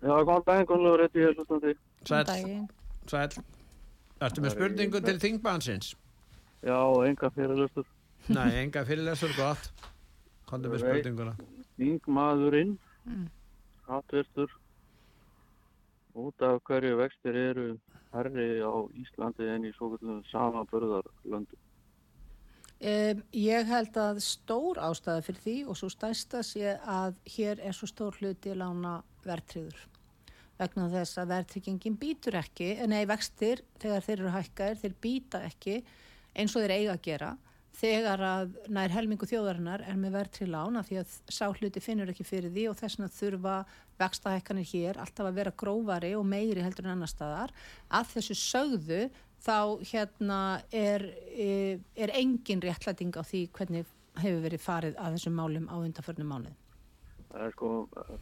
Já, 0.05 0.13
góðan 0.21 0.45
daginn, 0.45 0.87
rétti 1.01 1.23
ég 1.23 1.35
hlustandi. 1.35 1.75
Sæl, 2.05 2.23
daginn. 2.29 2.65
sæl. 3.09 3.43
Ertu 4.25 4.43
með 4.43 4.55
spurningu 4.55 5.01
til 5.03 5.17
þingbansins? 5.19 5.95
Já, 6.65 6.77
enga 7.05 7.31
fyrirlustur. 7.33 7.87
Nei, 8.31 8.51
enga 8.63 8.85
fyrirlesur, 8.85 9.33
gott. 9.37 9.89
Kondu 10.49 10.69
með 10.71 10.85
spurninguna. 10.85 11.33
Þingmaðurinn, 11.75 12.77
hatvirtur, 13.89 14.53
út 16.15 16.45
af 16.47 16.61
hverju 16.69 17.01
vextir 17.01 17.35
eru 17.35 17.67
herri 18.15 18.47
á 18.63 18.73
Íslandi 19.01 19.49
en 19.51 19.67
í 19.67 19.73
svo 19.75 19.91
kallum 19.95 20.21
samanbörðarlöndum. 20.31 21.64
Um, 22.75 23.21
ég 23.31 23.69
held 23.71 23.95
að 23.95 24.17
stór 24.19 24.81
ástæða 24.83 25.21
fyrir 25.23 25.43
því 25.45 25.55
og 25.71 25.77
svo 25.79 25.87
stærsta 25.93 26.41
sé 26.43 26.73
að 26.75 27.15
hér 27.37 27.61
er 27.63 27.75
svo 27.75 27.87
stór 27.87 28.17
hluti 28.19 28.51
lána 28.51 28.97
verðtriður. 29.23 29.77
Vegna 30.59 30.89
þess 30.91 31.19
að 31.19 31.31
verðtryggingin 31.31 31.95
býtur 31.99 32.35
ekki, 32.39 32.73
nei 32.91 33.05
vextir 33.07 33.63
þegar 33.79 34.03
þeir 34.03 34.17
eru 34.17 34.35
hækkaðir, 34.35 34.81
þeir 34.83 34.99
býta 35.03 35.41
ekki 35.47 35.77
eins 36.35 36.55
og 36.55 36.65
þeir 36.65 36.75
eiga 36.75 36.97
að 36.97 37.03
gera 37.07 37.31
þegar 37.75 38.21
að 38.23 38.53
nær 38.71 38.93
helmingu 38.93 39.27
þjóðarinnar 39.29 39.83
er 39.85 39.97
með 39.99 40.15
verðtrið 40.15 40.51
lána 40.53 40.83
því 40.85 40.99
að 41.01 41.15
sá 41.33 41.45
hluti 41.49 41.83
finnur 41.83 42.11
ekki 42.11 42.25
fyrir 42.27 42.53
því 42.53 42.67
og 42.69 42.77
þess 42.79 42.97
vegna 42.99 43.11
þurfa 43.15 43.55
vextahækkanir 43.99 44.69
hér 44.71 44.99
alltaf 45.01 45.29
að 45.29 45.39
vera 45.39 45.55
grófari 45.63 46.11
og 46.17 46.25
meiri 46.27 46.63
heldur 46.63 46.87
en 46.87 46.95
annar 46.95 47.11
staðar. 47.11 47.53
Að 47.89 48.13
þessu 48.15 48.37
sögðu 48.39 49.01
þá 49.45 49.57
hérna 49.91 50.39
er, 50.73 51.05
e, 51.31 51.79
er 51.95 52.13
engin 52.17 52.63
réttlæting 52.63 53.13
á 53.13 53.21
því 53.21 53.41
hvernig 53.55 53.85
hefur 54.21 54.45
verið 54.45 54.63
farið 54.63 54.95
að 55.01 55.17
þessum 55.17 55.35
málum 55.39 55.67
á 55.69 55.75
undanförnum 55.77 56.31
mánuð. 56.31 56.55
Það 57.31 57.45
er 57.45 57.51
sko, 57.51 57.69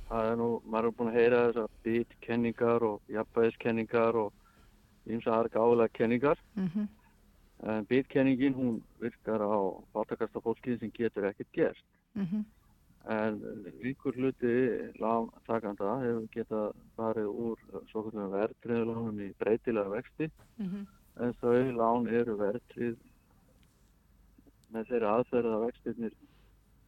það 0.09 0.31
er 0.31 0.39
nú, 0.41 0.49
maður 0.65 0.89
er 0.89 0.97
búin 0.97 1.11
að 1.11 1.19
heyra 1.19 1.43
þessar 1.47 1.75
bitkenningar 1.85 2.87
og 2.87 3.13
jafnvægiskenningar 3.13 4.19
og 4.23 4.33
ýmsa 5.05 5.37
aðra 5.37 5.55
gáðulega 5.57 5.97
kenningar. 5.99 6.43
Mm 6.55 6.89
En 7.63 7.85
bitkenningin, 7.87 8.53
hún 8.53 8.81
virkar 8.99 9.39
á 9.39 9.55
fátakasta 9.93 10.41
fólkið 10.43 10.79
sem 10.79 10.91
getur 10.91 11.23
ekkert 11.29 11.51
gerst. 11.53 11.85
-hmm. 12.15 12.43
En 13.07 13.39
ykkur 13.83 14.15
hluti 14.15 14.51
lántakanda 14.99 15.99
hefur 16.01 16.27
getað 16.31 16.73
farið 16.97 17.27
úr 17.27 17.57
svo 17.91 18.03
kvöldum 18.03 18.31
verðtriðlánum 18.31 19.19
í 19.19 19.33
breytilega 19.39 19.89
vexti 19.89 20.31
Mhm. 20.57 20.87
En 21.21 21.33
þau 21.41 21.57
lán 21.77 22.07
eru 22.09 22.37
verðtrið 22.39 22.97
með 24.73 24.89
þeirri 24.89 25.09
aðferð 25.09 25.55
að 25.55 25.65
vextirnir 25.67 26.15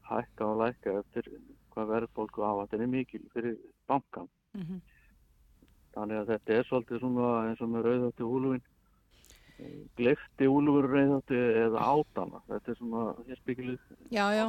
hækka 0.09 0.47
og 0.49 0.61
lækka 0.63 0.99
eftir 1.01 1.29
hvað 1.73 1.91
verðbólku 1.91 2.45
áhættin 2.45 2.85
er 2.85 2.91
mikil 2.91 3.23
fyrir 3.33 3.57
bankan. 3.89 4.29
Mhm. 4.53 4.81
Þannig 5.95 6.21
að 6.21 6.31
þetta 6.31 6.53
er 6.53 6.65
svolítið 6.69 6.99
svona 6.99 7.27
eins 7.49 7.61
og 7.61 7.69
með 7.71 7.85
rauðhætti 7.87 8.23
húlufin 8.27 8.63
glifti 9.95 10.47
húlufur 10.51 10.87
rauðhætti 10.91 11.37
eða 11.65 11.83
átana. 11.93 12.41
Þetta 12.49 12.71
er 12.71 12.79
svona 12.79 13.03
hér 13.27 13.39
spikilið 13.39 13.79
Já, 14.11 14.25
já. 14.35 14.45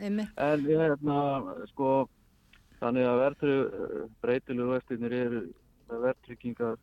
En 0.00 0.64
ég 0.64 0.80
hérna, 0.80 1.18
sko, 1.72 2.08
þannig 2.80 3.08
að 3.08 3.20
verðtrygg, 3.22 3.74
breytilegu 4.22 4.70
vestinir 4.72 5.16
eru 5.18 5.42
verðtryggingar 5.88 6.78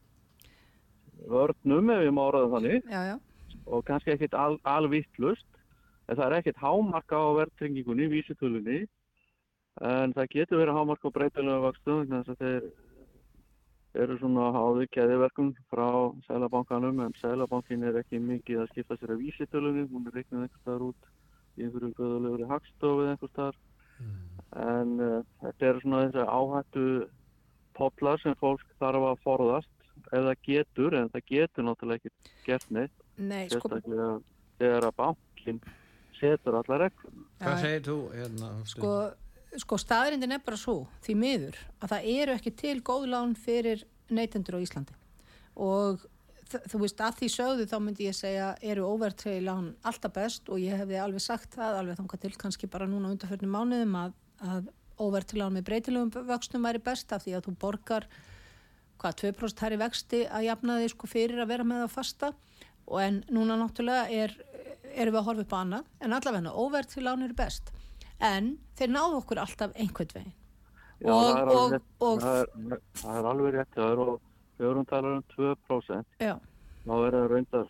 vörnum 1.30 1.92
ef 1.96 2.06
ég 2.06 2.16
má 2.16 2.24
orða 2.28 2.52
þannig. 2.56 2.88
Já, 2.92 3.02
já. 3.14 3.18
og 3.66 3.86
kannski 3.86 4.14
ekkit 4.14 4.36
al, 4.38 4.60
alvittlust 4.64 5.48
en 6.06 6.18
það 6.18 6.26
er 6.26 6.38
ekkit 6.40 6.62
hámarka 6.62 7.18
á 7.18 7.28
verðtryggingunni, 7.40 8.10
vísitölunni 8.12 8.84
en 9.82 10.14
það 10.16 10.32
getur 10.36 10.62
verið 10.62 10.78
hámarka 10.78 11.10
á 11.10 11.16
breytilegu 11.16 11.64
vakstum 11.66 12.04
þess 12.12 12.34
að 12.36 12.44
þeir 12.44 12.68
eru 14.04 14.18
svona 14.20 14.50
háðu 14.54 14.86
keðiverkum 14.92 15.52
frá 15.72 15.88
Sælabankanum 16.28 17.02
en 17.06 17.14
Sælabankin 17.22 17.86
er 17.88 18.00
ekki 18.02 18.20
mikið 18.20 18.64
að 18.64 18.72
skipta 18.74 18.98
sér 19.00 19.16
að 19.16 19.22
vísitölunni, 19.24 19.86
hún 19.92 20.10
er 20.10 20.18
reiknað 20.20 20.46
einhvers 20.46 20.62
staðar 20.62 20.88
út 20.90 21.12
í 21.56 21.64
einhverju 21.64 21.92
göðulegri 22.00 22.50
hagstofu 22.50 23.06
eða 23.06 23.14
einhvers 23.16 23.34
staðar. 23.34 23.62
En 24.66 24.92
uh, 25.00 25.22
þetta 25.44 25.70
er 25.70 25.80
svona 25.84 26.02
þessi 26.04 26.26
áhættu 26.28 26.86
potlar 27.76 28.22
sem 28.24 28.36
fólk 28.42 28.68
þarf 28.82 29.08
að 29.12 29.24
forðast 29.24 29.75
ef 30.06 30.28
það 30.30 30.38
getur, 30.48 30.98
en 31.00 31.12
það 31.14 31.26
getur 31.32 31.68
náttúrulega 31.68 32.02
ekki 32.02 32.34
gert 32.46 32.72
neitt, 32.76 33.04
Nei, 33.16 33.46
sko, 33.52 33.80
þegar 34.60 34.90
að 34.90 34.98
bankin 35.00 35.62
setur 36.16 36.60
allar 36.62 36.86
reglum. 36.86 37.24
Hvað 37.40 37.62
segir 37.64 37.86
þú? 37.88 37.98
Hérna, 38.16 38.52
sko, 38.72 38.92
sko 39.64 39.80
staðrindin 39.80 40.36
er 40.36 40.44
bara 40.46 40.60
svo, 40.60 40.82
því 41.06 41.18
miður, 41.22 41.62
að 41.80 41.96
það 41.96 42.12
eru 42.16 42.36
ekki 42.36 42.56
til 42.64 42.78
góð 42.86 43.10
lán 43.14 43.36
fyrir 43.40 43.86
neytendur 44.14 44.60
á 44.60 44.64
Íslandi 44.64 44.96
og 45.56 46.04
þú 46.46 46.82
veist 46.84 47.02
að 47.02 47.20
því 47.20 47.30
sögðu 47.34 47.68
þá 47.70 47.76
myndi 47.82 48.08
ég 48.08 48.16
segja 48.16 48.50
eru 48.64 48.86
óvertregi 48.86 49.44
lán 49.46 49.72
alltaf 49.88 50.14
best 50.16 50.50
og 50.52 50.62
ég 50.62 50.78
hefði 50.78 51.00
alveg 51.02 51.24
sagt 51.24 51.56
það 51.58 51.80
alveg 51.80 52.00
þangað 52.00 52.24
til 52.26 52.34
kannski 52.44 52.70
bara 52.72 52.88
núna 52.90 53.12
undanförnum 53.14 53.56
mánuðum 53.56 53.98
að, 54.04 54.14
að 54.46 54.70
óvertregi 55.02 55.42
lán 55.42 55.56
með 55.56 55.68
breytilegum 55.70 56.28
vöxtum 56.30 56.68
væri 56.68 56.84
best 56.86 57.16
af 57.16 57.26
því 57.26 57.38
að 57.38 57.48
þú 57.48 57.56
borgar 57.66 58.08
hvað 59.02 59.18
2% 59.22 59.64
hærri 59.66 59.78
vexti 59.82 60.22
að 60.28 60.46
jafna 60.48 60.78
þig 60.82 60.90
sko 60.94 61.08
fyrir 61.12 61.42
að 61.44 61.48
vera 61.54 61.64
með 61.68 61.84
að 61.86 61.94
fasta. 61.96 62.34
Og 62.88 63.02
en 63.02 63.24
núna 63.34 63.58
náttúrulega 63.58 64.10
er, 64.14 64.34
erum 64.94 65.16
við 65.16 65.20
að 65.22 65.26
horfa 65.30 65.42
upp 65.46 65.54
á 65.56 65.60
annað. 65.64 65.86
En 66.02 66.14
allavega 66.14 66.54
óvertregi 66.54 67.04
lán 67.06 67.24
eru 67.26 67.34
best. 67.38 67.72
En 68.22 68.58
þeir 68.78 68.92
náðu 68.94 69.18
okkur 69.24 69.42
alltaf 69.42 69.74
einhvern 69.76 70.14
veginn. 70.14 70.34
Já, 71.02 71.12
Og- 71.12 71.36
það 71.36 71.42
er 71.42 71.50
og- 71.56 71.72
rétt, 71.74 71.88
og- 72.00 72.22
það 72.22 72.40
er, 72.40 72.82
það 73.02 73.18
er 73.20 73.26
alveg 73.32 73.54
rétt. 73.60 74.26
Þegar 74.56 74.76
hún 74.80 74.86
talar 74.88 75.12
um 75.18 75.24
2% 75.36 76.06
já, 76.22 76.40
þá 76.88 76.94
er 77.08 77.12
það 77.12 77.26
raundar 77.30 77.68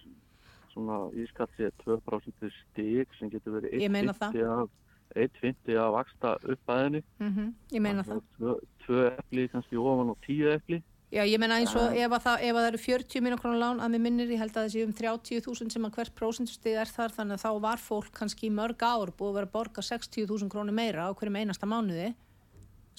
svona 0.72 0.98
ískall 1.18 1.48
sér 1.58 1.72
2% 1.82 2.52
stík 2.54 3.08
sem 3.18 3.30
getur 3.32 3.56
verið 3.60 3.80
Ég 3.82 3.90
meina 3.90 4.14
það. 4.14 4.36
1,50 4.36 4.62
af 4.62 4.70
1,50 5.16 5.80
að 5.82 5.92
vaksta 5.96 6.36
upp 6.52 6.68
aðinni 6.68 7.02
mm 7.20 7.56
ég 7.72 7.82
meina 7.82 8.04
það. 8.04 8.22
tvö, 8.38 8.60
tvö 8.86 9.18
epli 9.18 9.48
kannski 9.50 9.78
ofan 9.82 10.10
og 10.14 10.18
tíu 10.28 10.52
epli 10.54 10.84
Já, 11.16 11.22
ég 11.24 11.40
meina 11.40 11.62
eins 11.62 11.72
og 11.80 11.94
ef 11.96 12.12
að 12.12 12.24
það, 12.26 12.42
ef 12.44 12.50
að 12.50 12.58
það 12.60 12.66
eru 12.70 12.80
40 12.84 13.22
minnum 13.24 13.40
krónu 13.40 13.60
lán 13.62 13.78
að 13.80 13.94
mér 13.94 14.02
minnir, 14.04 14.32
ég 14.34 14.42
held 14.42 14.58
að 14.60 14.66
sé 14.74 14.82
um 14.84 14.92
30.000 14.92 15.72
sem 15.72 15.88
að 15.88 15.94
hvert 15.96 16.14
prósentustig 16.18 16.76
er 16.76 16.92
þar 16.92 17.16
þannig 17.16 17.38
að 17.38 17.46
þá 17.46 17.62
var 17.64 17.80
fólk 17.80 18.10
kannski 18.18 18.50
mörg 18.52 18.84
ár 18.84 19.14
búið 19.16 19.30
að 19.30 19.38
vera 19.38 19.48
að 19.48 19.54
borga 19.54 19.84
60.000 19.88 20.52
krónu 20.52 20.76
meira 20.76 21.08
á 21.08 21.16
hverjum 21.16 21.40
einasta 21.40 21.72
mánuði. 21.72 22.10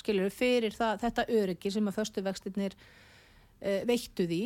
Skilur 0.00 0.32
fyrir 0.32 0.72
það, 0.72 1.04
þetta 1.04 1.26
öryggi 1.42 1.74
sem 1.76 1.92
að 1.92 1.98
föstu 1.98 2.24
vextirnir 2.24 2.78
uh, 2.80 3.84
veittu 3.84 4.24
því 4.32 4.42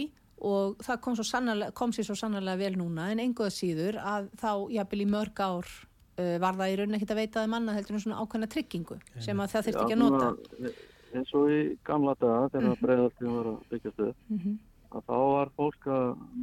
og 0.51 0.83
það 0.83 1.03
kom, 1.07 1.23
sannarlega, 1.23 1.79
kom 1.79 1.95
sér 1.95 2.11
svo 2.11 2.19
sannarlega 2.19 2.65
vel 2.65 2.75
núna 2.81 3.13
en 3.15 3.23
enguða 3.23 3.55
síður 3.55 4.03
að 4.03 4.33
þá 4.41 4.53
jafnvel 4.81 5.05
í 5.05 5.11
mörg 5.15 5.47
ár 5.47 5.71
uh, 5.71 6.37
var 6.43 6.59
það 6.59 6.73
í 6.73 6.79
rauninni 6.81 6.99
ekkert 6.99 7.15
að 7.15 7.23
veita 7.23 7.45
þeim 7.45 7.61
annað 7.61 7.79
heldur 7.79 7.99
en 8.01 8.09
svona 8.09 8.23
ákveðna 8.25 8.51
tryggingu 8.51 9.03
sem 9.21 9.43
að 9.43 9.53
það 9.55 9.69
þurfti 9.69 9.85
ekki 9.85 9.99
að 10.01 10.03
nota 10.09 10.73
eins 11.15 11.35
og 11.35 11.51
í 11.51 11.61
gamla 11.85 12.15
daga 12.21 12.49
þegar 12.55 12.71
mm. 12.71 12.83
breiðaltíðum 12.85 13.37
var 13.37 13.51
að 13.53 13.63
byggjast 13.71 14.03
upp 14.07 14.17
mm 14.29 14.39
-hmm. 14.39 14.59
að 14.91 15.07
þá 15.09 15.17
var 15.35 15.53
fólk 15.57 15.87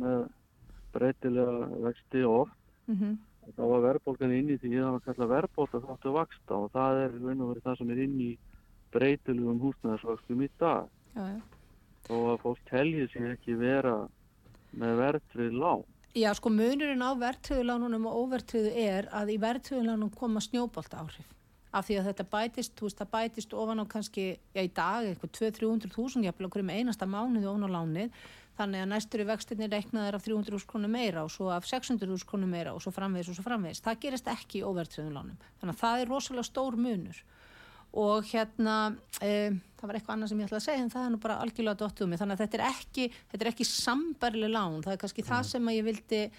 með 0.01 0.19
breytilega 0.93 1.83
vexti 1.87 2.23
oft 2.23 2.57
Mm 2.87 2.95
-hmm. 2.95 3.17
þá 3.55 3.63
var 3.71 3.81
verðbólgan 3.83 4.31
inn 4.31 4.49
í 4.49 4.57
því 4.57 4.69
að 4.77 4.83
það 4.83 4.93
var 4.95 5.03
kallað 5.05 5.31
verðbóta 5.31 5.79
þáttu 5.83 6.11
vaksta 6.15 6.53
og 6.55 6.71
það 6.71 6.99
er 7.03 7.11
raun 7.19 7.41
og 7.41 7.49
verið 7.49 7.65
það 7.65 7.77
sem 7.77 7.89
er 7.91 7.99
inn 8.03 8.21
í 8.21 8.31
breytilegum 8.95 9.59
húsnæðarsvöxtum 9.63 10.43
í 10.43 10.49
dag 10.59 10.87
já, 11.15 11.25
já. 11.35 11.41
og 12.15 12.23
að 12.31 12.41
fólk 12.43 12.61
telji 12.69 13.07
sig 13.11 13.27
ekki 13.31 13.59
vera 13.59 13.95
með 14.71 14.93
verðtrið 15.03 15.59
lág 15.63 15.83
Já, 16.15 16.33
sko 16.33 16.49
munurinn 16.49 17.03
á 17.03 17.11
verðtriðulánunum 17.13 18.07
og 18.09 18.15
óverðtriðu 18.21 18.71
er 18.73 19.09
að 19.11 19.35
í 19.35 19.37
verðtriðulánunum 19.43 20.15
koma 20.15 20.39
snjóbolt 20.41 20.93
áhrif 20.93 21.27
af 21.75 21.87
því 21.87 21.99
að 21.99 22.09
þetta 22.09 22.25
bætist, 22.31 22.73
þú 22.77 22.87
veist, 22.87 22.99
það 23.01 23.13
bætist 23.13 23.55
ofan 23.57 23.83
á 23.83 23.85
kannski, 23.91 24.25
já 24.55 24.61
í 24.63 24.71
dag, 24.71 25.07
eitthvað 25.07 25.33
200-300 25.37 25.93
þúsund 25.93 26.27
jafnvel 26.27 26.49
okkur 26.49 26.65
með 26.67 26.81
einasta 26.81 27.07
mánuði 27.09 27.49
ofan 27.49 27.67
á 27.67 27.69
lánið, 27.75 28.19
þannig 28.57 28.83
að 28.83 28.91
næstur 28.93 29.21
í 29.21 29.27
vextinni 29.27 29.69
reiknaðir 29.69 30.17
af 30.17 30.25
300 30.25 30.67
krónur 30.69 30.91
meira 30.91 31.25
og 31.27 31.31
svo 31.33 31.51
af 31.53 31.67
600 31.69 32.25
krónur 32.29 32.49
meira 32.49 32.73
og 32.73 32.81
svo 32.81 32.93
framvegis 32.95 33.29
og 33.33 33.37
svo 33.37 33.45
framvegis, 33.45 33.83
það 33.85 33.99
gerist 34.05 34.31
ekki 34.31 34.61
í 34.61 34.65
óverðtriðulánum, 34.65 35.37
þannig 35.59 35.75
að 35.75 35.83
það 35.83 36.03
er 36.03 36.13
rosalega 36.13 36.47
stór 36.47 36.79
munur. 36.79 37.21
Og 37.97 38.25
hérna 38.27 38.73
e, 39.23 39.53
það 39.79 39.89
var 39.89 39.97
eitthvað 39.97 40.15
annað 40.17 40.31
sem 40.31 40.41
ég 40.41 40.49
ætlaði 40.49 40.59
að 40.59 40.65
segja 40.65 40.83
en 40.83 40.91
það 40.91 41.05
er 41.05 41.13
nú 41.13 41.19
bara 41.23 41.37
algjörlega 41.43 41.79
dottuð 41.79 42.05
um 42.05 42.11
mig 42.11 42.19
þannig 42.19 42.35
að 42.35 42.41
þetta 42.43 42.57
er 42.57 42.63
ekki, 42.67 43.05
þetta 43.31 43.45
er 43.45 43.49
ekki 43.53 43.67
sambarileg 43.69 44.51
lán, 44.51 44.75
það 44.83 44.93
er 44.93 44.99
kannski 45.03 45.25
það 45.25 45.47
sem 45.51 45.69
að 45.71 45.77
ég 45.77 45.87
vildi 45.87 46.19
e, 46.25 46.31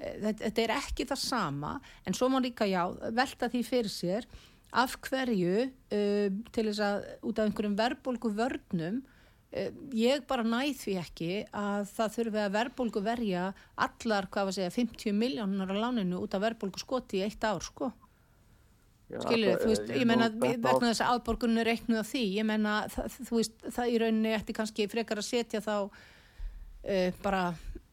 þetta, 0.00 0.34
þetta 0.42 0.64
er 0.64 0.74
ekki 0.80 1.06
það 1.12 1.22
sama. 1.22 1.72
En 2.04 2.18
svo 2.18 2.28
má 2.32 2.40
líka 2.42 2.68
já 2.68 2.82
velta 3.14 3.48
því 3.52 3.62
fyrir 3.70 3.92
sér 3.92 4.28
af 4.76 4.96
hverju 5.06 5.66
uh, 5.66 6.40
til 6.52 6.64
þess 6.68 6.82
að 6.84 7.04
út 7.24 7.38
af 7.40 7.48
einhverjum 7.48 7.76
verðbólgu 7.78 8.32
vörnum 8.36 8.98
uh, 9.02 9.70
ég 9.96 10.24
bara 10.28 10.44
næð 10.46 10.74
því 10.82 10.96
ekki 11.02 11.30
að 11.56 11.86
það 11.96 12.16
þurfi 12.18 12.42
að 12.44 12.56
verðbólgu 12.58 13.04
verja 13.06 13.44
allar, 13.86 14.28
hvað 14.28 14.48
var 14.50 14.52
að 14.54 14.58
segja, 14.58 14.74
50 14.76 15.16
miljónar 15.22 15.72
á 15.72 15.76
láninu 15.86 16.20
út 16.24 16.36
af 16.36 16.44
verðbólgu 16.44 16.82
skoti 16.82 17.22
í 17.22 17.24
eitt 17.28 17.46
ár 17.46 17.64
sko. 17.64 17.92
Já, 19.06 19.20
Skilur, 19.22 19.52
það- 19.52 19.60
þú 19.62 19.70
veist, 19.70 19.90
ég 19.92 20.00
ég 20.02 20.06
menna 20.10 20.28
vegna 20.34 20.88
þess 20.90 21.02
að 21.04 21.10
aðborgunum 21.14 21.60
er 21.62 21.68
reiknuð 21.70 22.00
af 22.00 22.08
því, 22.10 22.22
ég 22.40 22.46
menna 22.48 22.72
þú 22.90 23.36
veist, 23.38 23.58
það 23.70 23.90
í 23.92 23.98
rauninni 24.02 24.32
ætti 24.34 24.56
kannski 24.56 24.88
frekar 24.90 25.20
að 25.22 25.28
setja 25.28 25.60
þá 25.62 25.74
uh, 25.86 27.10
bara 27.22 27.42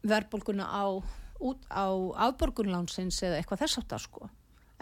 verðbólguna 0.03 0.65
á, 0.65 0.85
út, 1.39 1.61
á 1.69 1.85
aðborgunlánsins 2.27 3.21
eða 3.23 3.37
eitthvað 3.39 3.61
þess 3.63 3.83
áttar 3.83 4.01
sko 4.01 4.29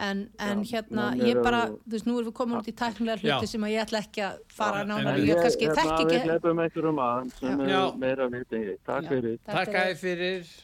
en, 0.02 0.22
en 0.42 0.62
Já, 0.62 0.70
hérna, 0.76 1.08
ég 1.22 1.40
bara 1.44 1.62
þú 1.70 1.94
veist, 1.94 2.06
nú 2.08 2.16
erum 2.18 2.28
við 2.30 2.36
komin 2.38 2.58
út 2.58 2.70
í 2.70 2.74
tæknilega 2.78 3.20
hluti 3.20 3.46
Já. 3.46 3.50
sem 3.52 3.66
að 3.66 3.74
ég 3.74 3.84
ætla 3.84 4.00
ekki 4.02 4.24
að 4.26 4.38
fara 4.52 4.84
í, 4.84 5.26
ég 5.28 5.42
kannski 5.42 5.68
hérna, 5.68 5.82
þekki 5.82 6.06
Við 6.06 6.16
ekki 6.16 6.30
hleypum 6.30 6.62
einhverjum 6.64 7.02
að 7.06 7.32
sem 7.38 7.62
Já. 7.68 7.80
er 7.82 8.00
meira 8.02 8.28
viti 8.32 8.62
Takk 8.88 9.04
Já. 9.04 9.10
fyrir. 9.12 9.38
Takk 9.46 9.76
Takk 9.76 10.00
fyrir. 10.02 10.54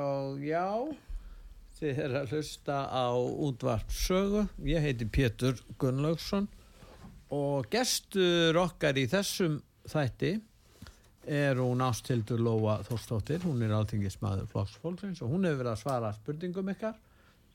og 0.00 0.40
já 0.46 0.66
þið 1.76 2.02
er 2.06 2.18
að 2.22 2.30
hlusta 2.32 2.76
á 2.88 3.06
útvart 3.12 3.90
sögu. 3.92 4.46
Ég 4.64 4.80
heiti 4.80 5.04
Pétur 5.12 5.58
Gunnlaugsson. 5.78 6.48
Og 7.36 7.66
gestur 7.68 8.56
okkar 8.62 8.96
í 8.96 9.04
þessum 9.10 9.58
þætti 9.90 10.38
er 11.26 11.58
hún 11.58 11.82
Ástildur 11.82 12.38
Lóa 12.38 12.78
Þórstóttir 12.86 13.42
hún 13.42 13.64
er 13.66 13.74
alþingismæður 13.74 14.46
flokksfólksins 14.52 15.22
og 15.26 15.32
hún 15.34 15.46
hefur 15.48 15.64
verið 15.64 15.72
að 15.72 15.80
svara 15.82 16.12
spurningum 16.14 16.70
ykkar 16.70 16.94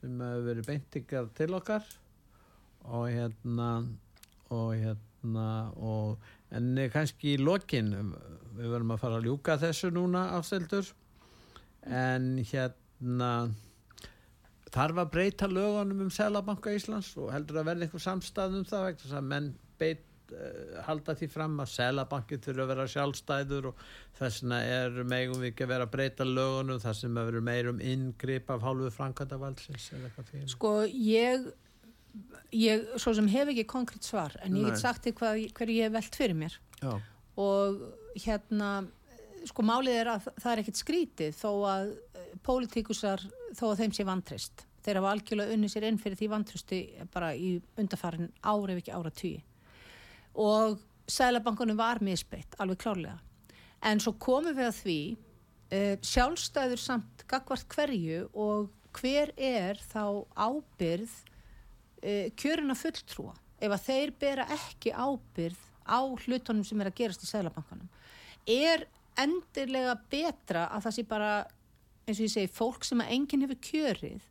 sem 0.02 0.18
hefur 0.18 0.46
verið 0.48 0.68
beint 0.68 0.96
ykkar 0.98 1.28
til 1.38 1.54
okkar. 1.54 1.84
Og 2.90 3.06
hérna 3.14 3.68
og 4.52 4.72
hérna 4.74 5.48
og 5.78 6.18
en 6.52 6.74
kannski 6.92 7.36
í 7.36 7.40
lokin. 7.40 7.92
Við 8.58 8.68
verðum 8.68 8.96
að 8.96 9.04
fara 9.04 9.20
að 9.20 9.28
ljúka 9.28 9.56
þessu 9.62 9.92
núna 9.94 10.26
Ástildur 10.36 10.90
en 11.86 12.34
hérna 12.42 13.32
þarf 14.72 15.02
að 15.02 15.12
breyta 15.14 15.48
lögunum 15.50 16.06
um 16.06 16.12
Sælabanka 16.12 16.72
Íslands 16.74 17.12
og 17.20 17.32
heldur 17.34 17.60
að 17.60 17.70
verða 17.70 17.86
einhver 17.86 18.02
samstæð 18.02 18.58
um 18.58 18.66
það 18.68 18.86
vegna 18.86 19.04
þess 19.04 19.18
að 19.18 19.28
menn 19.30 19.48
beit, 19.80 20.04
halda 20.86 21.14
því 21.18 21.28
fram 21.32 21.58
að 21.62 21.72
Sælabanki 21.72 22.38
þurfa 22.42 22.64
að 22.64 22.72
vera 22.72 22.86
sjálfstæður 22.94 23.68
og 23.72 23.82
þess 24.18 24.42
vegna 24.42 24.60
er 24.78 25.02
megum 25.08 25.42
við 25.42 25.52
ekki 25.52 25.66
að 25.66 25.72
vera 25.74 25.88
að 25.88 25.92
breyta 25.96 26.28
lögunum 26.28 26.80
þar 26.82 26.98
sem 27.00 27.18
að 27.18 27.28
vera 27.30 27.44
meir 27.48 27.70
um 27.72 27.82
inngrip 27.92 28.52
af 28.54 28.64
hálfu 28.66 28.90
Frankvæntavaldsins 28.96 29.90
eða 29.96 30.08
eitthvað 30.08 30.32
því. 30.32 30.42
Sko, 30.54 30.72
ég 30.88 31.46
ég, 32.52 32.88
svo 33.00 33.14
sem 33.16 33.30
hef 33.32 33.52
ekki 33.52 33.66
konkrétt 33.68 34.08
svar 34.08 34.34
en 34.42 34.56
ég 34.56 34.66
Nei. 34.66 34.72
get 34.72 34.82
sagt 34.82 35.08
hvað, 35.18 35.46
hverju 35.56 35.78
ég 35.78 35.88
hef 35.88 35.96
velt 35.96 36.18
fyrir 36.20 36.38
mér. 36.38 36.58
Já, 36.82 36.92
og 37.40 37.86
hérna 38.18 38.72
sko 39.48 39.64
málið 39.66 40.00
er 40.02 40.10
að 40.12 40.26
það 40.36 40.50
er 40.52 40.60
ekkit 40.62 40.80
skrítið 40.80 41.38
þó 41.38 41.48
að 41.70 41.88
eh, 41.92 42.34
pólitíkusar 42.44 43.24
þó 43.58 43.64
að 43.72 43.80
þeim 43.82 43.96
sé 43.96 44.06
vantrist 44.06 44.66
þeir 44.82 44.98
hafa 45.00 45.14
algjörlega 45.14 45.56
unni 45.56 45.70
sér 45.70 45.86
inn 45.88 46.00
fyrir 46.00 46.18
því 46.18 46.28
vantrusti 46.32 46.82
bara 47.12 47.32
í 47.34 47.54
undarfarin 47.78 48.30
ári 48.42 48.74
ef 48.74 48.82
ekki 48.82 48.94
ára 48.94 49.12
tugi 49.14 49.40
og 50.34 50.80
Sælabankunum 51.10 51.76
var 51.76 52.00
misbreytt 52.04 52.54
alveg 52.62 52.80
klárlega. 52.84 53.18
En 53.82 54.00
svo 54.00 54.14
komum 54.22 54.54
við 54.56 54.68
að 54.68 54.78
því 54.78 55.00
uh, 55.12 55.96
sjálfstæður 56.06 56.80
samt 56.80 57.26
gagvart 57.30 57.66
hverju 57.74 58.28
og 58.32 58.70
hver 58.96 59.32
er 59.36 59.80
þá 59.92 60.24
ábyrð 60.36 61.12
uh, 61.12 62.28
kjöruna 62.38 62.78
fulltrúa 62.78 63.34
ef 63.62 63.70
að 63.70 63.84
þeir 63.88 64.14
bera 64.20 64.48
ekki 64.54 64.94
ábyrð 64.94 65.60
á 65.86 66.00
hlutunum 66.02 66.64
sem 66.66 66.80
er 66.80 66.90
að 66.90 66.98
gerast 67.00 67.24
í 67.26 67.30
Sælabankanum 67.30 67.90
er 68.48 68.86
endilega 69.18 69.96
betra 70.10 70.66
að 70.72 70.86
það 70.86 70.96
sé 70.96 71.04
bara 71.08 71.32
eins 72.06 72.18
og 72.18 72.26
ég 72.26 72.32
segi, 72.32 72.50
fólk 72.50 72.86
sem 72.86 73.02
að 73.02 73.12
enginn 73.14 73.44
hefur 73.44 73.60
kjörið 73.62 74.22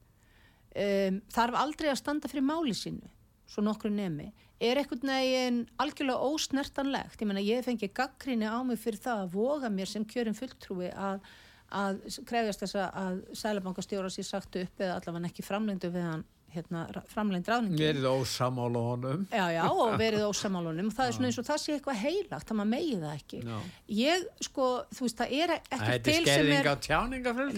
um, 0.75 1.19
þarf 1.31 1.59
aldrei 1.61 1.91
að 1.91 1.99
standa 2.01 2.31
fyrir 2.31 2.47
máli 2.47 2.75
sínu 2.75 3.11
svo 3.51 3.63
nokkru 3.65 3.91
nemi, 3.93 4.31
er 4.61 4.79
einhvern 4.79 5.11
veginn 5.11 5.61
algjörlega 5.81 6.31
ósnertanlegt. 6.31 7.21
Ég 7.21 7.47
ég 7.49 7.65
fengi 7.65 7.91
gaggrinni 7.93 8.47
á 8.47 8.59
mig 8.63 8.79
fyrir 8.79 9.01
það 9.03 9.23
að 9.25 9.33
voga 9.35 9.69
mér 9.69 9.89
sem 9.89 10.05
kjörin 10.05 10.37
fulltrúi 10.37 10.91
að, 10.91 11.23
að 11.69 12.03
krefjast 12.29 12.63
þess 12.63 12.79
að 12.87 13.23
sælabankastjóra 13.41 14.11
sér 14.13 14.27
sagt 14.27 14.55
upp 14.61 14.79
eða 14.79 14.99
allavega 14.99 15.31
ekki 15.31 15.45
framlendu 15.45 15.91
við 15.91 16.07
hann 16.07 16.25
hérna, 16.53 16.83
framlend 17.11 17.49
ráningi 17.49 17.81
verið 17.81 18.07
ósamála 18.09 18.83
honum. 18.85 19.25
Já, 19.31 19.43
já, 19.55 19.61
og 19.69 19.95
verið 20.03 20.25
ósamálunum 20.27 20.89
og 20.91 20.95
það 20.97 21.11
er 21.11 21.17
svona 21.17 21.29
eins 21.29 21.39
og 21.41 21.47
það 21.47 21.61
sé 21.63 21.75
eitthvað 21.75 21.99
heilagt 22.01 22.49
það 22.49 22.59
maður 22.59 22.71
megi 22.73 22.95
það 23.01 23.13
ekki. 23.17 23.41
Já. 23.47 23.59
ég, 23.99 24.25
sko, 24.47 24.69
þú 24.95 25.05
veist, 25.07 25.21
það 25.21 25.35
er 25.37 25.55
ekkert 25.57 25.91
er 25.91 26.03
til 26.07 26.17
sem 26.29 26.51
er 26.57 26.71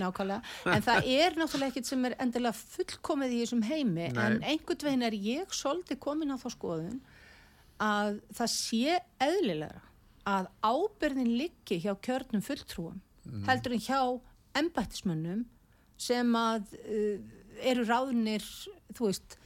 nákvæmlega, 0.04 0.42
en 0.74 0.86
það 0.90 1.10
er 1.16 1.40
náttúrulega 1.40 1.74
ekkert 1.74 1.90
sem 1.94 2.10
er 2.10 2.18
endilega 2.24 2.62
fullkomið 2.76 3.38
í 3.38 3.42
þessum 3.44 3.66
heimi. 3.70 4.10
Nei. 4.14 4.22
en 4.28 4.38
einhvern 4.54 4.88
veginn 4.90 5.08
er 5.08 5.18
ég 5.18 5.56
svolítið 5.56 6.02
komin 6.04 6.34
á 6.34 6.38
þá 6.42 6.50
skoðun 6.54 7.02
að 7.84 8.20
það 8.38 8.54
sé 8.54 9.00
eðlilega 9.24 9.82
að 10.30 10.48
ábyrðin 10.64 11.34
liggi 11.36 11.82
hjá 11.84 11.92
kjörnum 12.00 12.44
fulltrúum 12.46 13.02
heldur 13.48 13.76
en 13.76 13.84
hjá 13.84 14.00
embættismönnum 14.60 15.44
sem 16.00 16.36
að 16.36 16.76
uh, 16.84 17.18
eru 17.62 17.86
ráðnir, 17.88 18.46
þú 18.96 19.10
veist 19.10 19.38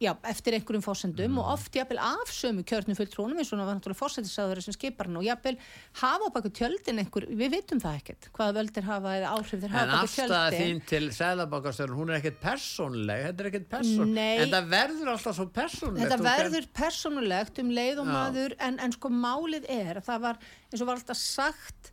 já, 0.00 0.14
eftir 0.30 0.56
einhverjum 0.56 0.82
fósendum 0.84 1.38
og 1.42 1.48
oft 1.54 1.74
jafnvel 1.76 1.98
af 2.02 2.30
sömu 2.32 2.62
kjörnum 2.66 2.96
fulltrúnum 2.96 3.40
eins 3.40 3.50
og 3.52 3.60
það 3.60 3.68
var 3.68 3.76
náttúrulega 3.76 4.00
fósendisáður 4.00 4.62
sem 4.64 4.76
skipar 4.76 5.10
hann 5.10 5.18
og 5.20 5.26
jafnvel 5.26 5.58
hafa 6.00 6.30
á 6.32 6.34
baku 6.36 6.52
tjöldin 6.56 7.02
einhver, 7.02 7.26
við 7.28 7.52
vitum 7.56 7.82
það 7.82 7.98
ekkert 8.00 8.30
hvaða 8.36 8.56
völdir 8.56 8.88
hafa 8.88 9.12
eða 9.18 9.34
áhrif 9.36 9.52
þeir 9.52 9.68
En 9.68 9.76
hafa 9.76 9.84
á 9.84 9.92
baku 9.92 10.08
afstæða 10.08 10.40
tjöldin 10.40 10.64
þín 10.64 10.82
til 10.92 11.10
Sæðabakastörun, 11.18 12.00
hún 12.00 12.14
er 12.14 12.20
ekkert 12.20 12.40
persónleg, 12.46 13.24
þetta 13.28 13.44
er 13.44 13.52
ekkert 13.52 13.70
persón, 13.76 14.16
en 14.24 14.56
það 14.56 14.72
verður 14.74 15.14
alltaf 15.14 15.38
svo 15.38 15.48
persónlegt. 15.60 16.04
Þetta 16.06 16.20
verður 16.30 16.68
persónulegt 16.80 17.60
um 17.60 17.72
leið 17.76 18.04
og 18.04 18.08
Já. 18.10 18.16
maður 18.16 18.58
en, 18.58 18.80
en 18.80 18.96
sko 18.96 19.12
málið 19.12 19.68
er 19.68 20.00
að 20.00 20.08
það 20.08 20.28
var 20.28 20.44
eins 20.70 20.80
og 20.80 20.88
var 20.88 21.02
alltaf 21.02 21.20
sagt 21.20 21.92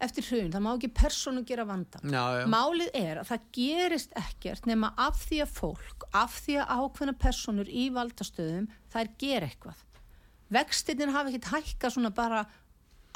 eftir 0.00 0.26
hrun, 0.30 0.52
það 0.54 0.62
má 0.62 0.70
ekki 0.76 0.90
persónu 0.94 1.42
gera 1.48 1.64
vandan 1.66 2.12
Já, 2.12 2.22
já. 2.40 2.46
málið 2.46 2.90
er 2.94 3.18
að 3.22 3.30
það 3.32 3.48
gerist 3.58 4.12
ekkert 4.20 4.66
nema 4.70 4.92
af 4.96 5.18
því 5.26 5.40
að 5.42 5.54
fólk 5.58 6.06
af 6.14 6.38
því 6.44 6.56
að 6.62 6.72
ákveðna 6.78 7.16
persónur 7.24 7.68
í 7.68 7.88
valdastöðum 7.96 8.68
þær 8.94 9.10
ger 9.18 9.46
eitthvað. 9.48 9.84
Vextinir 10.54 11.10
hafa 11.12 11.28
ekkert 11.32 11.50
hækka 11.52 11.90
svona 11.92 12.10
bara 12.14 12.44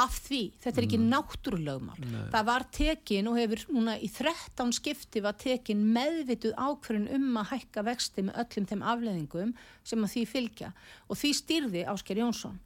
af 0.03 0.15
því, 0.25 0.41
þetta 0.59 0.81
er 0.81 0.87
ekki 0.89 0.99
Mm. 0.99 1.11
náttúrulögmál. 1.13 2.31
Það 2.33 2.45
var 2.49 2.65
tekin 2.73 3.29
og 3.29 3.37
hefur 3.39 3.61
núna 3.77 3.95
í 4.03 4.09
13 4.11 4.73
skipti 4.73 5.21
var 5.23 5.33
tekin 5.39 5.85
meðvituð 5.95 6.55
ákvörun 6.57 7.07
um 7.15 7.37
að 7.39 7.51
hækka 7.53 7.85
vexti 7.87 8.25
með 8.27 8.41
öllum 8.43 8.67
þeim 8.67 8.83
afleðingum 8.83 9.55
sem 9.85 10.03
að 10.03 10.13
því 10.17 10.23
fylgja. 10.33 10.73
Og 11.09 11.17
því 11.17 11.31
stýrði 11.39 11.85
Ásker 11.87 12.17
Jónsson. 12.19 12.59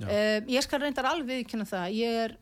Um, 0.00 0.46
ég 0.48 0.62
skal 0.64 0.80
reyndar 0.80 1.04
alveg 1.04 1.44
viðkynna 1.44 1.66
það, 1.68 1.92
ég 1.92 2.18
er 2.24 2.36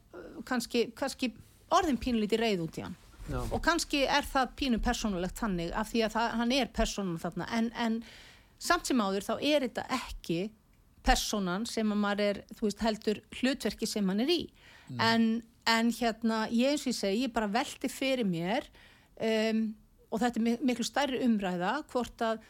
kannski, 0.47 0.86
kannski 0.97 1.32
orðin 1.74 1.99
pínlítið 2.01 2.41
reið 2.43 2.62
út 2.66 2.78
í 2.78 2.84
hann. 2.86 2.97
Já. 3.28 3.43
og 3.53 3.61
kannski 3.61 3.99
er 4.09 4.24
það 4.24 4.53
pínu 4.57 4.78
persónulegt 4.80 5.36
þannig 5.36 5.72
af 5.76 5.91
því 5.91 6.01
að 6.07 6.14
það, 6.14 6.30
hann 6.41 6.53
er 6.57 6.70
persónan 6.72 7.18
þarna. 7.20 7.49
En, 7.59 7.66
en 7.76 7.99
samt 8.59 8.89
sem 8.89 9.01
áður 9.05 9.26
þá 9.26 9.34
er 9.45 9.66
þetta 9.66 9.84
ekki 9.99 10.39
persónan 11.05 11.66
sem 11.68 11.93
að 11.93 12.01
maður 12.01 12.22
er, 12.24 12.41
þú 12.57 12.64
veist, 12.68 12.80
heldur 12.86 13.20
hlutverki 13.41 13.86
sem 13.89 14.09
hann 14.09 14.20
er 14.24 14.32
í. 14.32 14.41
En, 15.05 15.26
en 15.68 15.91
hérna, 15.93 16.47
ég 16.49 16.72
eins 16.72 16.86
og 16.86 16.93
ég 16.95 16.97
segi, 16.97 17.22
ég 17.26 17.34
bara 17.36 17.51
velti 17.53 17.91
fyrir 17.93 18.24
mér 18.24 18.64
um, 19.20 19.61
og 20.09 20.22
þetta 20.22 20.41
er 20.41 20.45
mi- 20.47 20.59
miklu 20.70 20.86
stærri 20.89 21.20
umræða 21.26 21.74
hvort 21.93 22.24
að 22.24 22.41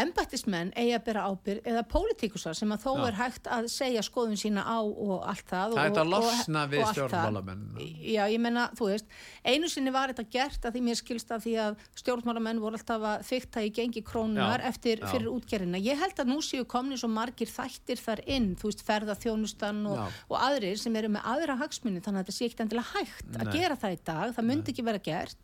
embættismenn 0.00 0.72
eigi 0.76 0.94
að 0.96 1.04
bera 1.06 1.24
ábyrg 1.30 1.66
eða 1.68 1.82
pólitíkusar 1.90 2.56
sem 2.58 2.72
að 2.74 2.84
þó 2.84 2.90
Já. 2.92 3.02
er 3.06 3.16
hægt 3.20 3.50
að 3.52 3.68
segja 3.72 4.02
skoðun 4.04 4.38
sína 4.40 4.64
á 4.66 4.78
og 4.82 5.24
allt 5.26 5.46
það 5.50 5.76
Það 5.76 5.88
er 5.90 6.00
að 6.02 6.10
losna 6.12 6.62
og 6.66 6.72
við 6.72 6.84
stjórnmálamenn. 6.90 7.62
Já, 8.06 8.22
ég 8.32 8.42
menna, 8.42 8.66
þú 8.78 8.90
veist, 8.90 9.06
einu 9.44 9.70
sinni 9.72 9.94
var 9.94 10.12
þetta 10.12 10.26
gert 10.36 10.68
að 10.68 10.76
því 10.76 10.82
mér 10.88 11.00
skilst 11.00 11.32
að 11.34 11.46
því 11.46 11.54
að 11.64 11.78
stjórnmálamenn 12.02 12.62
voru 12.62 12.80
alltaf 12.80 13.06
að 13.12 13.26
fykta 13.30 13.64
í 13.64 13.72
gengi 13.76 14.02
krónunar 14.06 14.64
Já, 14.64 14.68
eftir 14.72 15.02
já. 15.02 15.08
fyrir 15.12 15.30
útgerina. 15.32 15.80
Ég 15.80 16.00
held 16.00 16.22
að 16.22 16.32
nú 16.32 16.38
séu 16.44 16.66
komni 16.68 16.98
svo 17.00 17.10
margir 17.12 17.50
þættir 17.50 18.02
þar 18.02 18.24
inn, 18.26 18.52
þú 18.58 18.70
veist, 18.70 18.84
ferða 18.86 19.16
þjónustan 19.18 19.82
og, 19.90 20.04
og 20.30 20.36
aðrir 20.40 20.78
sem 20.80 20.96
eru 20.96 21.12
með 21.16 21.30
aðra 21.34 21.58
hagsmunni, 21.62 22.04
þannig 22.04 22.22
að 22.22 22.26
þetta 22.26 22.36
sé 22.36 22.50
ekkert 22.50 22.64
endilega 22.66 22.92
hægt 22.94 23.32
að 23.36 23.50
Nei. 23.50 23.54
gera 23.56 23.80
það 23.80 23.96
í 23.96 24.00
dag, 24.12 24.36
það 24.36 24.48
myndi 24.50 24.74
ekki 24.74 24.86
vera 24.86 25.02
gert, 25.10 25.40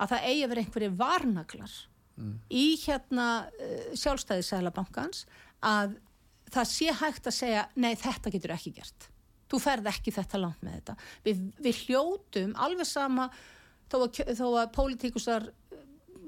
að 0.00 0.14
það 0.14 0.26
eigi 0.30 0.42
að 0.44 0.52
vera 0.52 0.64
einhverju 0.64 0.92
varnaglar 1.00 1.78
í 2.52 2.64
hérna 2.82 3.26
uh, 3.48 3.92
sjálfstæði 3.96 4.44
Sælabankans 4.44 5.24
að 5.64 5.96
það 6.50 6.68
sé 6.72 6.92
hægt 7.00 7.30
að 7.30 7.36
segja 7.36 7.62
nei 7.78 7.94
þetta 7.98 8.32
getur 8.34 8.54
ekki 8.56 8.74
gert. 8.76 9.08
Þú 9.50 9.60
ferð 9.62 9.88
ekki 9.90 10.12
þetta 10.14 10.40
langt 10.40 10.60
með 10.62 10.76
þetta. 10.78 10.96
Við, 11.26 11.40
við 11.62 11.80
hljótum 11.86 12.52
alveg 12.58 12.86
sama 12.86 13.28
þó 13.90 13.96
að, 14.04 14.20
þó 14.38 14.46
að 14.60 14.72
pólitíkusar 14.76 15.48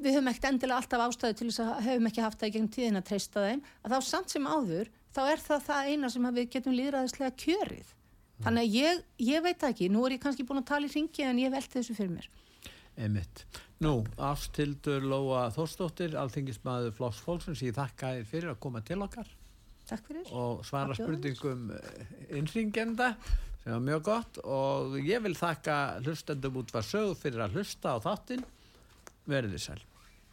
við 0.03 0.17
höfum 0.17 0.31
ekkert 0.33 0.49
endilega 0.51 0.81
alltaf 0.83 1.05
ástæðu 1.07 1.39
til 1.39 1.49
þess 1.51 1.63
að 1.63 1.83
höfum 1.87 2.09
ekki 2.11 2.25
haft 2.25 2.41
það 2.41 2.49
í 2.49 2.55
gegnum 2.57 2.73
tíðin 2.75 2.99
að 2.99 3.09
treysta 3.11 3.45
þeim 3.47 3.61
að 3.83 3.93
þá 3.95 4.09
samt 4.09 4.35
sem 4.35 4.49
áður 4.51 4.91
þá 5.15 5.21
er 5.29 5.43
það 5.45 5.67
það 5.69 5.91
eina 5.93 6.11
sem 6.11 6.31
við 6.31 6.49
getum 6.57 6.79
líðræðislega 6.79 7.37
kjörið. 7.45 7.93
Þannig 8.43 8.65
að 8.65 8.79
ég, 8.81 9.03
ég 9.23 9.45
veit 9.45 9.67
ekki. 9.69 9.91
Nú 9.93 10.03
er 10.07 10.17
ég 10.17 10.23
kannski 10.23 10.47
búin 10.47 10.63
að 10.63 10.71
tala 10.73 10.89
í 10.89 10.91
ringi 10.91 11.27
en 11.29 11.39
ég 11.39 11.53
velti 11.53 11.79
þessu 11.79 11.95
fyrir 11.95 12.17
mér 12.17 12.31
Einmitt. 12.97 13.45
Nú, 13.83 14.03
Ástildur 14.21 15.03
Lóa 15.03 15.47
Þórsdóttir, 15.55 16.17
alþingismæður 16.21 16.97
Flokks 16.99 17.23
Fólksins, 17.25 17.63
ég 17.65 17.77
þakka 17.77 18.13
þér 18.19 18.27
fyrir 18.31 18.53
að 18.53 18.61
koma 18.63 18.83
til 18.87 19.01
okkar. 19.03 19.31
Takk 19.89 20.11
fyrir. 20.11 20.29
Og 20.31 20.61
svara 20.67 20.97
spurningum 20.97 21.71
innringenda 22.31 23.15
sem 23.63 23.73
var 23.73 23.87
mjög 23.87 24.05
gott. 24.11 24.43
Og 24.45 24.99
ég 25.03 25.25
vil 25.25 25.35
þakka 25.39 25.79
hlustendum 26.05 26.61
út 26.63 26.75
var 26.75 26.87
sög 26.87 27.17
fyrir 27.19 27.47
að 27.47 27.59
hlusta 27.59 27.97
á 27.97 27.99
þáttinn. 28.05 28.45
Verðið 29.31 29.67
sæl 29.67 29.81